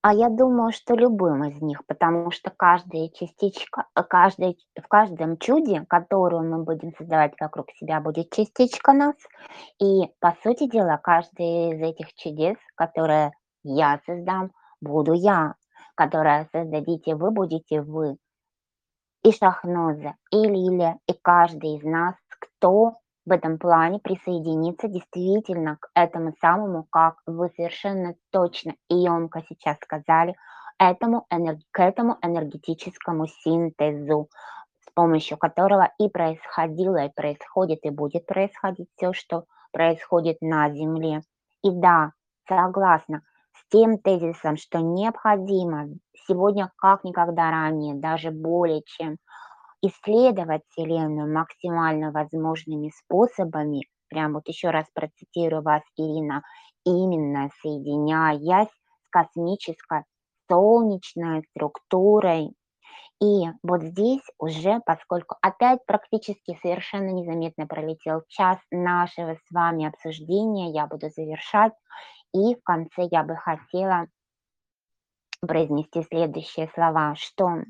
А 0.00 0.14
я 0.14 0.28
думаю, 0.28 0.70
что 0.72 0.94
любым 0.94 1.44
из 1.44 1.60
них, 1.60 1.84
потому 1.86 2.30
что 2.30 2.50
каждая 2.50 3.08
частичка, 3.08 3.86
э, 3.96 4.02
каждый, 4.04 4.56
в 4.80 4.86
каждом 4.86 5.38
чуде, 5.38 5.84
которую 5.88 6.48
мы 6.48 6.62
будем 6.62 6.92
создавать 6.96 7.34
вокруг 7.40 7.66
себя, 7.72 8.00
будет 8.00 8.30
частичка 8.30 8.92
нас. 8.92 9.16
И, 9.80 10.06
по 10.20 10.36
сути 10.44 10.68
дела, 10.68 11.00
каждый 11.02 11.72
из 11.72 11.82
этих 11.82 12.14
чудес, 12.14 12.56
которые 12.76 13.32
я 13.64 14.00
создам, 14.06 14.52
буду 14.80 15.14
я. 15.14 15.54
Которое 15.96 16.48
создадите 16.52 17.16
вы, 17.16 17.32
будете 17.32 17.82
вы. 17.82 18.18
И 19.24 19.32
Шахноза, 19.32 20.14
и 20.30 20.36
Лилия, 20.36 20.98
и 21.08 21.12
каждый 21.12 21.74
из 21.74 21.82
нас, 21.82 22.14
кто 22.28 22.98
в 23.28 23.32
этом 23.32 23.58
плане 23.58 23.98
присоединиться 23.98 24.88
действительно 24.88 25.76
к 25.76 25.90
этому 25.94 26.32
самому, 26.40 26.86
как 26.90 27.16
вы 27.26 27.50
совершенно 27.54 28.14
точно 28.30 28.72
и 28.88 28.94
емко 28.94 29.42
сейчас 29.48 29.76
сказали, 29.82 30.34
этому, 30.78 31.26
к 31.70 31.80
этому 31.80 32.16
энергетическому 32.22 33.26
синтезу, 33.26 34.28
с 34.80 34.92
помощью 34.94 35.36
которого 35.36 35.92
и 35.98 36.08
происходило, 36.08 37.04
и 37.04 37.12
происходит, 37.14 37.80
и 37.82 37.90
будет 37.90 38.24
происходить 38.26 38.88
все, 38.96 39.12
что 39.12 39.44
происходит 39.72 40.38
на 40.40 40.70
Земле. 40.70 41.20
И 41.62 41.70
да, 41.70 42.12
согласна 42.48 43.20
с 43.52 43.70
тем 43.70 43.98
тезисом, 43.98 44.56
что 44.56 44.78
необходимо 44.78 45.88
сегодня 46.26 46.72
как 46.76 47.04
никогда 47.04 47.50
ранее, 47.50 47.94
даже 47.94 48.30
более 48.30 48.82
чем 48.86 49.18
исследовать 49.82 50.62
Вселенную 50.70 51.32
максимально 51.32 52.10
возможными 52.10 52.90
способами, 52.90 53.86
прям 54.08 54.34
вот 54.34 54.48
еще 54.48 54.70
раз 54.70 54.86
процитирую 54.92 55.62
вас, 55.62 55.82
Ирина, 55.96 56.42
именно 56.84 57.50
соединяясь 57.62 58.68
с 58.68 59.10
космической 59.10 60.04
солнечной 60.48 61.44
структурой. 61.50 62.54
И 63.20 63.46
вот 63.62 63.82
здесь 63.82 64.22
уже, 64.38 64.80
поскольку 64.86 65.36
опять 65.42 65.84
практически 65.86 66.56
совершенно 66.62 67.10
незаметно 67.10 67.66
пролетел 67.66 68.22
час 68.28 68.58
нашего 68.70 69.34
с 69.34 69.50
вами 69.50 69.86
обсуждения, 69.86 70.70
я 70.72 70.86
буду 70.86 71.10
завершать. 71.10 71.72
И 72.32 72.54
в 72.54 72.62
конце 72.62 73.08
я 73.10 73.24
бы 73.24 73.34
хотела 73.34 74.06
произнести 75.40 76.02
следующие 76.02 76.68
слова, 76.74 77.14
что 77.16 77.62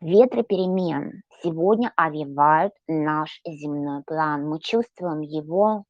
ветры 0.00 0.42
перемен 0.42 1.22
сегодня 1.42 1.92
овивают 1.96 2.74
наш 2.86 3.40
земной 3.46 4.02
план. 4.04 4.48
Мы 4.48 4.60
чувствуем 4.60 5.20
его 5.20 5.84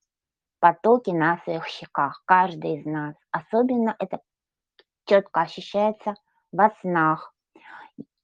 потоки 0.61 1.11
на 1.11 1.39
своих 1.39 1.67
щеках, 1.67 2.23
каждый 2.25 2.77
из 2.77 2.87
нас. 2.87 3.15
Особенно 3.31 3.95
это 3.99 4.21
четко 5.07 5.43
ощущается 5.43 6.15
во 6.53 6.71
снах. 6.81 7.35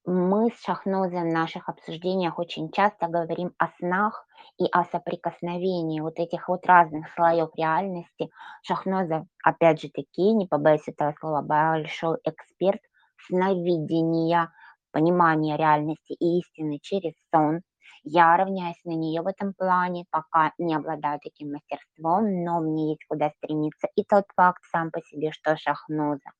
Мы 0.06 0.50
с 0.50 0.62
Шахнозом 0.62 1.30
в 1.30 1.32
наших 1.32 1.68
обсуждениях 1.70 2.38
очень 2.38 2.70
часто 2.70 3.08
говорим 3.08 3.54
о 3.56 3.68
снах 3.78 4.26
и 4.58 4.66
о 4.70 4.84
соприкосновении 4.84 6.00
вот 6.00 6.18
этих 6.18 6.48
вот 6.48 6.66
разных 6.66 7.10
слоев 7.14 7.50
реальности. 7.56 8.30
Шахноза, 8.62 9.26
опять 9.42 9.80
же 9.80 9.88
таки, 9.88 10.32
не 10.32 10.46
побоюсь 10.46 10.86
этого 10.86 11.14
слова, 11.18 11.40
большой 11.40 12.18
эксперт 12.24 12.82
сновидения– 13.26 14.52
понимание 14.94 15.56
реальности 15.56 16.12
и 16.12 16.38
истины 16.38 16.78
через 16.80 17.14
сон. 17.32 17.62
Я 18.04 18.36
равняюсь 18.36 18.82
на 18.84 18.94
нее 18.94 19.22
в 19.22 19.26
этом 19.26 19.52
плане, 19.52 20.04
пока 20.10 20.52
не 20.56 20.74
обладаю 20.76 21.18
таким 21.20 21.52
мастерством, 21.52 22.44
но 22.44 22.60
мне 22.60 22.90
есть 22.90 23.04
куда 23.08 23.30
стремиться. 23.30 23.88
И 23.96 24.04
тот 24.04 24.24
факт 24.36 24.62
сам 24.70 24.90
по 24.92 25.00
себе, 25.00 25.32
что 25.32 25.56
Шахноза 25.56 26.30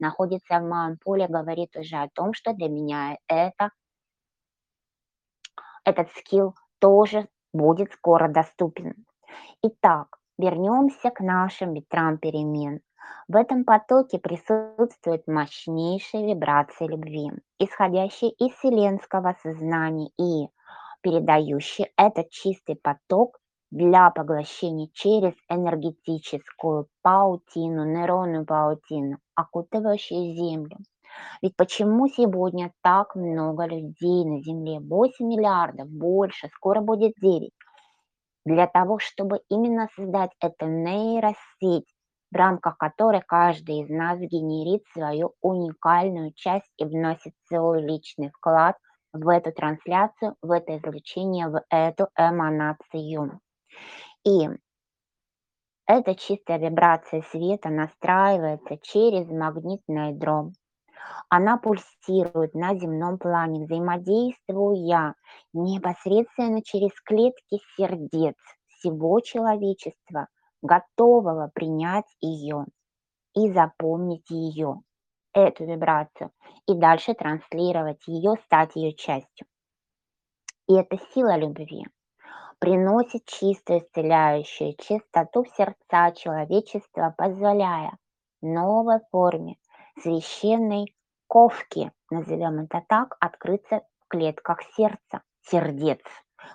находится 0.00 0.58
в 0.58 0.68
моем 0.68 0.98
поле, 0.98 1.28
говорит 1.28 1.76
уже 1.76 1.96
о 1.96 2.08
том, 2.12 2.32
что 2.34 2.52
для 2.52 2.68
меня 2.68 3.16
это, 3.28 3.70
этот 5.84 6.10
скилл 6.16 6.56
тоже 6.80 7.28
будет 7.52 7.92
скоро 7.92 8.28
доступен. 8.28 9.06
Итак, 9.62 10.18
вернемся 10.36 11.10
к 11.10 11.20
нашим 11.20 11.74
ветрам 11.74 12.18
перемен. 12.18 12.80
В 13.28 13.36
этом 13.36 13.64
потоке 13.64 14.18
присутствует 14.18 15.26
мощнейшая 15.26 16.26
вибрация 16.26 16.88
любви, 16.88 17.30
исходящая 17.58 18.30
из 18.30 18.52
вселенского 18.54 19.36
сознания 19.42 20.10
и 20.18 20.48
передающий 21.00 21.92
этот 21.96 22.30
чистый 22.30 22.76
поток 22.76 23.38
для 23.70 24.10
поглощения 24.10 24.88
через 24.92 25.32
энергетическую 25.48 26.88
паутину, 27.02 27.84
нейронную 27.84 28.44
паутину, 28.44 29.18
окутывающую 29.34 30.34
Землю. 30.34 30.78
Ведь 31.42 31.56
почему 31.56 32.08
сегодня 32.08 32.72
так 32.82 33.14
много 33.14 33.66
людей 33.66 34.24
на 34.24 34.42
Земле? 34.42 34.80
8 34.80 35.24
миллиардов, 35.24 35.88
больше, 35.88 36.48
скоро 36.54 36.80
будет 36.80 37.12
9. 37.20 37.50
Для 38.44 38.66
того, 38.66 38.98
чтобы 38.98 39.40
именно 39.48 39.88
создать 39.94 40.30
эту 40.40 40.66
нейросеть, 40.66 41.86
в 42.30 42.36
рамках 42.36 42.76
которой 42.78 43.22
каждый 43.26 43.80
из 43.80 43.90
нас 43.90 44.18
генерит 44.18 44.84
свою 44.92 45.34
уникальную 45.40 46.32
часть 46.34 46.70
и 46.76 46.84
вносит 46.84 47.34
свой 47.48 47.82
личный 47.82 48.30
вклад 48.30 48.76
в 49.12 49.28
эту 49.28 49.52
трансляцию, 49.52 50.36
в 50.40 50.50
это 50.50 50.76
излучение, 50.76 51.48
в 51.48 51.62
эту 51.70 52.08
эманацию. 52.16 53.40
И 54.24 54.48
эта 55.86 56.14
чистая 56.14 56.58
вибрация 56.58 57.22
света 57.22 57.68
настраивается 57.68 58.78
через 58.82 59.26
магнитное 59.28 60.12
ядро. 60.12 60.52
Она 61.28 61.56
пульсирует 61.56 62.54
на 62.54 62.74
земном 62.76 63.18
плане, 63.18 63.64
взаимодействуя 63.64 65.14
непосредственно 65.52 66.62
через 66.62 66.92
клетки 67.00 67.58
сердец 67.76 68.36
всего 68.68 69.20
человечества, 69.20 70.28
готового 70.62 71.50
принять 71.54 72.08
ее 72.20 72.66
и 73.34 73.50
запомнить 73.50 74.28
ее, 74.30 74.82
эту 75.32 75.64
вибрацию, 75.64 76.30
и 76.66 76.74
дальше 76.74 77.14
транслировать 77.14 78.06
ее, 78.06 78.34
стать 78.44 78.76
ее 78.76 78.92
частью. 78.92 79.46
И 80.66 80.74
это 80.74 80.98
сила 81.12 81.36
любви 81.36 81.86
приносит 82.60 83.24
чистую 83.24 83.80
исцеляющую 83.80 84.74
чистоту 84.74 85.44
в 85.44 85.48
сердца 85.56 86.12
человечества, 86.12 87.14
позволяя 87.16 87.96
новой 88.42 89.00
форме 89.10 89.56
священной 90.00 90.94
ковки, 91.26 91.90
назовем 92.10 92.60
это 92.60 92.84
так, 92.86 93.16
открыться 93.18 93.82
в 94.00 94.08
клетках 94.08 94.62
сердца, 94.76 95.22
сердец. 95.40 96.00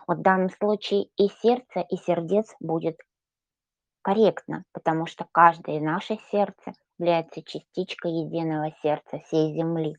Вот 0.07 0.19
в 0.19 0.21
данном 0.21 0.49
случае 0.51 1.09
и 1.17 1.27
сердце, 1.41 1.81
и 1.89 1.97
сердец 1.97 2.55
будет 2.59 2.97
корректно, 4.05 4.65
потому 4.71 5.07
что 5.07 5.25
каждое 5.31 5.81
наше 5.81 6.19
сердце 6.29 6.73
является 6.99 7.41
частичкой 7.41 8.11
единого 8.11 8.71
сердца 8.83 9.17
всей 9.25 9.55
Земли. 9.55 9.97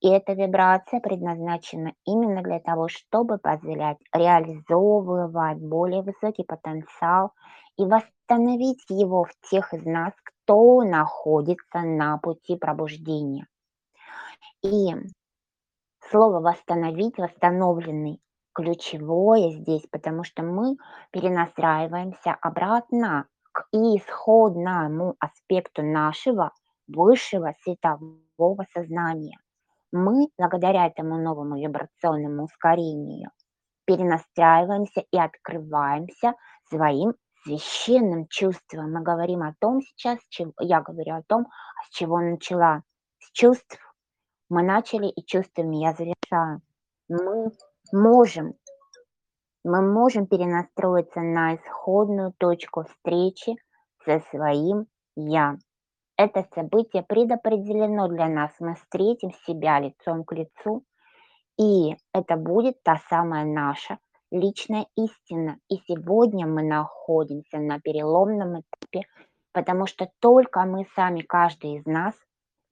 И 0.00 0.08
эта 0.08 0.32
вибрация 0.32 1.00
предназначена 1.00 1.92
именно 2.06 2.42
для 2.42 2.58
того, 2.58 2.88
чтобы 2.88 3.36
позволять 3.36 3.98
реализовывать 4.14 5.58
более 5.58 6.00
высокий 6.00 6.44
потенциал 6.44 7.32
и 7.76 7.84
восстановить 7.84 8.82
его 8.88 9.24
в 9.24 9.50
тех 9.50 9.74
из 9.74 9.84
нас, 9.84 10.14
кто 10.24 10.82
находится 10.82 11.80
на 11.80 12.16
пути 12.16 12.56
пробуждения. 12.56 13.46
И 14.62 14.94
слово 16.10 16.40
«восстановить», 16.40 17.18
«восстановленный» 17.18 18.22
ключевое 18.58 19.50
здесь, 19.50 19.86
потому 19.90 20.24
что 20.24 20.42
мы 20.42 20.76
перенастраиваемся 21.12 22.36
обратно 22.40 23.26
к 23.52 23.66
исходному 23.72 25.14
аспекту 25.20 25.82
нашего 25.82 26.52
высшего 26.88 27.54
светового 27.62 28.66
сознания 28.74 29.38
мы, 29.92 30.28
благодаря 30.36 30.86
этому 30.86 31.18
новому 31.18 31.56
вибрационному 31.56 32.44
ускорению, 32.44 33.30
перенастраиваемся 33.86 35.04
и 35.10 35.18
открываемся 35.18 36.34
своим 36.68 37.14
священным 37.42 38.26
чувством. 38.28 38.92
Мы 38.92 39.02
говорим 39.02 39.42
о 39.42 39.54
том 39.58 39.80
сейчас, 39.80 40.18
я 40.60 40.82
говорю 40.82 41.14
о 41.14 41.22
том, 41.22 41.46
с 41.84 41.96
чего 41.96 42.18
начала. 42.18 42.82
С 43.18 43.30
чувств 43.32 43.78
мы 44.50 44.62
начали 44.62 45.06
и 45.06 45.24
чувствами 45.24 45.76
я 45.76 45.92
завершаю. 45.94 46.60
Мы 47.08 47.50
можем, 47.92 48.54
мы 49.64 49.82
можем 49.82 50.26
перенастроиться 50.26 51.20
на 51.20 51.56
исходную 51.56 52.32
точку 52.38 52.84
встречи 52.84 53.56
со 54.04 54.20
своим 54.30 54.86
«я». 55.16 55.56
Это 56.16 56.44
событие 56.54 57.02
предопределено 57.02 58.08
для 58.08 58.28
нас. 58.28 58.50
Мы 58.58 58.74
встретим 58.74 59.30
себя 59.46 59.78
лицом 59.78 60.24
к 60.24 60.32
лицу, 60.32 60.82
и 61.56 61.96
это 62.12 62.36
будет 62.36 62.82
та 62.82 63.00
самая 63.08 63.44
наша 63.44 63.98
личная 64.30 64.86
истина. 64.96 65.58
И 65.68 65.76
сегодня 65.86 66.46
мы 66.46 66.62
находимся 66.62 67.58
на 67.58 67.80
переломном 67.80 68.60
этапе, 68.60 69.06
потому 69.52 69.86
что 69.86 70.08
только 70.20 70.64
мы 70.64 70.86
сами, 70.94 71.20
каждый 71.20 71.76
из 71.76 71.86
нас, 71.86 72.14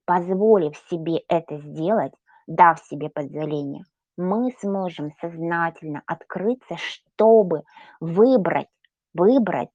позволив 0.05 0.77
себе 0.89 1.19
это 1.27 1.57
сделать, 1.57 2.13
дав 2.47 2.79
себе 2.79 3.09
позволение, 3.09 3.83
мы 4.17 4.51
сможем 4.59 5.11
сознательно 5.21 6.01
открыться, 6.05 6.75
чтобы 6.77 7.63
выбрать, 7.99 8.67
выбрать 9.13 9.69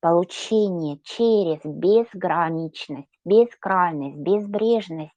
получение 0.00 0.98
через 1.04 1.60
безграничность, 1.64 3.10
бескрайность, 3.24 4.18
безбрежность 4.18 5.12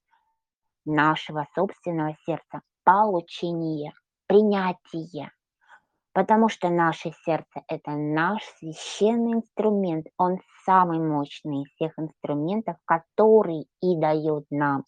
нашего 0.85 1.47
собственного 1.55 2.15
сердца, 2.25 2.61
получение, 2.83 3.93
принятие. 4.27 5.31
Потому 6.13 6.47
что 6.47 6.69
наше 6.69 7.11
сердце– 7.25 7.61
это 7.67 7.91
наш 7.91 8.41
священный 8.59 9.33
инструмент, 9.33 10.07
он 10.17 10.37
самый 10.65 10.99
мощный 10.99 11.63
из 11.63 11.71
всех 11.71 11.91
инструментов, 11.97 12.77
который 12.85 13.67
и 13.81 13.99
дает 13.99 14.45
нам 14.49 14.85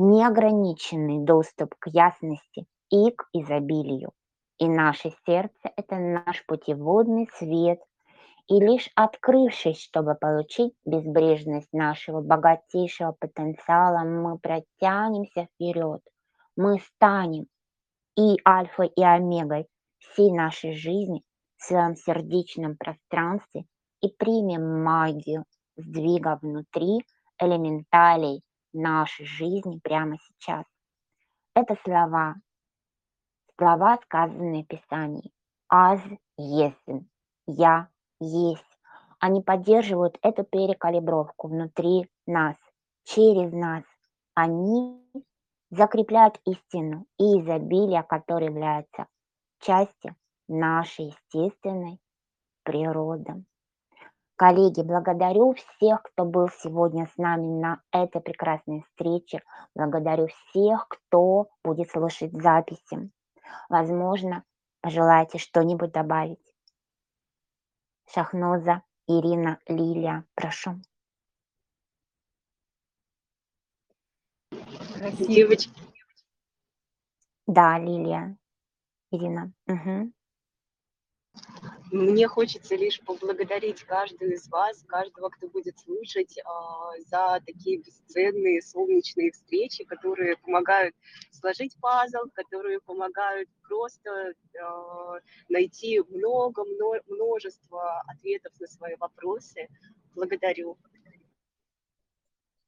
неограниченный 0.00 1.24
доступ 1.24 1.74
к 1.78 1.88
ясности 1.88 2.66
и 2.90 3.10
к 3.10 3.28
изобилию. 3.32 4.12
И 4.58 4.66
наше 4.66 5.12
сердце– 5.26 5.70
это 5.76 5.96
наш 5.96 6.44
путеводный 6.46 7.28
свет 7.34 7.80
и 8.48 8.58
лишь 8.58 8.90
открывшись, 8.96 9.80
чтобы 9.80 10.14
получить 10.14 10.72
безбрежность 10.84 11.72
нашего 11.72 12.20
богатейшего 12.20 13.12
потенциала, 13.12 14.04
мы 14.04 14.38
протянемся 14.38 15.46
вперед. 15.54 16.00
Мы 16.56 16.80
станем 16.80 17.46
и 18.16 18.38
альфа, 18.46 18.82
и 18.82 19.02
омегой 19.02 19.66
всей 19.98 20.32
нашей 20.32 20.72
жизни 20.74 21.22
в 21.58 21.64
своем 21.64 21.94
сердечном 21.94 22.76
пространстве 22.76 23.66
и 24.00 24.08
примем 24.08 24.82
магию 24.82 25.44
сдвига 25.76 26.38
внутри 26.42 27.04
элементалей 27.38 28.42
нашей 28.72 29.26
жизни 29.26 29.78
прямо 29.82 30.16
сейчас. 30.18 30.64
Это 31.54 31.76
слова, 31.84 32.36
слова, 33.58 33.98
сказанные 34.04 34.64
в 34.64 34.68
Писании. 34.68 35.32
Аз 35.68 36.00
есен, 36.36 37.08
я 37.46 37.88
есть. 38.20 38.64
Они 39.18 39.42
поддерживают 39.42 40.18
эту 40.22 40.44
перекалибровку 40.44 41.48
внутри 41.48 42.08
нас, 42.26 42.56
через 43.04 43.52
нас. 43.52 43.84
Они 44.34 45.04
закрепляют 45.70 46.40
истину 46.46 47.06
и 47.18 47.40
изобилие, 47.40 48.02
которое 48.02 48.46
является 48.46 49.06
частью 49.60 50.16
нашей 50.48 51.06
естественной 51.06 52.00
природы. 52.62 53.44
Коллеги, 54.40 54.80
благодарю 54.80 55.52
всех, 55.52 56.02
кто 56.02 56.24
был 56.24 56.48
сегодня 56.48 57.06
с 57.08 57.18
нами 57.18 57.60
на 57.60 57.82
этой 57.92 58.22
прекрасной 58.22 58.84
встрече. 58.84 59.42
Благодарю 59.74 60.28
всех, 60.28 60.88
кто 60.88 61.50
будет 61.62 61.90
слушать 61.90 62.32
записи. 62.32 63.10
Возможно, 63.68 64.42
пожелаете 64.80 65.36
что-нибудь 65.36 65.92
добавить. 65.92 66.54
Шахноза, 68.08 68.82
Ирина, 69.06 69.58
Лилия. 69.66 70.24
Прошу. 70.34 70.80
Девочки. 75.18 75.70
Да, 77.46 77.78
Лилия. 77.78 78.38
Ирина. 79.10 79.52
Угу. 79.66 80.12
Мне 81.92 82.28
хочется 82.28 82.76
лишь 82.76 83.00
поблагодарить 83.00 83.82
каждую 83.82 84.34
из 84.34 84.48
вас, 84.48 84.84
каждого, 84.86 85.28
кто 85.28 85.48
будет 85.48 85.76
слушать, 85.80 86.38
а, 86.44 86.92
за 87.06 87.40
такие 87.44 87.78
бесценные 87.78 88.62
солнечные 88.62 89.32
встречи, 89.32 89.84
которые 89.84 90.36
помогают 90.36 90.94
сложить 91.32 91.76
пазл, 91.80 92.28
которые 92.32 92.80
помогают 92.80 93.48
просто 93.68 94.34
а, 94.62 95.18
найти 95.48 96.00
много, 96.10 96.64
множество 97.08 98.02
ответов 98.06 98.52
на 98.60 98.66
свои 98.68 98.94
вопросы. 98.96 99.66
Благодарю. 100.14 100.78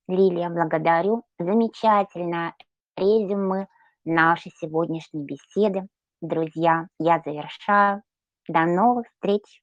Лилия, 0.09 0.51
благодарю. 0.51 1.23
Замечательное 1.39 2.57
резюме 2.97 3.69
нашей 4.05 4.51
сегодняшней 4.57 5.25
беседы. 5.25 5.87
Друзья, 6.21 6.89
я 6.99 7.23
завершаю. 7.25 8.03
До 8.49 8.67
новых 8.67 9.07
встреч! 9.09 9.63